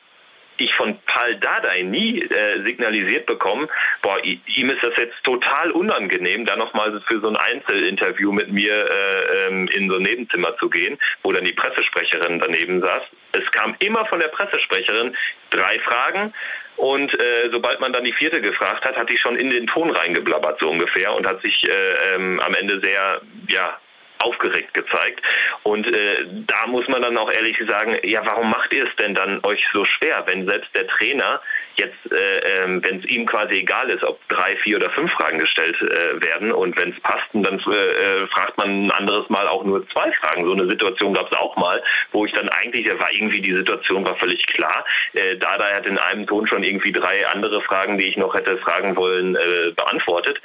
ich 0.58 0.74
von 0.76 0.98
Paul 1.06 1.36
Dardai 1.36 1.82
nie 1.82 2.22
äh, 2.22 2.62
signalisiert 2.63 3.26
bekommen, 3.26 3.67
boah, 4.02 4.17
ihm 4.24 4.70
ist 4.70 4.84
das 4.84 4.96
jetzt 4.98 5.24
total 5.24 5.72
unangenehm, 5.72 6.46
da 6.46 6.56
nochmal 6.56 7.02
für 7.08 7.20
so 7.20 7.28
ein 7.28 7.36
Einzelinterview 7.36 8.32
mit 8.32 8.52
mir 8.52 8.74
äh, 8.74 9.48
ähm, 9.48 9.67
in 9.70 9.89
so 9.89 9.96
ein 9.96 10.04
Nebenzimmer 10.04 10.56
zu 10.58 10.70
gehen, 10.70 10.98
wo 11.24 11.32
dann 11.32 11.46
die 11.46 11.54
Pressesprecherin 11.54 12.39
daneben 12.39 12.82
saß. 12.82 13.04
Es 13.34 13.52
kam 13.52 13.76
immer 13.80 14.06
von 14.06 14.20
der 14.20 14.30
Pressesprecherin 14.30 15.15
drei 15.50 15.80
Fragen 15.80 16.34
und 16.78 17.20
äh, 17.20 17.50
sobald 17.52 17.80
man 17.80 17.91
dann 17.91 18.04
die 18.04 18.13
vierte 18.13 18.39
gefragt 18.39 18.86
hat, 18.86 18.96
hat 18.98 19.10
die 19.10 19.17
schon 19.17 19.36
in 19.36 19.50
den 19.50 19.67
Ton 19.67 19.89
reingeblabbert 19.89 20.60
so 20.60 20.70
ungefähr 20.70 21.13
und 21.13 21.26
hat 21.26 21.41
sich 21.41 21.63
äh, 21.63 22.15
ähm, 22.15 22.39
am 22.39 22.54
Ende 22.54 22.80
sehr 22.80 23.22
ja 23.48 23.78
aufgeregt 24.19 24.73
gezeigt. 24.73 25.21
Und 25.63 25.88
äh, 25.88 26.25
da 26.25 26.67
muss 26.67 26.88
man 26.88 27.01
dann 27.01 27.17
auch 27.17 27.32
ehrlich 27.32 27.58
sagen, 27.67 27.97
ja, 28.03 28.25
warum 28.25 28.49
macht 28.49 28.73
ihr 28.73 28.88
es 28.88 28.95
denn 28.95 29.15
dann 29.15 29.43
euch 29.43 29.65
so 29.73 29.86
schwer, 29.86 30.23
wenn 30.25 30.45
selbst 30.45 30.73
der 30.75 30.88
Trainer 30.88 31.41
jetzt, 31.75 32.12
äh, 32.12 32.39
äh, 32.39 32.84
wenn 32.84 32.99
es 32.99 33.06
ihm 33.06 33.25
quasi 33.25 33.56
egal 33.56 33.89
ist, 33.89 34.03
ob 34.03 34.19
drei, 34.30 34.56
vier 34.58 34.77
oder 34.77 34.89
fünf 34.89 35.12
Fragen 35.12 35.39
gestellt 35.39 35.80
äh, 35.82 36.21
werden 36.21 36.51
und 36.51 36.75
wenn 36.77 36.91
es 36.91 36.99
passt, 37.01 37.27
dann 37.34 37.60
äh, 37.60 38.23
äh, 38.23 38.27
fragt 38.27 38.58
man 38.58 38.88
ein 38.88 38.91
anderes 38.91 39.30
Mal 39.30 39.47
auch 39.47 39.63
nur 39.63 39.88
zwei 39.89 40.12
Fragen. 40.13 40.45
So 40.45 40.53
eine 40.53 40.67
Situation 40.67 41.13
gab 41.13 41.32
es 41.32 41.38
auch 41.38 41.56
mal, 41.56 41.82
wo 42.12 42.25
ich 42.25 42.34
dann 42.34 42.49
eigentlich, 42.49 42.88
da 42.88 42.99
war 42.99 43.12
irgendwie 43.12 43.41
die 43.41 43.53
Situation 43.53 44.06
war 44.06 44.15
völlig 44.15 44.45
klar. 44.47 44.86
Äh, 45.13 45.38
Dada 45.38 45.65
hat 45.65 45.86
in 45.86 45.97
einem 45.97 46.25
Ton 46.25 46.47
schon 46.47 46.63
irgendwie 46.63 46.91
drei 46.91 47.27
andere 47.27 47.62
Fragen, 47.62 47.97
die 47.97 48.06
ich 48.06 48.17
noch 48.17 48.34
hätte 48.34 48.58
fragen 48.58 48.95
wollen, 48.95 49.38
beantwortet 49.75 50.41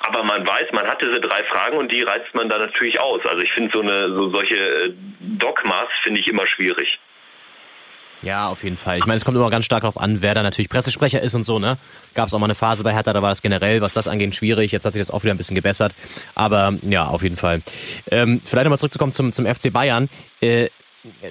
aber 0.00 0.22
man 0.22 0.46
weiß, 0.46 0.72
man 0.72 0.86
hat 0.86 1.00
diese 1.00 1.20
drei 1.20 1.44
Fragen 1.44 1.76
und 1.76 1.90
die 1.90 2.02
reizt 2.02 2.34
man 2.34 2.48
dann 2.48 2.60
natürlich 2.60 3.00
aus. 3.00 3.20
Also 3.24 3.40
ich 3.42 3.52
finde 3.52 3.70
so 3.72 3.80
eine 3.80 4.08
so 4.08 4.30
solche 4.30 4.56
äh, 4.56 4.92
Dogmas 5.20 5.88
finde 6.02 6.20
ich 6.20 6.28
immer 6.28 6.46
schwierig. 6.46 6.98
Ja, 8.22 8.48
auf 8.48 8.64
jeden 8.64 8.76
Fall. 8.76 8.98
Ich 8.98 9.06
meine, 9.06 9.18
es 9.18 9.24
kommt 9.24 9.36
immer 9.36 9.50
ganz 9.50 9.66
stark 9.66 9.82
darauf 9.82 10.00
an, 10.00 10.22
wer 10.22 10.34
da 10.34 10.42
natürlich 10.42 10.68
Pressesprecher 10.68 11.20
ist 11.20 11.34
und 11.34 11.42
so, 11.42 11.58
ne? 11.58 11.76
Gab 12.14 12.28
es 12.28 12.34
auch 12.34 12.38
mal 12.38 12.46
eine 12.46 12.54
Phase 12.54 12.82
bei 12.82 12.92
Hertha, 12.92 13.12
da 13.12 13.22
war 13.22 13.28
das 13.28 13.42
generell, 13.42 13.82
was 13.82 13.92
das 13.92 14.08
angeht, 14.08 14.34
schwierig. 14.34 14.72
Jetzt 14.72 14.84
hat 14.84 14.94
sich 14.94 15.02
das 15.02 15.10
auch 15.10 15.22
wieder 15.22 15.34
ein 15.34 15.36
bisschen 15.36 15.54
gebessert. 15.54 15.94
Aber 16.34 16.74
ja, 16.82 17.06
auf 17.06 17.22
jeden 17.22 17.36
Fall. 17.36 17.62
Ähm, 18.10 18.40
vielleicht 18.44 18.64
nochmal 18.64 18.78
zurückzukommen 18.78 19.12
zum, 19.12 19.32
zum 19.32 19.46
FC 19.46 19.72
Bayern. 19.72 20.08
Äh, 20.40 20.68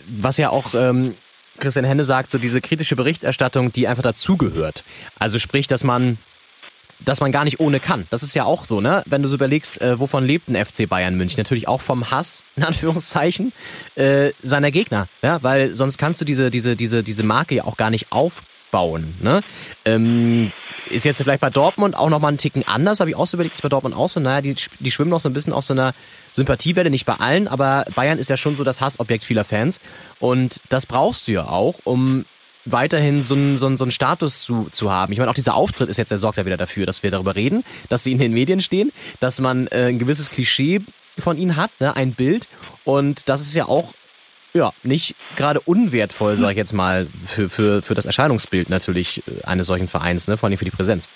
was 0.07 0.37
ja 0.37 0.51
auch 0.51 0.73
ähm, 0.73 1.15
Christian 1.59 1.85
Henne 1.85 2.03
sagt, 2.03 2.29
so 2.29 2.37
diese 2.37 2.61
kritische 2.61 2.95
Berichterstattung, 2.95 3.71
die 3.71 3.87
einfach 3.87 4.03
dazugehört. 4.03 4.83
Also 5.17 5.39
sprich, 5.39 5.67
dass 5.67 5.83
man 5.83 6.17
dass 6.99 7.19
man 7.19 7.31
gar 7.31 7.43
nicht 7.43 7.59
ohne 7.59 7.79
kann. 7.79 8.05
Das 8.09 8.23
ist 8.23 8.35
ja 8.35 8.45
auch 8.45 8.65
so, 8.65 8.81
ne? 8.81 9.03
Wenn 9.05 9.21
du 9.21 9.27
so 9.27 9.35
überlegst, 9.35 9.81
äh, 9.81 9.99
wovon 9.99 10.25
lebt 10.25 10.47
ein 10.47 10.55
FC 10.55 10.87
Bayern 10.87 11.15
München? 11.15 11.37
Natürlich 11.37 11.67
auch 11.67 11.81
vom 11.81 12.11
Hass, 12.11 12.43
in 12.55 12.63
Anführungszeichen, 12.63 13.53
äh, 13.95 14.31
seiner 14.41 14.71
Gegner. 14.71 15.07
Ja, 15.21 15.41
weil 15.43 15.75
sonst 15.75 15.97
kannst 15.97 16.21
du 16.21 16.25
diese, 16.25 16.49
diese, 16.49 16.75
diese, 16.75 17.03
diese 17.03 17.23
Marke 17.23 17.55
ja 17.55 17.63
auch 17.65 17.77
gar 17.77 17.89
nicht 17.89 18.11
aufbauen. 18.11 19.15
Ne? 19.21 19.41
Ähm, 19.83 20.51
ist 20.89 21.05
jetzt 21.05 21.21
vielleicht 21.21 21.41
bei 21.41 21.49
Dortmund 21.49 21.95
auch 21.95 22.09
nochmal 22.09 22.29
einen 22.29 22.37
Ticken 22.37 22.67
anders, 22.67 22.99
habe 22.99 23.09
ich 23.09 23.15
auch 23.15 23.27
so 23.27 23.37
überlegt, 23.37 23.55
ist 23.55 23.61
bei 23.61 23.69
Dortmund 23.69 23.95
auch 23.95 24.09
so, 24.09 24.19
naja, 24.19 24.41
die, 24.41 24.55
die 24.79 24.91
schwimmen 24.91 25.09
noch 25.09 25.19
so 25.19 25.29
ein 25.29 25.33
bisschen 25.33 25.53
auf 25.53 25.65
so 25.65 25.73
einer 25.73 25.93
Sympathiewelle, 26.31 26.89
nicht 26.89 27.05
bei 27.05 27.15
allen, 27.15 27.47
aber 27.47 27.85
Bayern 27.95 28.19
ist 28.19 28.29
ja 28.29 28.37
schon 28.37 28.55
so 28.55 28.63
das 28.63 28.81
Hassobjekt 28.81 29.23
vieler 29.23 29.43
Fans. 29.43 29.79
Und 30.19 30.61
das 30.69 30.85
brauchst 30.85 31.27
du 31.27 31.31
ja 31.31 31.47
auch, 31.47 31.75
um 31.83 32.25
weiterhin 32.65 33.21
so 33.21 33.35
einen, 33.35 33.57
so 33.57 33.67
einen, 33.67 33.77
so 33.77 33.83
einen 33.83 33.91
Status 33.91 34.41
zu, 34.41 34.67
zu 34.71 34.91
haben. 34.91 35.13
Ich 35.13 35.19
meine, 35.19 35.29
auch 35.29 35.35
dieser 35.35 35.55
Auftritt 35.55 35.89
ist 35.89 35.97
jetzt, 35.97 36.09
der 36.09 36.17
sorgt 36.17 36.37
ja 36.37 36.45
wieder 36.45 36.57
dafür, 36.57 36.85
dass 36.85 37.03
wir 37.03 37.11
darüber 37.11 37.35
reden, 37.35 37.63
dass 37.89 38.03
sie 38.03 38.11
in 38.11 38.19
den 38.19 38.33
Medien 38.33 38.61
stehen, 38.61 38.91
dass 39.19 39.39
man 39.39 39.67
äh, 39.67 39.87
ein 39.87 39.99
gewisses 39.99 40.29
Klischee 40.29 40.81
von 41.17 41.37
ihnen 41.37 41.55
hat, 41.55 41.71
ne, 41.79 41.95
ein 41.95 42.13
Bild. 42.13 42.47
Und 42.83 43.29
das 43.29 43.41
ist 43.41 43.55
ja 43.55 43.65
auch 43.65 43.93
ja, 44.53 44.71
nicht 44.83 45.15
gerade 45.35 45.59
unwertvoll, 45.59 46.37
sage 46.37 46.53
ich 46.53 46.57
jetzt 46.57 46.73
mal, 46.73 47.07
für, 47.27 47.49
für, 47.49 47.81
für 47.81 47.93
das 47.93 48.05
Erscheinungsbild 48.05 48.69
natürlich 48.69 49.21
äh, 49.27 49.45
eines 49.45 49.67
solchen 49.67 49.87
Vereins, 49.87 50.27
ne? 50.27 50.37
vor 50.37 50.47
allem 50.47 50.57
für 50.57 50.65
die 50.65 50.71
Präsenz. 50.71 51.09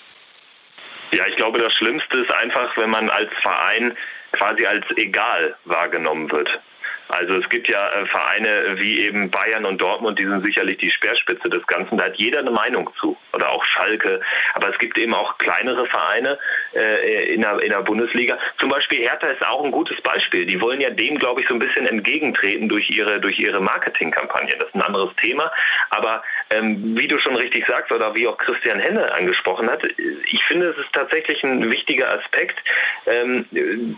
Ja, 1.12 1.26
ich 1.26 1.36
glaube, 1.36 1.58
das 1.58 1.72
Schlimmste 1.72 2.18
ist 2.18 2.30
einfach, 2.30 2.76
wenn 2.76 2.90
man 2.90 3.10
als 3.10 3.30
Verein 3.42 3.96
quasi 4.32 4.64
als 4.66 4.84
egal 4.96 5.56
wahrgenommen 5.64 6.30
wird. 6.30 6.60
Also 7.10 7.34
es 7.34 7.48
gibt 7.48 7.68
ja 7.68 7.88
äh, 7.92 8.06
Vereine 8.06 8.76
wie 8.76 9.00
eben 9.00 9.30
Bayern 9.30 9.64
und 9.64 9.80
Dortmund, 9.80 10.18
die 10.18 10.26
sind 10.26 10.42
sicherlich 10.42 10.78
die 10.78 10.90
Speerspitze 10.90 11.48
des 11.48 11.66
Ganzen. 11.66 11.98
Da 11.98 12.04
hat 12.04 12.16
jeder 12.16 12.38
eine 12.38 12.50
Meinung 12.50 12.90
zu. 12.98 13.16
Oder 13.32 13.50
auch 13.50 13.64
Schalke. 13.64 14.20
Aber 14.54 14.68
es 14.68 14.78
gibt 14.78 14.96
eben 14.98 15.14
auch 15.14 15.38
kleinere 15.38 15.86
Vereine 15.86 16.38
äh, 16.74 17.34
in, 17.34 17.42
der, 17.42 17.60
in 17.60 17.70
der 17.70 17.82
Bundesliga. 17.82 18.38
Zum 18.58 18.70
Beispiel 18.70 19.00
Hertha 19.00 19.26
ist 19.28 19.44
auch 19.44 19.64
ein 19.64 19.70
gutes 19.70 20.00
Beispiel. 20.00 20.46
Die 20.46 20.60
wollen 20.60 20.80
ja 20.80 20.90
dem, 20.90 21.18
glaube 21.18 21.40
ich, 21.40 21.48
so 21.48 21.54
ein 21.54 21.60
bisschen 21.60 21.86
entgegentreten 21.86 22.68
durch 22.68 22.88
ihre, 22.90 23.20
durch 23.20 23.38
ihre 23.38 23.60
Marketingkampagne. 23.60 24.56
Das 24.58 24.68
ist 24.68 24.74
ein 24.74 24.82
anderes 24.82 25.14
Thema. 25.16 25.50
Aber 25.90 26.22
ähm, 26.50 26.96
wie 26.96 27.08
du 27.08 27.18
schon 27.18 27.36
richtig 27.36 27.66
sagst 27.66 27.92
oder 27.92 28.14
wie 28.14 28.28
auch 28.28 28.38
Christian 28.38 28.78
Henne 28.78 29.12
angesprochen 29.12 29.68
hat, 29.68 29.82
ich 29.84 30.44
finde, 30.44 30.68
es 30.68 30.78
ist 30.78 30.92
tatsächlich 30.92 31.42
ein 31.42 31.70
wichtiger 31.70 32.10
Aspekt. 32.12 32.58
Ähm, 33.06 33.46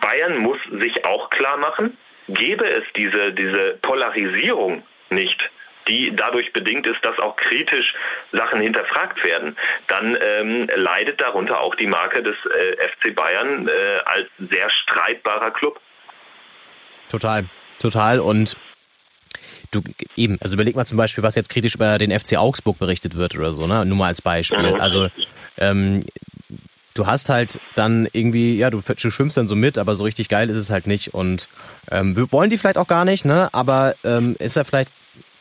Bayern 0.01 0.38
muss 0.38 0.59
sich 0.70 1.05
auch 1.05 1.31
klar 1.31 1.57
machen, 1.57 1.96
Gäbe 2.28 2.68
es 2.68 2.85
diese, 2.96 3.32
diese 3.32 3.78
Polarisierung 3.82 4.82
nicht, 5.11 5.50
die 5.88 6.14
dadurch 6.14 6.52
bedingt 6.52 6.87
ist, 6.87 7.04
dass 7.04 7.18
auch 7.18 7.37
kritisch 7.37 7.94
Sachen 8.30 8.61
hinterfragt 8.61 9.22
werden, 9.24 9.56
dann 9.88 10.16
ähm, 10.20 10.68
leidet 10.74 11.20
darunter 11.20 11.61
auch 11.61 11.74
die 11.74 11.87
Marke 11.87 12.22
des 12.22 12.37
äh, 12.46 12.88
FC 12.88 13.14
Bayern 13.14 13.68
äh, 13.68 13.72
als 14.04 14.28
sehr 14.38 14.70
streitbarer 14.70 15.50
Club. 15.50 15.80
Total, 17.11 17.44
total. 17.80 18.20
Und 18.20 18.56
du 19.70 19.82
eben, 20.16 20.38
also 20.40 20.54
überleg 20.54 20.76
mal 20.76 20.87
zum 20.87 20.98
Beispiel, 20.98 21.24
was 21.24 21.35
jetzt 21.35 21.50
kritisch 21.50 21.74
über 21.74 21.98
den 21.98 22.16
FC 22.16 22.37
Augsburg 22.37 22.78
berichtet 22.78 23.16
wird 23.16 23.37
oder 23.37 23.52
so, 23.52 23.66
ne? 23.66 23.85
Nur 23.85 23.98
mal 23.98 24.06
als 24.06 24.22
Beispiel. 24.22 24.76
Also 24.78 25.08
ähm, 25.58 26.04
du 26.94 27.07
hast 27.07 27.28
halt 27.28 27.61
dann 27.74 28.09
irgendwie, 28.12 28.57
ja, 28.57 28.70
du, 28.70 28.81
schwimmst 28.83 29.37
dann 29.37 29.48
so 29.48 29.57
mit, 29.57 29.78
aber 29.78 29.94
so 29.94 30.05
richtig 30.05 30.28
geil 30.28 30.50
ist 30.50 30.57
es 30.57 30.70
halt 30.70 30.87
nicht. 30.87 31.14
Und 31.14 31.48
ähm, 31.90 32.16
wir 32.16 32.31
wollen 32.33 32.50
die 32.50 32.59
vielleicht 32.59 32.78
auch 32.78 32.87
gar 32.87 33.05
nicht, 33.05 33.24
ne? 33.24 33.48
Aber 33.52 33.94
ähm, 34.05 34.37
ist 34.38 34.57
ja 34.57 34.64
vielleicht 34.64 34.90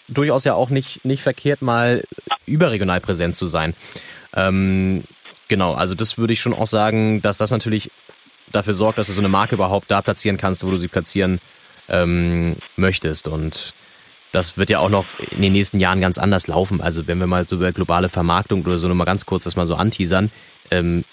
durchaus 0.07 0.43
ja 0.43 0.53
auch 0.53 0.69
nicht, 0.69 1.05
nicht 1.05 1.23
verkehrt, 1.23 1.61
mal 1.61 2.03
überregional 2.45 3.01
präsent 3.01 3.35
zu 3.35 3.47
sein. 3.47 3.73
Ähm, 4.35 5.03
genau, 5.47 5.73
also 5.73 5.95
das 5.95 6.17
würde 6.17 6.33
ich 6.33 6.41
schon 6.41 6.53
auch 6.53 6.67
sagen, 6.67 7.21
dass 7.21 7.37
das 7.37 7.51
natürlich 7.51 7.91
dafür 8.51 8.73
sorgt, 8.73 8.97
dass 8.97 9.07
du 9.07 9.13
so 9.13 9.21
eine 9.21 9.29
Marke 9.29 9.55
überhaupt 9.55 9.89
da 9.89 10.01
platzieren 10.01 10.37
kannst, 10.37 10.65
wo 10.65 10.71
du 10.71 10.77
sie 10.77 10.87
platzieren 10.87 11.39
ähm, 11.87 12.57
möchtest. 12.75 13.27
Und 13.27 13.73
das 14.31 14.57
wird 14.57 14.69
ja 14.69 14.79
auch 14.79 14.89
noch 14.89 15.05
in 15.31 15.41
den 15.41 15.53
nächsten 15.53 15.79
Jahren 15.79 16.01
ganz 16.01 16.17
anders 16.17 16.47
laufen. 16.47 16.81
Also 16.81 17.07
wenn 17.07 17.19
wir 17.19 17.27
mal 17.27 17.47
so 17.47 17.57
über 17.57 17.71
globale 17.71 18.09
Vermarktung 18.09 18.63
oder 18.63 18.77
so 18.77 18.87
nochmal 18.87 19.05
ganz 19.05 19.25
kurz 19.25 19.45
das 19.45 19.55
mal 19.55 19.67
so 19.67 19.75
anteasern, 19.75 20.31
ähm, 20.69 21.03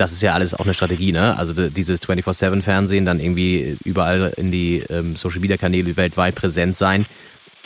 das 0.00 0.12
ist 0.12 0.22
ja 0.22 0.32
alles 0.32 0.54
auch 0.54 0.64
eine 0.64 0.72
Strategie, 0.72 1.12
ne? 1.12 1.36
Also 1.36 1.52
dieses 1.68 2.00
24-7-Fernsehen, 2.00 3.04
dann 3.04 3.20
irgendwie 3.20 3.76
überall 3.84 4.32
in 4.38 4.50
die 4.50 4.82
ähm, 4.88 5.14
Social-Media-Kanäle 5.14 5.94
weltweit 5.98 6.34
präsent 6.34 6.74
sein. 6.74 7.04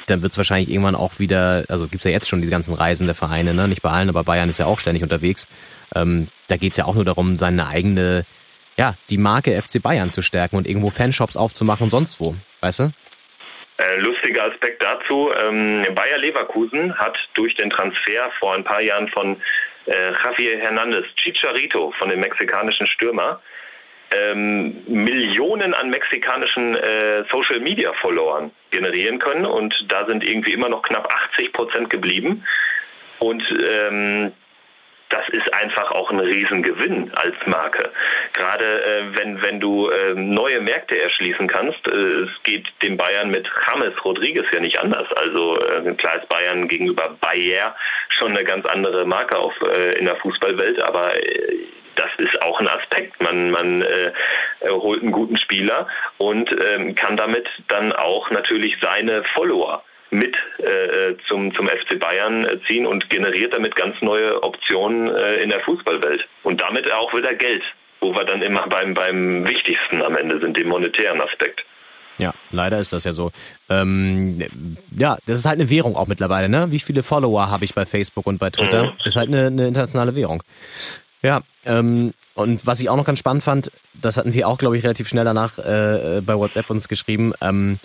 Dann 0.08 0.20
wird 0.20 0.32
es 0.32 0.36
wahrscheinlich 0.38 0.68
irgendwann 0.68 0.96
auch 0.96 1.20
wieder, 1.20 1.64
also 1.68 1.84
gibt 1.84 2.00
es 2.00 2.04
ja 2.04 2.10
jetzt 2.10 2.28
schon 2.28 2.40
diese 2.40 2.50
ganzen 2.50 2.74
Reisen 2.74 3.06
der 3.06 3.14
Vereine, 3.14 3.54
ne? 3.54 3.68
Nicht 3.68 3.82
bei 3.82 3.90
allen, 3.90 4.08
aber 4.08 4.24
Bayern 4.24 4.50
ist 4.50 4.58
ja 4.58 4.66
auch 4.66 4.80
ständig 4.80 5.04
unterwegs. 5.04 5.46
Ähm, 5.94 6.26
da 6.48 6.56
geht 6.56 6.72
es 6.72 6.76
ja 6.76 6.86
auch 6.86 6.96
nur 6.96 7.04
darum, 7.04 7.36
seine 7.36 7.68
eigene, 7.68 8.24
ja, 8.76 8.96
die 9.10 9.18
Marke 9.18 9.52
FC 9.62 9.80
Bayern 9.80 10.10
zu 10.10 10.20
stärken 10.20 10.56
und 10.56 10.66
irgendwo 10.66 10.90
Fanshops 10.90 11.36
aufzumachen 11.36 11.84
und 11.84 11.90
sonst 11.90 12.18
wo, 12.18 12.34
weißt 12.62 12.80
du? 12.80 12.92
Äh, 13.76 14.00
lustiger 14.00 14.44
Aspekt 14.44 14.82
dazu, 14.82 15.30
ähm, 15.40 15.86
Bayer 15.94 16.18
Leverkusen 16.18 16.96
hat 16.96 17.16
durch 17.34 17.54
den 17.54 17.70
Transfer 17.70 18.30
vor 18.40 18.54
ein 18.54 18.64
paar 18.64 18.80
Jahren 18.80 19.08
von 19.08 19.36
äh, 19.86 20.12
Javier 20.12 20.58
Hernandez 20.58 21.06
Chicharito 21.16 21.92
von 21.98 22.08
dem 22.08 22.20
mexikanischen 22.20 22.86
Stürmer 22.86 23.40
ähm, 24.10 24.82
Millionen 24.86 25.74
an 25.74 25.90
mexikanischen 25.90 26.76
äh, 26.76 27.24
Social 27.30 27.60
Media 27.60 27.92
Followern 27.94 28.50
generieren 28.70 29.18
können 29.18 29.46
und 29.46 29.90
da 29.90 30.06
sind 30.06 30.22
irgendwie 30.22 30.52
immer 30.52 30.68
noch 30.68 30.82
knapp 30.82 31.08
80 31.32 31.52
Prozent 31.52 31.90
geblieben. 31.90 32.44
Und 33.18 33.42
ähm, 33.50 34.32
das 35.14 35.28
ist 35.28 35.54
einfach 35.54 35.92
auch 35.92 36.10
ein 36.10 36.18
Riesengewinn 36.18 37.12
als 37.14 37.36
Marke. 37.46 37.92
Gerade 38.32 38.64
äh, 38.84 39.16
wenn, 39.16 39.40
wenn 39.42 39.60
du 39.60 39.88
äh, 39.88 40.12
neue 40.14 40.60
Märkte 40.60 41.00
erschließen 41.00 41.46
kannst, 41.46 41.86
äh, 41.86 41.90
es 41.90 42.42
geht 42.42 42.66
dem 42.82 42.96
Bayern 42.96 43.30
mit 43.30 43.48
James 43.64 43.94
Rodriguez 44.04 44.46
ja 44.52 44.58
nicht 44.58 44.80
anders. 44.80 45.06
Also 45.12 45.60
äh, 45.60 45.94
klar 45.94 46.16
ist 46.16 46.28
Bayern 46.28 46.66
gegenüber 46.66 47.16
Bayer 47.20 47.76
schon 48.08 48.32
eine 48.32 48.42
ganz 48.42 48.66
andere 48.66 49.04
Marke 49.04 49.36
auf, 49.36 49.54
äh, 49.62 49.92
in 49.98 50.06
der 50.06 50.16
Fußballwelt, 50.16 50.80
aber 50.80 51.14
äh, 51.14 51.58
das 51.94 52.10
ist 52.18 52.42
auch 52.42 52.58
ein 52.58 52.66
Aspekt. 52.66 53.22
Man, 53.22 53.52
man 53.52 53.82
äh, 53.82 54.10
holt 54.68 55.00
einen 55.00 55.12
guten 55.12 55.36
Spieler 55.36 55.86
und 56.18 56.50
ähm, 56.50 56.96
kann 56.96 57.16
damit 57.16 57.48
dann 57.68 57.92
auch 57.92 58.30
natürlich 58.30 58.78
seine 58.80 59.22
Follower 59.22 59.84
mit 60.10 60.36
äh, 60.58 61.14
zum, 61.26 61.54
zum 61.54 61.68
FC 61.68 61.98
Bayern 61.98 62.46
ziehen 62.66 62.86
und 62.86 63.10
generiert 63.10 63.52
damit 63.52 63.74
ganz 63.74 64.00
neue 64.00 64.42
Optionen 64.42 65.14
äh, 65.14 65.42
in 65.42 65.50
der 65.50 65.60
Fußballwelt. 65.60 66.26
Und 66.42 66.60
damit 66.60 66.90
auch 66.92 67.12
wieder 67.14 67.34
Geld, 67.34 67.62
wo 68.00 68.14
wir 68.14 68.24
dann 68.24 68.42
immer 68.42 68.66
beim, 68.68 68.94
beim 68.94 69.44
wichtigsten 69.46 70.02
am 70.02 70.16
Ende 70.16 70.38
sind, 70.40 70.56
dem 70.56 70.68
monetären 70.68 71.20
Aspekt. 71.20 71.64
Ja, 72.18 72.32
leider 72.52 72.78
ist 72.78 72.92
das 72.92 73.04
ja 73.04 73.12
so. 73.12 73.32
Ähm, 73.68 74.40
ja, 74.96 75.18
das 75.26 75.40
ist 75.40 75.46
halt 75.46 75.58
eine 75.58 75.68
Währung 75.68 75.96
auch 75.96 76.06
mittlerweile, 76.06 76.48
ne? 76.48 76.70
Wie 76.70 76.78
viele 76.78 77.02
Follower 77.02 77.50
habe 77.50 77.64
ich 77.64 77.74
bei 77.74 77.86
Facebook 77.86 78.26
und 78.26 78.38
bei 78.38 78.50
Twitter? 78.50 78.84
Mhm. 78.84 78.92
Ist 79.04 79.16
halt 79.16 79.28
eine, 79.28 79.46
eine 79.46 79.66
internationale 79.66 80.14
Währung. 80.14 80.42
Ja, 81.22 81.40
ähm, 81.64 82.12
und 82.34 82.66
was 82.66 82.80
ich 82.80 82.88
auch 82.88 82.96
noch 82.96 83.04
ganz 83.04 83.18
spannend 83.18 83.42
fand, 83.42 83.70
das 83.94 84.16
hatten 84.16 84.34
wir 84.34 84.46
auch, 84.46 84.58
glaube 84.58 84.76
ich, 84.76 84.84
relativ 84.84 85.08
schnell 85.08 85.24
danach 85.24 85.58
äh, 85.58 86.20
bei 86.24 86.36
WhatsApp 86.36 86.70
uns 86.70 86.88
geschrieben, 86.88 87.32
ähm, 87.40 87.78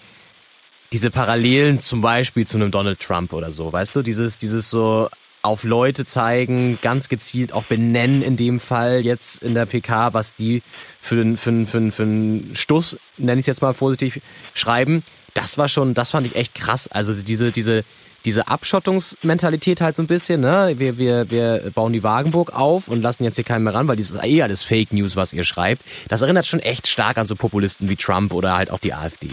diese 0.92 1.12
Parallelen 1.12 1.80
zum 1.80 2.02
Beispiel 2.02 2.48
zu 2.48 2.58
einem 2.58 2.72
Donald 2.72 3.00
Trump 3.00 3.34
oder 3.34 3.52
so, 3.52 3.72
weißt 3.72 3.96
du, 3.96 4.02
dieses, 4.02 4.38
dieses 4.38 4.70
so 4.70 5.10
auf 5.42 5.64
Leute 5.64 6.06
zeigen, 6.06 6.80
ganz 6.82 7.08
gezielt 7.08 7.54
auch 7.54 7.64
benennen 7.64 8.22
in 8.22 8.36
dem 8.36 8.60
Fall 8.60 9.06
jetzt 9.06 9.42
in 9.42 9.54
der 9.54 9.66
PK, 9.66 10.14
was 10.14 10.36
die 10.36 10.62
für 11.00 11.22
einen 11.22 11.38
für 11.38 11.66
für 11.66 11.92
für 11.92 12.04
einen 12.04 12.52
Stuss, 12.56 12.98
nenne 13.18 13.40
ich 13.40 13.44
es 13.44 13.48
jetzt 13.48 13.62
mal 13.62 13.74
vorsichtig, 13.74 14.22
schreiben. 14.54 15.04
Das 15.34 15.58
war 15.58 15.70
schon, 15.70 15.94
das 15.94 16.12
fand 16.12 16.28
ich 16.28 16.36
echt 16.36 16.56
krass. 16.56 16.90
Also 16.90 17.14
diese, 17.24 17.52
diese, 17.52 17.86
diese 18.26 18.48
Abschottungsmentalität 18.50 19.80
halt 19.80 19.96
so 19.96 20.04
ein 20.04 20.08
bisschen, 20.08 20.42
ne? 20.42 20.74
Wir, 20.78 20.98
wir, 20.98 21.30
wir 21.30 21.72
bauen 21.74 21.94
die 21.94 22.04
Wagenburg 22.04 22.52
auf 22.52 22.90
und 22.90 23.02
lassen 23.02 23.24
jetzt 23.24 23.36
hier 23.36 23.46
keinen 23.46 23.64
mehr 23.64 23.74
ran, 23.74 23.88
weil 23.88 23.96
das 23.96 24.10
ist 24.10 24.22
eh 24.24 24.42
alles 24.42 24.64
Fake 24.64 24.92
News, 24.92 25.16
was 25.16 25.32
ihr 25.32 25.44
schreibt. 25.44 25.84
Das 26.10 26.22
erinnert 26.22 26.48
schon 26.48 26.60
echt 26.60 26.88
stark 26.88 27.18
an 27.18 27.28
so 27.28 27.36
Populisten 27.36 27.88
wie 27.88 27.96
Trump 27.96 28.34
oder 28.34 28.58
halt 28.58 28.72
auch 28.72 28.80
die 28.80 28.94
AfD. 28.94 29.30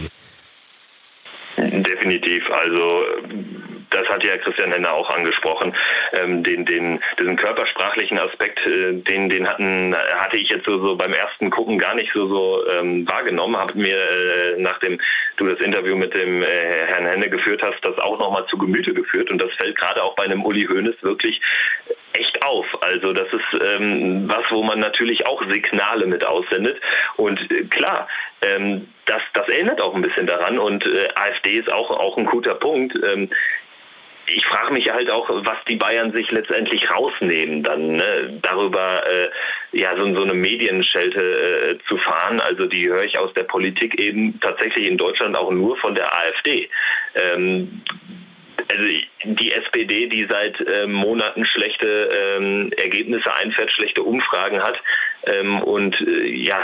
Definitiv. 1.57 2.49
Also 2.51 3.03
das 3.89 4.07
hat 4.07 4.23
ja 4.23 4.37
Christian 4.37 4.71
Henner 4.71 4.91
auch 4.91 5.09
angesprochen. 5.09 5.73
Ähm, 6.13 6.43
den, 6.43 6.65
den, 6.65 6.99
diesen 7.19 7.35
körpersprachlichen 7.35 8.19
Aspekt, 8.19 8.59
äh, 8.65 8.93
den, 8.93 9.29
den 9.29 9.47
hatten, 9.47 9.95
hatte 10.17 10.37
ich 10.37 10.49
jetzt 10.49 10.65
so, 10.65 10.79
so 10.79 10.95
beim 10.95 11.13
ersten 11.13 11.49
Gucken 11.49 11.79
gar 11.79 11.95
nicht 11.95 12.11
so, 12.13 12.27
so 12.27 12.67
ähm, 12.69 13.07
wahrgenommen. 13.07 13.57
Habe 13.57 13.77
mir, 13.77 13.97
äh, 13.97 14.55
nachdem 14.57 14.99
du 15.37 15.47
das 15.47 15.59
Interview 15.59 15.95
mit 15.95 16.13
dem 16.13 16.43
äh, 16.43 16.85
Herrn 16.87 17.05
Henne 17.05 17.29
geführt 17.29 17.61
hast, 17.63 17.83
das 17.83 17.97
auch 17.97 18.19
nochmal 18.19 18.45
zu 18.47 18.57
Gemüte 18.57 18.93
geführt. 18.93 19.31
Und 19.31 19.41
das 19.41 19.53
fällt 19.53 19.77
gerade 19.77 20.03
auch 20.03 20.15
bei 20.15 20.23
einem 20.23 20.45
Uli 20.45 20.65
Hoeneß 20.65 21.01
wirklich 21.01 21.41
echt 22.13 22.41
auf. 22.41 22.65
Also 22.81 23.13
das 23.13 23.27
ist 23.33 23.61
ähm, 23.61 24.27
was, 24.27 24.43
wo 24.49 24.63
man 24.63 24.79
natürlich 24.79 25.25
auch 25.25 25.43
Signale 25.47 26.05
mit 26.05 26.23
aussendet. 26.23 26.79
Und 27.15 27.39
äh, 27.51 27.63
klar, 27.65 28.07
ähm, 28.41 28.87
das, 29.05 29.21
das 29.33 29.47
erinnert 29.47 29.81
auch 29.81 29.95
ein 29.95 30.01
bisschen 30.01 30.27
daran. 30.27 30.59
Und 30.59 30.85
äh, 30.85 31.09
AfD 31.15 31.59
ist 31.59 31.71
auch, 31.71 31.91
auch 31.91 32.17
ein 32.17 32.25
guter 32.25 32.55
Punkt. 32.55 32.97
Ähm, 33.03 33.29
ich 34.29 34.45
frage 34.45 34.73
mich 34.73 34.89
halt 34.91 35.09
auch, 35.09 35.29
was 35.29 35.57
die 35.67 35.77
Bayern 35.77 36.11
sich 36.11 36.31
letztendlich 36.31 36.89
rausnehmen, 36.91 37.63
dann 37.63 37.95
ne? 37.97 38.39
darüber 38.41 39.03
äh, 39.07 39.29
ja 39.71 39.95
so, 39.95 40.13
so 40.13 40.23
eine 40.23 40.33
Medienschelte 40.33 41.21
äh, 41.21 41.87
zu 41.87 41.97
fahren. 41.97 42.41
Also 42.41 42.65
die 42.65 42.87
höre 42.87 43.03
ich 43.03 43.17
aus 43.17 43.33
der 43.33 43.43
Politik 43.43 43.97
eben 43.99 44.37
tatsächlich 44.41 44.85
in 44.85 44.97
Deutschland 44.97 45.35
auch 45.35 45.51
nur 45.51 45.77
von 45.77 45.95
der 45.95 46.13
AfD. 46.13 46.69
Ähm, 47.15 47.81
also 48.69 48.83
die 49.23 49.51
SPD, 49.51 50.07
die 50.07 50.25
seit 50.25 50.59
äh, 50.61 50.87
Monaten 50.87 51.45
schlechte 51.45 52.09
ähm, 52.11 52.71
Ergebnisse 52.77 53.33
einfährt, 53.33 53.71
schlechte 53.71 54.03
Umfragen 54.03 54.61
hat 54.61 54.81
ähm, 55.23 55.61
und 55.61 55.99
äh, 56.01 56.27
ja 56.27 56.61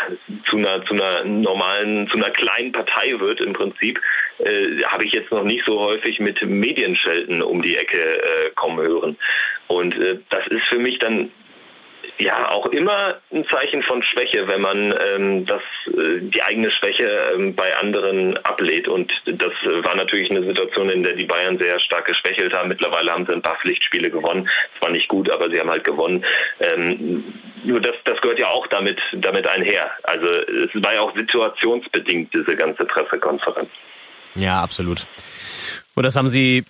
zu 0.49 0.57
einer 0.57 0.83
zu 0.85 0.93
einer 0.93 1.23
normalen, 1.23 2.07
zu 2.09 2.17
einer 2.17 2.31
kleinen 2.31 2.71
Partei 2.71 3.19
wird 3.19 3.41
im 3.41 3.53
Prinzip, 3.53 3.99
äh, 4.39 4.83
habe 4.85 5.05
ich 5.05 5.13
jetzt 5.13 5.31
noch 5.31 5.43
nicht 5.43 5.65
so 5.65 5.79
häufig 5.79 6.19
mit 6.19 6.41
Medienschelten 6.41 7.41
um 7.41 7.61
die 7.61 7.77
Ecke 7.77 7.97
äh, 7.97 8.49
kommen 8.55 8.79
hören. 8.79 9.17
Und 9.67 9.97
äh, 9.97 10.19
das 10.29 10.45
ist 10.47 10.65
für 10.65 10.79
mich 10.79 10.99
dann 10.99 11.31
ja 12.17 12.49
auch 12.49 12.67
immer 12.67 13.15
ein 13.31 13.45
Zeichen 13.47 13.83
von 13.83 14.03
Schwäche, 14.03 14.47
wenn 14.47 14.61
man 14.61 14.93
ähm, 14.99 15.45
das, 15.45 15.61
äh, 15.87 16.19
die 16.21 16.41
eigene 16.41 16.71
Schwäche 16.71 17.33
ähm, 17.33 17.55
bei 17.55 17.75
anderen 17.77 18.37
ablehnt. 18.45 18.87
Und 18.87 19.11
das 19.25 19.53
war 19.63 19.95
natürlich 19.95 20.29
eine 20.29 20.43
Situation, 20.43 20.89
in 20.89 21.03
der 21.03 21.13
die 21.13 21.25
Bayern 21.25 21.57
sehr 21.57 21.79
stark 21.79 22.05
geschwächelt 22.05 22.53
haben. 22.53 22.69
Mittlerweile 22.69 23.11
haben 23.11 23.25
sie 23.25 23.33
ein 23.33 23.41
paar 23.41 23.57
Pflichtspiele 23.57 24.09
gewonnen. 24.09 24.49
Zwar 24.79 24.91
nicht 24.91 25.07
gut, 25.07 25.29
aber 25.29 25.49
sie 25.49 25.59
haben 25.59 25.69
halt 25.69 25.83
gewonnen. 25.83 26.23
Ähm, 26.59 27.23
nur 27.63 27.79
das, 27.79 27.95
das 28.05 28.19
gehört 28.21 28.39
ja 28.39 28.47
auch 28.47 28.67
damit, 28.67 28.99
damit 29.13 29.47
einher. 29.47 29.91
Also 30.03 30.27
es 30.27 30.69
war 30.83 30.93
ja 30.93 31.01
auch 31.01 31.15
situationsbedingt, 31.15 32.33
diese 32.33 32.55
ganze 32.55 32.85
Pressekonferenz. 32.85 33.69
Ja, 34.35 34.61
absolut. 34.61 35.05
Und 35.95 36.03
das 36.03 36.15
haben 36.15 36.29
sie 36.29 36.63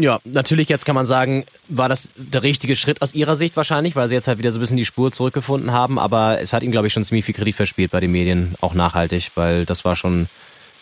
ja, 0.00 0.18
natürlich 0.24 0.68
jetzt 0.68 0.84
kann 0.84 0.94
man 0.94 1.06
sagen, 1.06 1.44
war 1.68 1.88
das 1.88 2.08
der 2.16 2.42
richtige 2.42 2.76
Schritt 2.76 3.02
aus 3.02 3.14
ihrer 3.14 3.36
Sicht 3.36 3.56
wahrscheinlich, 3.56 3.96
weil 3.96 4.08
sie 4.08 4.14
jetzt 4.14 4.28
halt 4.28 4.38
wieder 4.38 4.50
so 4.52 4.58
ein 4.58 4.62
bisschen 4.62 4.76
die 4.76 4.84
Spur 4.84 5.12
zurückgefunden 5.12 5.72
haben, 5.72 5.98
aber 5.98 6.40
es 6.40 6.52
hat 6.52 6.62
ihnen, 6.62 6.72
glaube 6.72 6.86
ich, 6.86 6.92
schon 6.92 7.04
ziemlich 7.04 7.24
viel 7.24 7.34
Kredit 7.34 7.54
verspielt 7.54 7.90
bei 7.90 8.00
den 8.00 8.12
Medien, 8.12 8.54
auch 8.60 8.74
nachhaltig, 8.74 9.32
weil 9.34 9.66
das 9.66 9.84
war 9.84 9.96
schon 9.96 10.28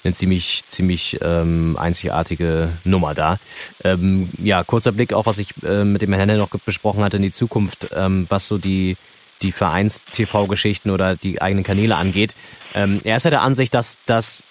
eine 0.05 0.15
ziemlich, 0.15 0.63
ziemlich 0.69 1.19
ähm, 1.23 1.77
einzigartige 1.79 2.71
Nummer 2.85 3.15
da. 3.15 3.39
Ähm, 3.83 4.31
ja, 4.43 4.63
kurzer 4.63 4.93
Blick 4.93 5.13
auch, 5.13 5.27
was 5.27 5.39
ich 5.39 5.55
äh, 5.65 5.85
mit 5.85 6.03
dem 6.03 6.13
Herrn 6.13 6.37
noch 6.37 6.51
besprochen 6.51 7.03
hatte 7.03 7.17
in 7.17 7.23
die 7.25 7.33
Zukunft, 7.33 7.89
ähm, 7.95 8.27
was 8.29 8.47
so 8.47 8.59
die, 8.59 8.97
die 9.43 9.53
Vereins-TV-Geschichten 9.53 10.91
oder 10.91 11.17
die 11.17 11.43
eigenen 11.43 11.65
Kanäle 11.65 11.97
angeht. 11.97 12.37
Ähm, 12.75 13.01
er 13.05 13.17
ist 13.17 13.25
ja 13.25 13.31
der 13.31 13.43
Ansicht, 13.43 13.75
dass 13.75 13.99
das 14.07 14.45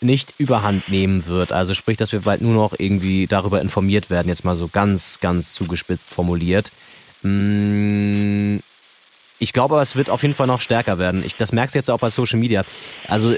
nicht 0.00 0.34
überhand 0.38 0.88
nehmen 0.88 1.26
wird. 1.26 1.52
Also 1.52 1.74
sprich, 1.74 1.96
dass 1.96 2.12
wir 2.12 2.20
bald 2.20 2.40
nur 2.40 2.54
noch 2.54 2.74
irgendwie 2.78 3.26
darüber 3.26 3.60
informiert 3.60 4.10
werden, 4.10 4.28
jetzt 4.28 4.44
mal 4.44 4.56
so 4.56 4.68
ganz, 4.68 5.18
ganz 5.20 5.52
zugespitzt 5.52 6.08
formuliert. 6.08 6.72
Mm, 7.22 8.58
ich 9.40 9.52
glaube 9.52 9.80
es 9.80 9.96
wird 9.96 10.10
auf 10.10 10.22
jeden 10.22 10.34
Fall 10.34 10.46
noch 10.46 10.60
stärker 10.60 10.98
werden. 10.98 11.24
Ich, 11.24 11.36
das 11.36 11.52
merkst 11.52 11.74
du 11.74 11.78
jetzt 11.78 11.90
auch 11.90 11.98
bei 11.98 12.10
Social 12.10 12.38
Media. 12.38 12.64
Also 13.06 13.34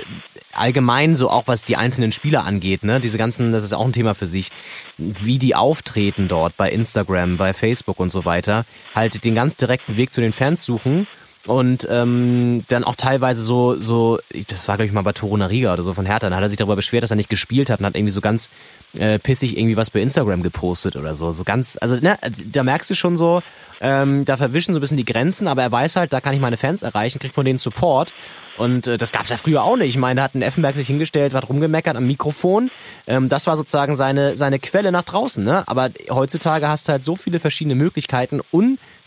allgemein 0.52 1.16
so 1.16 1.30
auch 1.30 1.46
was 1.46 1.62
die 1.62 1.76
einzelnen 1.76 2.12
Spieler 2.12 2.44
angeht, 2.44 2.82
ne? 2.82 3.00
Diese 3.00 3.18
ganzen, 3.18 3.52
das 3.52 3.64
ist 3.64 3.72
auch 3.72 3.84
ein 3.84 3.92
Thema 3.92 4.14
für 4.14 4.26
sich, 4.26 4.50
wie 4.98 5.38
die 5.38 5.54
auftreten 5.54 6.28
dort 6.28 6.56
bei 6.56 6.70
Instagram, 6.70 7.36
bei 7.36 7.52
Facebook 7.52 8.00
und 8.00 8.10
so 8.10 8.24
weiter, 8.24 8.64
halt 8.94 9.24
den 9.24 9.34
ganz 9.34 9.56
direkten 9.56 9.96
Weg 9.96 10.12
zu 10.12 10.20
den 10.20 10.32
Fans 10.32 10.64
suchen 10.64 11.06
und 11.46 11.86
ähm, 11.90 12.64
dann 12.68 12.84
auch 12.84 12.96
teilweise 12.96 13.40
so, 13.40 13.78
so, 13.80 14.18
das 14.48 14.68
war 14.68 14.76
glaube 14.76 14.86
ich 14.86 14.92
mal 14.92 15.02
bei 15.02 15.12
Toruna 15.12 15.46
Riga 15.46 15.72
oder 15.72 15.82
so 15.82 15.94
von 15.94 16.06
Hertha, 16.06 16.28
da 16.28 16.36
hat 16.36 16.42
er 16.42 16.48
sich 16.48 16.58
darüber 16.58 16.76
beschwert, 16.76 17.02
dass 17.02 17.10
er 17.10 17.16
nicht 17.16 17.30
gespielt 17.30 17.70
hat 17.70 17.80
und 17.80 17.86
hat 17.86 17.96
irgendwie 17.96 18.12
so 18.12 18.20
ganz 18.20 18.50
äh, 18.98 19.18
pissig 19.18 19.56
irgendwie 19.56 19.76
was 19.76 19.90
bei 19.90 20.00
Instagram 20.00 20.42
gepostet 20.42 20.96
oder 20.96 21.14
so. 21.14 21.32
So 21.32 21.44
ganz, 21.44 21.78
also 21.80 21.96
ne, 21.96 22.18
da 22.52 22.62
merkst 22.62 22.90
du 22.90 22.94
schon 22.94 23.16
so, 23.16 23.42
ähm, 23.80 24.24
da 24.26 24.36
verwischen 24.36 24.74
so 24.74 24.78
ein 24.78 24.82
bisschen 24.82 24.98
die 24.98 25.04
Grenzen, 25.04 25.48
aber 25.48 25.62
er 25.62 25.72
weiß 25.72 25.96
halt, 25.96 26.12
da 26.12 26.20
kann 26.20 26.34
ich 26.34 26.40
meine 26.40 26.56
Fans 26.56 26.82
erreichen, 26.82 27.18
kriegt 27.18 27.34
von 27.34 27.44
denen 27.44 27.58
Support. 27.58 28.12
Und 28.58 28.86
äh, 28.86 28.98
das 28.98 29.10
gab 29.10 29.22
es 29.22 29.30
ja 29.30 29.38
früher 29.38 29.62
auch 29.62 29.76
nicht. 29.76 29.88
Ich 29.88 29.96
meine, 29.96 30.18
da 30.18 30.24
hat 30.24 30.34
ein 30.34 30.42
Effenberg 30.42 30.76
sich 30.76 30.86
hingestellt, 30.86 31.32
hat 31.32 31.48
rumgemeckert 31.48 31.96
am 31.96 32.06
Mikrofon. 32.06 32.70
Ähm, 33.06 33.30
das 33.30 33.46
war 33.46 33.56
sozusagen 33.56 33.96
seine, 33.96 34.36
seine 34.36 34.58
Quelle 34.58 34.92
nach 34.92 35.04
draußen. 35.04 35.42
Ne? 35.42 35.66
Aber 35.66 35.88
heutzutage 36.10 36.68
hast 36.68 36.86
du 36.86 36.92
halt 36.92 37.02
so 37.02 37.16
viele 37.16 37.40
verschiedene 37.40 37.74
Möglichkeiten, 37.74 38.42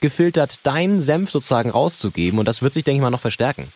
ungefiltert 0.03 0.65
deinen 0.65 0.99
Senf 0.99 1.31
sozusagen 1.31 1.69
rauszugeben. 1.69 2.37
Und 2.37 2.47
das 2.47 2.61
wird 2.61 2.73
sich, 2.73 2.83
denke 2.83 2.97
ich 2.97 3.01
mal, 3.01 3.09
noch 3.09 3.21
verstärken. 3.21 3.71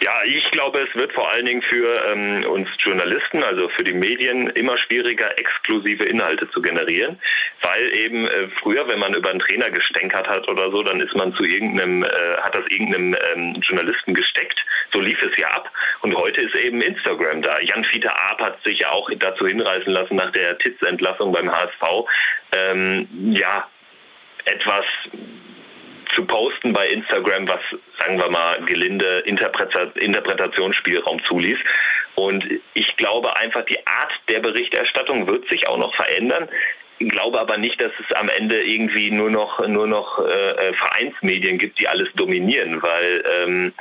Ja, 0.00 0.24
ich 0.24 0.50
glaube, 0.50 0.80
es 0.80 0.94
wird 0.96 1.12
vor 1.12 1.30
allen 1.30 1.46
Dingen 1.46 1.62
für 1.62 2.04
ähm, 2.08 2.44
uns 2.44 2.68
Journalisten, 2.78 3.42
also 3.42 3.68
für 3.68 3.84
die 3.84 3.92
Medien, 3.92 4.48
immer 4.50 4.76
schwieriger, 4.76 5.38
exklusive 5.38 6.04
Inhalte 6.04 6.50
zu 6.50 6.60
generieren, 6.60 7.20
weil 7.62 7.94
eben 7.94 8.26
äh, 8.26 8.48
früher, 8.60 8.86
wenn 8.88 8.98
man 8.98 9.14
über 9.14 9.30
einen 9.30 9.38
Trainer 9.38 9.70
gestänkert 9.70 10.28
hat 10.28 10.48
oder 10.48 10.70
so, 10.72 10.82
dann 10.82 11.00
ist 11.00 11.14
man 11.14 11.32
zu 11.34 11.44
irgendeinem, 11.44 12.02
äh, 12.02 12.08
hat 12.42 12.54
das 12.54 12.66
irgendeinem 12.66 13.16
ähm, 13.32 13.54
Journalisten 13.62 14.12
gesteckt. 14.12 14.62
So 14.92 15.00
lief 15.00 15.22
es 15.22 15.36
ja 15.38 15.48
ab. 15.48 15.70
Und 16.00 16.16
heute 16.16 16.40
ist 16.42 16.54
eben 16.56 16.82
Instagram 16.82 17.40
da. 17.40 17.60
Jan-Fieter 17.60 18.14
Arp 18.14 18.40
hat 18.40 18.62
sich 18.64 18.80
ja 18.80 18.90
auch 18.90 19.08
dazu 19.18 19.46
hinreißen 19.46 19.92
lassen, 19.92 20.16
nach 20.16 20.32
der 20.32 20.58
Titz-Entlassung 20.58 21.32
beim 21.32 21.50
HSV, 21.50 22.08
ähm, 22.50 23.08
ja, 23.30 23.68
etwas 24.44 24.84
zu 26.14 26.24
posten 26.26 26.72
bei 26.72 26.88
Instagram, 26.88 27.48
was, 27.48 27.60
sagen 27.98 28.18
wir 28.18 28.28
mal, 28.28 28.60
gelinde 28.62 29.20
Interpretationsspielraum 29.20 31.22
zuließ. 31.24 31.58
Und 32.14 32.44
ich 32.74 32.96
glaube 32.96 33.34
einfach, 33.36 33.64
die 33.64 33.86
Art 33.86 34.12
der 34.28 34.40
Berichterstattung 34.40 35.26
wird 35.26 35.48
sich 35.48 35.66
auch 35.66 35.78
noch 35.78 35.94
verändern. 35.94 36.48
Ich 36.98 37.08
glaube 37.08 37.40
aber 37.40 37.56
nicht, 37.56 37.80
dass 37.80 37.92
es 37.98 38.14
am 38.14 38.28
Ende 38.28 38.62
irgendwie 38.62 39.10
nur 39.10 39.30
noch, 39.30 39.66
nur 39.66 39.86
noch 39.86 40.18
äh, 40.18 40.68
äh 40.68 40.72
Vereinsmedien 40.74 41.58
gibt, 41.58 41.78
die 41.78 41.88
alles 41.88 42.08
dominieren, 42.14 42.82
weil 42.82 43.24
ähm, 43.42 43.72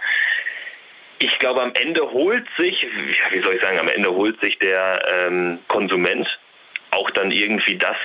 ich 1.20 1.38
glaube, 1.38 1.62
am 1.62 1.74
Ende 1.76 2.10
holt 2.12 2.48
sich, 2.58 2.88
wie 3.32 3.42
soll 3.42 3.56
ich 3.56 3.62
sagen, 3.62 3.78
am 3.78 3.90
Ende 3.90 4.12
holt 4.12 4.40
sich 4.40 4.58
der 4.58 5.06
ähm, 5.08 5.60
Konsument 5.68 6.28
auch 6.90 7.12
dann 7.12 7.32
irgendwie 7.32 7.78
das, 7.78 7.98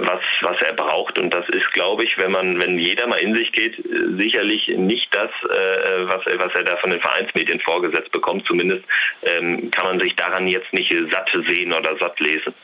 was, 0.00 0.20
was 0.42 0.60
er 0.62 0.72
braucht. 0.72 1.18
Und 1.18 1.30
das 1.30 1.48
ist, 1.48 1.72
glaube 1.72 2.04
ich, 2.04 2.18
wenn 2.18 2.32
man, 2.32 2.58
wenn 2.58 2.78
jeder 2.78 3.06
mal 3.06 3.18
in 3.18 3.34
sich 3.34 3.52
geht, 3.52 3.82
sicherlich 4.16 4.68
nicht 4.68 5.14
das, 5.14 5.30
äh, 5.44 6.08
was, 6.08 6.24
was 6.26 6.54
er 6.54 6.64
da 6.64 6.76
von 6.76 6.90
den 6.90 7.00
Vereinsmedien 7.00 7.60
vorgesetzt 7.60 8.10
bekommt. 8.12 8.46
Zumindest 8.46 8.84
ähm, 9.22 9.70
kann 9.70 9.84
man 9.84 10.00
sich 10.00 10.16
daran 10.16 10.48
jetzt 10.48 10.72
nicht 10.72 10.92
satt 11.10 11.30
sehen 11.46 11.72
oder 11.72 11.96
satt 11.96 12.18
lesen. 12.20 12.54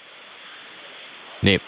Nee. 1.43 1.61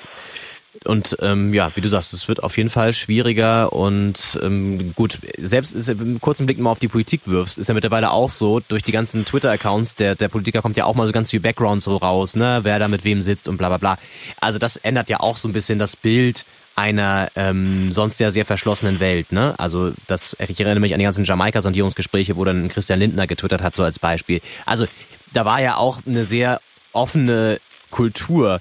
Und 0.84 1.16
ähm, 1.20 1.52
ja, 1.54 1.72
wie 1.74 1.80
du 1.80 1.88
sagst, 1.88 2.12
es 2.12 2.28
wird 2.28 2.42
auf 2.42 2.56
jeden 2.56 2.70
Fall 2.70 2.92
schwieriger 2.92 3.72
und 3.72 4.38
ähm, 4.42 4.94
gut, 4.94 5.18
selbst 5.38 5.74
einen 5.88 6.20
kurzen 6.20 6.46
Blick 6.46 6.58
mal 6.58 6.70
auf 6.70 6.78
die 6.78 6.88
Politik 6.88 7.22
wirfst, 7.26 7.58
ist 7.58 7.68
ja 7.68 7.74
mittlerweile 7.74 8.10
auch 8.10 8.30
so, 8.30 8.60
durch 8.60 8.82
die 8.82 8.92
ganzen 8.92 9.24
Twitter-Accounts 9.24 9.96
der, 9.96 10.14
der 10.14 10.28
Politiker 10.28 10.62
kommt 10.62 10.76
ja 10.76 10.84
auch 10.84 10.94
mal 10.94 11.06
so 11.06 11.12
ganz 11.12 11.30
viel 11.30 11.40
Background 11.40 11.82
so 11.82 11.96
raus, 11.96 12.36
ne, 12.36 12.60
wer 12.62 12.78
da 12.78 12.86
mit 12.86 13.04
wem 13.04 13.22
sitzt 13.22 13.48
und 13.48 13.56
bla 13.56 13.68
bla 13.68 13.78
bla. 13.78 13.98
Also 14.40 14.58
das 14.58 14.76
ändert 14.76 15.08
ja 15.08 15.20
auch 15.20 15.36
so 15.36 15.48
ein 15.48 15.52
bisschen 15.52 15.78
das 15.78 15.96
Bild 15.96 16.44
einer 16.76 17.28
ähm, 17.34 17.90
sonst 17.90 18.20
ja 18.20 18.30
sehr 18.30 18.44
verschlossenen 18.44 19.00
Welt. 19.00 19.32
Ne? 19.32 19.54
Also 19.58 19.92
das, 20.06 20.36
ich 20.38 20.60
erinnere 20.60 20.78
mich 20.78 20.92
an 20.92 21.00
die 21.00 21.04
ganzen 21.04 21.24
Jamaika-Sondierungsgespräche, 21.24 22.36
wo 22.36 22.44
dann 22.44 22.68
Christian 22.68 23.00
Lindner 23.00 23.26
getwittert 23.26 23.62
hat, 23.62 23.74
so 23.74 23.82
als 23.82 23.98
Beispiel. 23.98 24.40
Also 24.64 24.86
da 25.32 25.44
war 25.44 25.60
ja 25.60 25.76
auch 25.76 25.98
eine 26.06 26.24
sehr 26.24 26.60
offene 26.92 27.58
Kultur 27.90 28.60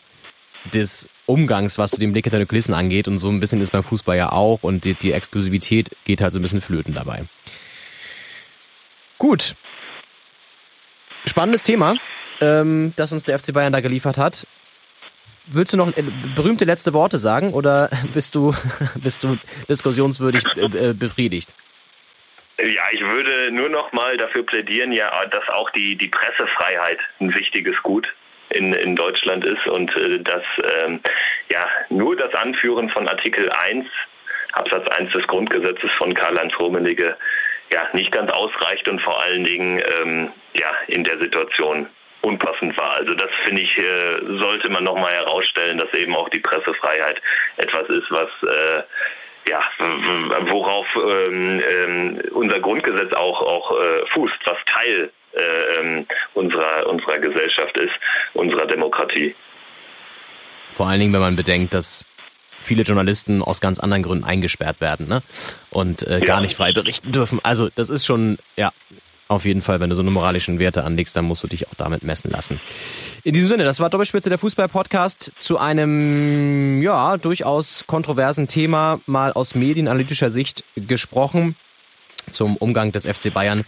des 0.74 1.10
Umgangs, 1.28 1.78
was 1.78 1.91
den 1.91 2.13
Blick 2.13 2.25
hinter 2.25 2.39
den 2.39 2.47
Kulissen 2.47 2.73
angeht. 2.73 3.07
Und 3.07 3.19
so 3.19 3.30
ein 3.30 3.39
bisschen 3.39 3.61
ist 3.61 3.71
beim 3.71 3.84
Fußball 3.84 4.17
ja 4.17 4.32
auch. 4.32 4.63
Und 4.63 4.86
die, 4.86 4.95
die 4.95 5.11
Exklusivität 5.11 5.91
geht 6.05 6.21
halt 6.21 6.34
so 6.34 6.39
ein 6.39 6.41
bisschen 6.41 6.61
flöten 6.61 6.93
dabei. 6.93 7.25
Gut. 9.17 9.55
Spannendes 11.25 11.63
Thema, 11.63 11.95
ähm, 12.39 12.93
das 12.95 13.11
uns 13.11 13.25
der 13.25 13.38
FC 13.38 13.53
Bayern 13.53 13.73
da 13.73 13.82
geliefert 13.82 14.17
hat. 14.17 14.47
Willst 15.47 15.73
du 15.73 15.78
noch 15.78 15.95
äh, 15.95 16.03
berühmte 16.36 16.65
letzte 16.65 16.93
Worte 16.93 17.17
sagen 17.17 17.53
oder 17.53 17.89
bist 18.13 18.36
du, 18.36 18.55
bist 18.95 19.23
du 19.23 19.38
diskussionswürdig 19.69 20.43
äh, 20.55 20.89
äh, 20.89 20.93
befriedigt? 20.93 21.53
Ja, 22.59 22.84
ich 22.91 23.01
würde 23.01 23.51
nur 23.51 23.69
noch 23.69 23.91
mal 23.91 24.17
dafür 24.17 24.43
plädieren, 24.43 24.91
ja, 24.91 25.11
dass 25.28 25.47
auch 25.49 25.69
die, 25.71 25.95
die 25.95 26.07
Pressefreiheit 26.07 26.99
ein 27.19 27.34
wichtiges 27.36 27.75
Gut 27.84 28.07
in, 28.50 28.74
in 28.74 28.95
Deutschland 28.95 29.45
ist 29.45 29.66
und 29.68 29.95
äh, 29.95 30.20
dass 30.20 30.43
ähm, 30.84 31.00
ja, 31.50 31.68
nur 31.89 32.16
das 32.16 32.34
Anführen 32.34 32.89
von 32.89 33.08
Artikel 33.08 33.50
1, 33.50 33.86
Absatz 34.54 34.88
1 34.88 35.12
des 35.12 35.28
Grundgesetzes 35.28 35.91
von 35.91 36.14
Karl-Heinz 36.14 36.58
Rummenigge 36.60 37.16
ja, 37.72 37.88
nicht 37.93 38.12
ganz 38.12 38.32
ausreicht 38.32 38.88
und 38.88 39.02
vor 39.02 39.22
allen 39.22 39.43
Dingen 39.43 39.82
ähm, 40.02 40.30
ja, 40.54 40.72
in 40.88 41.04
der 41.04 41.18
Situation 41.18 41.88
unpassend 42.22 42.76
war. 42.78 42.93
Also 42.93 43.14
das 43.14 43.30
finde 43.43 43.62
ich, 43.62 43.78
äh, 43.78 44.38
sollte 44.38 44.70
man 44.70 44.84
nochmal 44.84 45.14
herausstellen, 45.14 45.78
dass 45.78 45.93
eben 45.93 46.16
auch 46.16 46.30
die 46.30 46.39
Pressefreiheit 46.39 47.22
etwas 47.58 47.88
ist, 47.89 48.10
was 48.10 48.30
äh, 48.43 48.84
ja, 49.50 49.64
worauf 50.41 50.88
ähm, 50.95 51.62
ähm, 51.66 52.22
unser 52.32 52.60
Grundgesetz 52.60 53.14
auch, 53.14 53.41
auch 53.41 53.80
äh, 53.80 54.06
fußt, 54.08 54.39
was 54.45 54.58
Teil 54.66 55.10
äh, 55.34 55.80
ähm, 55.80 56.05
unserer, 56.34 56.88
unserer 56.88 57.19
Gesellschaft 57.19 57.78
ist, 57.78 57.93
unserer 58.34 58.65
Demokratie. 58.65 59.36
Vor 60.73 60.88
allen 60.88 60.99
Dingen, 60.99 61.13
wenn 61.13 61.21
man 61.21 61.36
bedenkt, 61.36 61.73
dass 61.73 62.05
viele 62.61 62.84
Journalisten 62.84 63.41
aus 63.41 63.61
ganz 63.61 63.80
anderen 63.80 64.03
Gründen 64.03 64.23
eingesperrt 64.23 64.82
werden 64.82 65.07
ne? 65.07 65.23
und 65.69 66.03
äh, 66.03 66.19
gar 66.19 66.38
ja. 66.38 66.41
nicht 66.41 66.55
frei 66.55 66.73
berichten 66.73 67.11
dürfen. 67.11 67.39
Also 67.43 67.69
das 67.73 67.89
ist 67.89 68.05
schon, 68.05 68.38
ja, 68.57 68.71
auf 69.28 69.45
jeden 69.45 69.61
Fall, 69.61 69.80
wenn 69.80 69.89
du 69.89 69.95
so 69.95 70.01
eine 70.01 70.11
moralischen 70.11 70.59
Werte 70.59 70.84
anlegst, 70.84 71.15
dann 71.15 71.25
musst 71.25 71.43
du 71.43 71.47
dich 71.47 71.67
auch 71.67 71.75
damit 71.75 72.03
messen 72.03 72.32
lassen. 72.32 72.61
In 73.23 73.34
diesem 73.34 73.49
Sinne, 73.49 73.65
das 73.65 73.80
war 73.80 73.89
Doppelspitze 73.89 74.30
der 74.30 74.38
Fußball-Podcast 74.38 75.34
zu 75.38 75.57
einem, 75.57 76.82
ja, 76.82 77.17
durchaus 77.17 77.84
kontroversen 77.88 78.47
Thema, 78.47 79.01
mal 79.05 79.34
aus 79.34 79.53
medienanalytischer 79.53 80.32
Sicht 80.32 80.63
gesprochen, 80.75 81.55
zum 82.32 82.55
Umgang 82.57 82.91
des 82.91 83.05
FC 83.05 83.34
Bayern 83.34 83.65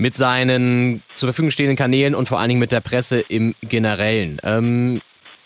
mit 0.00 0.16
seinen 0.16 1.02
zur 1.14 1.28
Verfügung 1.28 1.50
stehenden 1.50 1.76
Kanälen 1.76 2.14
und 2.14 2.26
vor 2.26 2.38
allen 2.38 2.48
Dingen 2.48 2.60
mit 2.60 2.72
der 2.72 2.80
Presse 2.80 3.20
im 3.20 3.54
Generellen. 3.60 4.40
Ähm, 4.42 5.02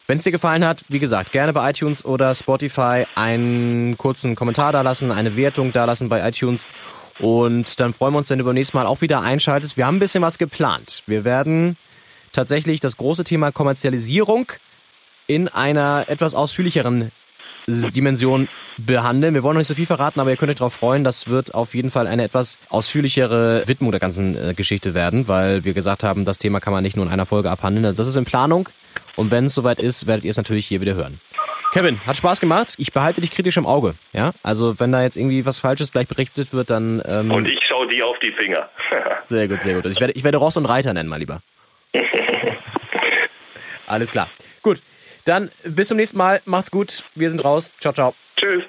wenn 0.07 0.19
es 0.19 0.25
dir 0.25 0.31
gefallen 0.31 0.65
hat, 0.65 0.85
wie 0.89 1.01
gesagt, 1.01 1.33
gerne 1.33 1.53
bei 1.53 1.71
iTunes 1.71 2.05
oder 2.05 2.35
Spotify 2.35 3.05
einen 3.17 3.99
kurzen 3.99 4.37
Kommentar 4.37 4.71
da 4.71 4.83
lassen, 4.83 5.11
eine 5.11 5.37
Wertung 5.37 5.73
da 5.73 5.85
lassen 5.87 6.09
bei 6.09 6.27
iTunes 6.27 6.69
und 7.19 7.81
dann 7.81 7.93
freuen 7.93 8.15
wir 8.15 8.19
uns, 8.19 8.31
wenn 8.31 8.39
du 8.39 8.45
beim 8.45 8.55
nächsten 8.55 8.77
Mal 8.77 8.87
auch 8.87 9.01
wieder 9.01 9.23
einschaltest. 9.23 9.77
Wir 9.77 9.87
haben 9.87 9.97
ein 9.97 10.01
bisschen 10.01 10.23
was 10.23 10.39
geplant. 10.39 11.03
Wir 11.07 11.25
werden 11.25 11.77
tatsächlich 12.33 12.79
das 12.79 12.97
große 12.97 13.25
Thema 13.25 13.51
Kommerzialisierung 13.51 14.53
in 15.27 15.49
einer 15.49 16.05
etwas 16.07 16.35
ausführlicheren 16.35 17.11
Dimension 17.67 18.49
behandeln. 18.77 19.35
Wir 19.35 19.43
wollen 19.43 19.55
noch 19.55 19.61
nicht 19.61 19.69
so 19.69 19.75
viel 19.75 19.87
verraten, 19.87 20.21
aber 20.21 20.31
ihr 20.31 20.37
könnt 20.37 20.51
euch 20.51 20.57
darauf 20.57 20.75
freuen. 20.75 21.05
Das 21.05 21.29
wird 21.29 21.55
auf 21.55 21.75
jeden 21.75 21.91
Fall 21.91 22.07
eine 22.07 22.25
etwas 22.25 22.59
ausführlichere 22.69 23.65
Widmung 23.67 23.91
der 23.91 24.01
ganzen 24.01 24.37
äh, 24.37 24.55
Geschichte 24.55 24.95
werden, 24.95 25.29
weil 25.29 25.65
wir 25.65 25.75
gesagt 25.75 26.03
haben, 26.03 26.25
das 26.25 26.39
Thema 26.39 26.61
kann 26.61 26.73
man 26.73 26.83
nicht 26.83 26.97
nur 26.97 27.07
in 27.07 27.13
einer 27.13 27.27
Folge 27.27 27.51
abhandeln. 27.51 27.85
Also 27.87 27.97
das 27.97 28.09
ist 28.09 28.17
in 28.17 28.25
Planung 28.25 28.69
und 29.17 29.31
wenn 29.31 29.47
es 29.47 29.55
soweit 29.55 29.81
ist, 29.81 30.07
werdet 30.07 30.25
ihr 30.25 30.31
es 30.31 30.37
natürlich 30.37 30.67
hier 30.67 30.81
wieder 30.81 30.95
hören. 30.95 31.21
Kevin, 31.73 32.01
hat 32.07 32.17
Spaß 32.17 32.41
gemacht. 32.41 32.75
Ich 32.79 32.93
behalte 32.93 33.21
dich 33.21 33.33
kritisch 33.33 33.57
im 33.57 33.67
Auge. 33.67 33.95
Ja, 34.13 34.33
also 34.43 34.79
wenn 34.79 34.93
da 34.93 35.03
jetzt 35.03 35.17
irgendwie 35.17 35.45
was 35.45 35.59
Falsches 35.59 35.91
gleich 35.91 36.07
berichtet 36.07 36.53
wird, 36.53 36.71
dann. 36.71 37.03
Ähm 37.07 37.31
und 37.33 37.47
ich 37.47 37.59
schaue 37.67 37.89
dir 37.89 38.07
auf 38.07 38.19
die 38.21 38.31
Finger. 38.33 38.69
sehr 39.25 39.49
gut, 39.49 39.63
sehr 39.63 39.75
gut. 39.75 39.87
Ich 39.87 40.01
werde, 40.01 40.13
ich 40.13 40.23
werde 40.23 40.39
Ross 40.39 40.57
und 40.57 40.67
Reiter 40.67 40.93
nennen, 40.93 41.09
mal 41.09 41.19
lieber. 41.19 41.43
Alles 43.87 44.13
klar. 44.13 44.29
Gut, 44.63 44.81
dann 45.25 45.51
bis 45.65 45.89
zum 45.89 45.97
nächsten 45.97 46.19
Mal. 46.19 46.43
Macht's 46.45 46.71
gut. 46.71 47.05
Wir 47.15 47.31
sind 47.31 47.45
raus. 47.45 47.73
Ciao, 47.81 47.93
ciao. 47.93 48.15
Tschüss. 48.37 48.65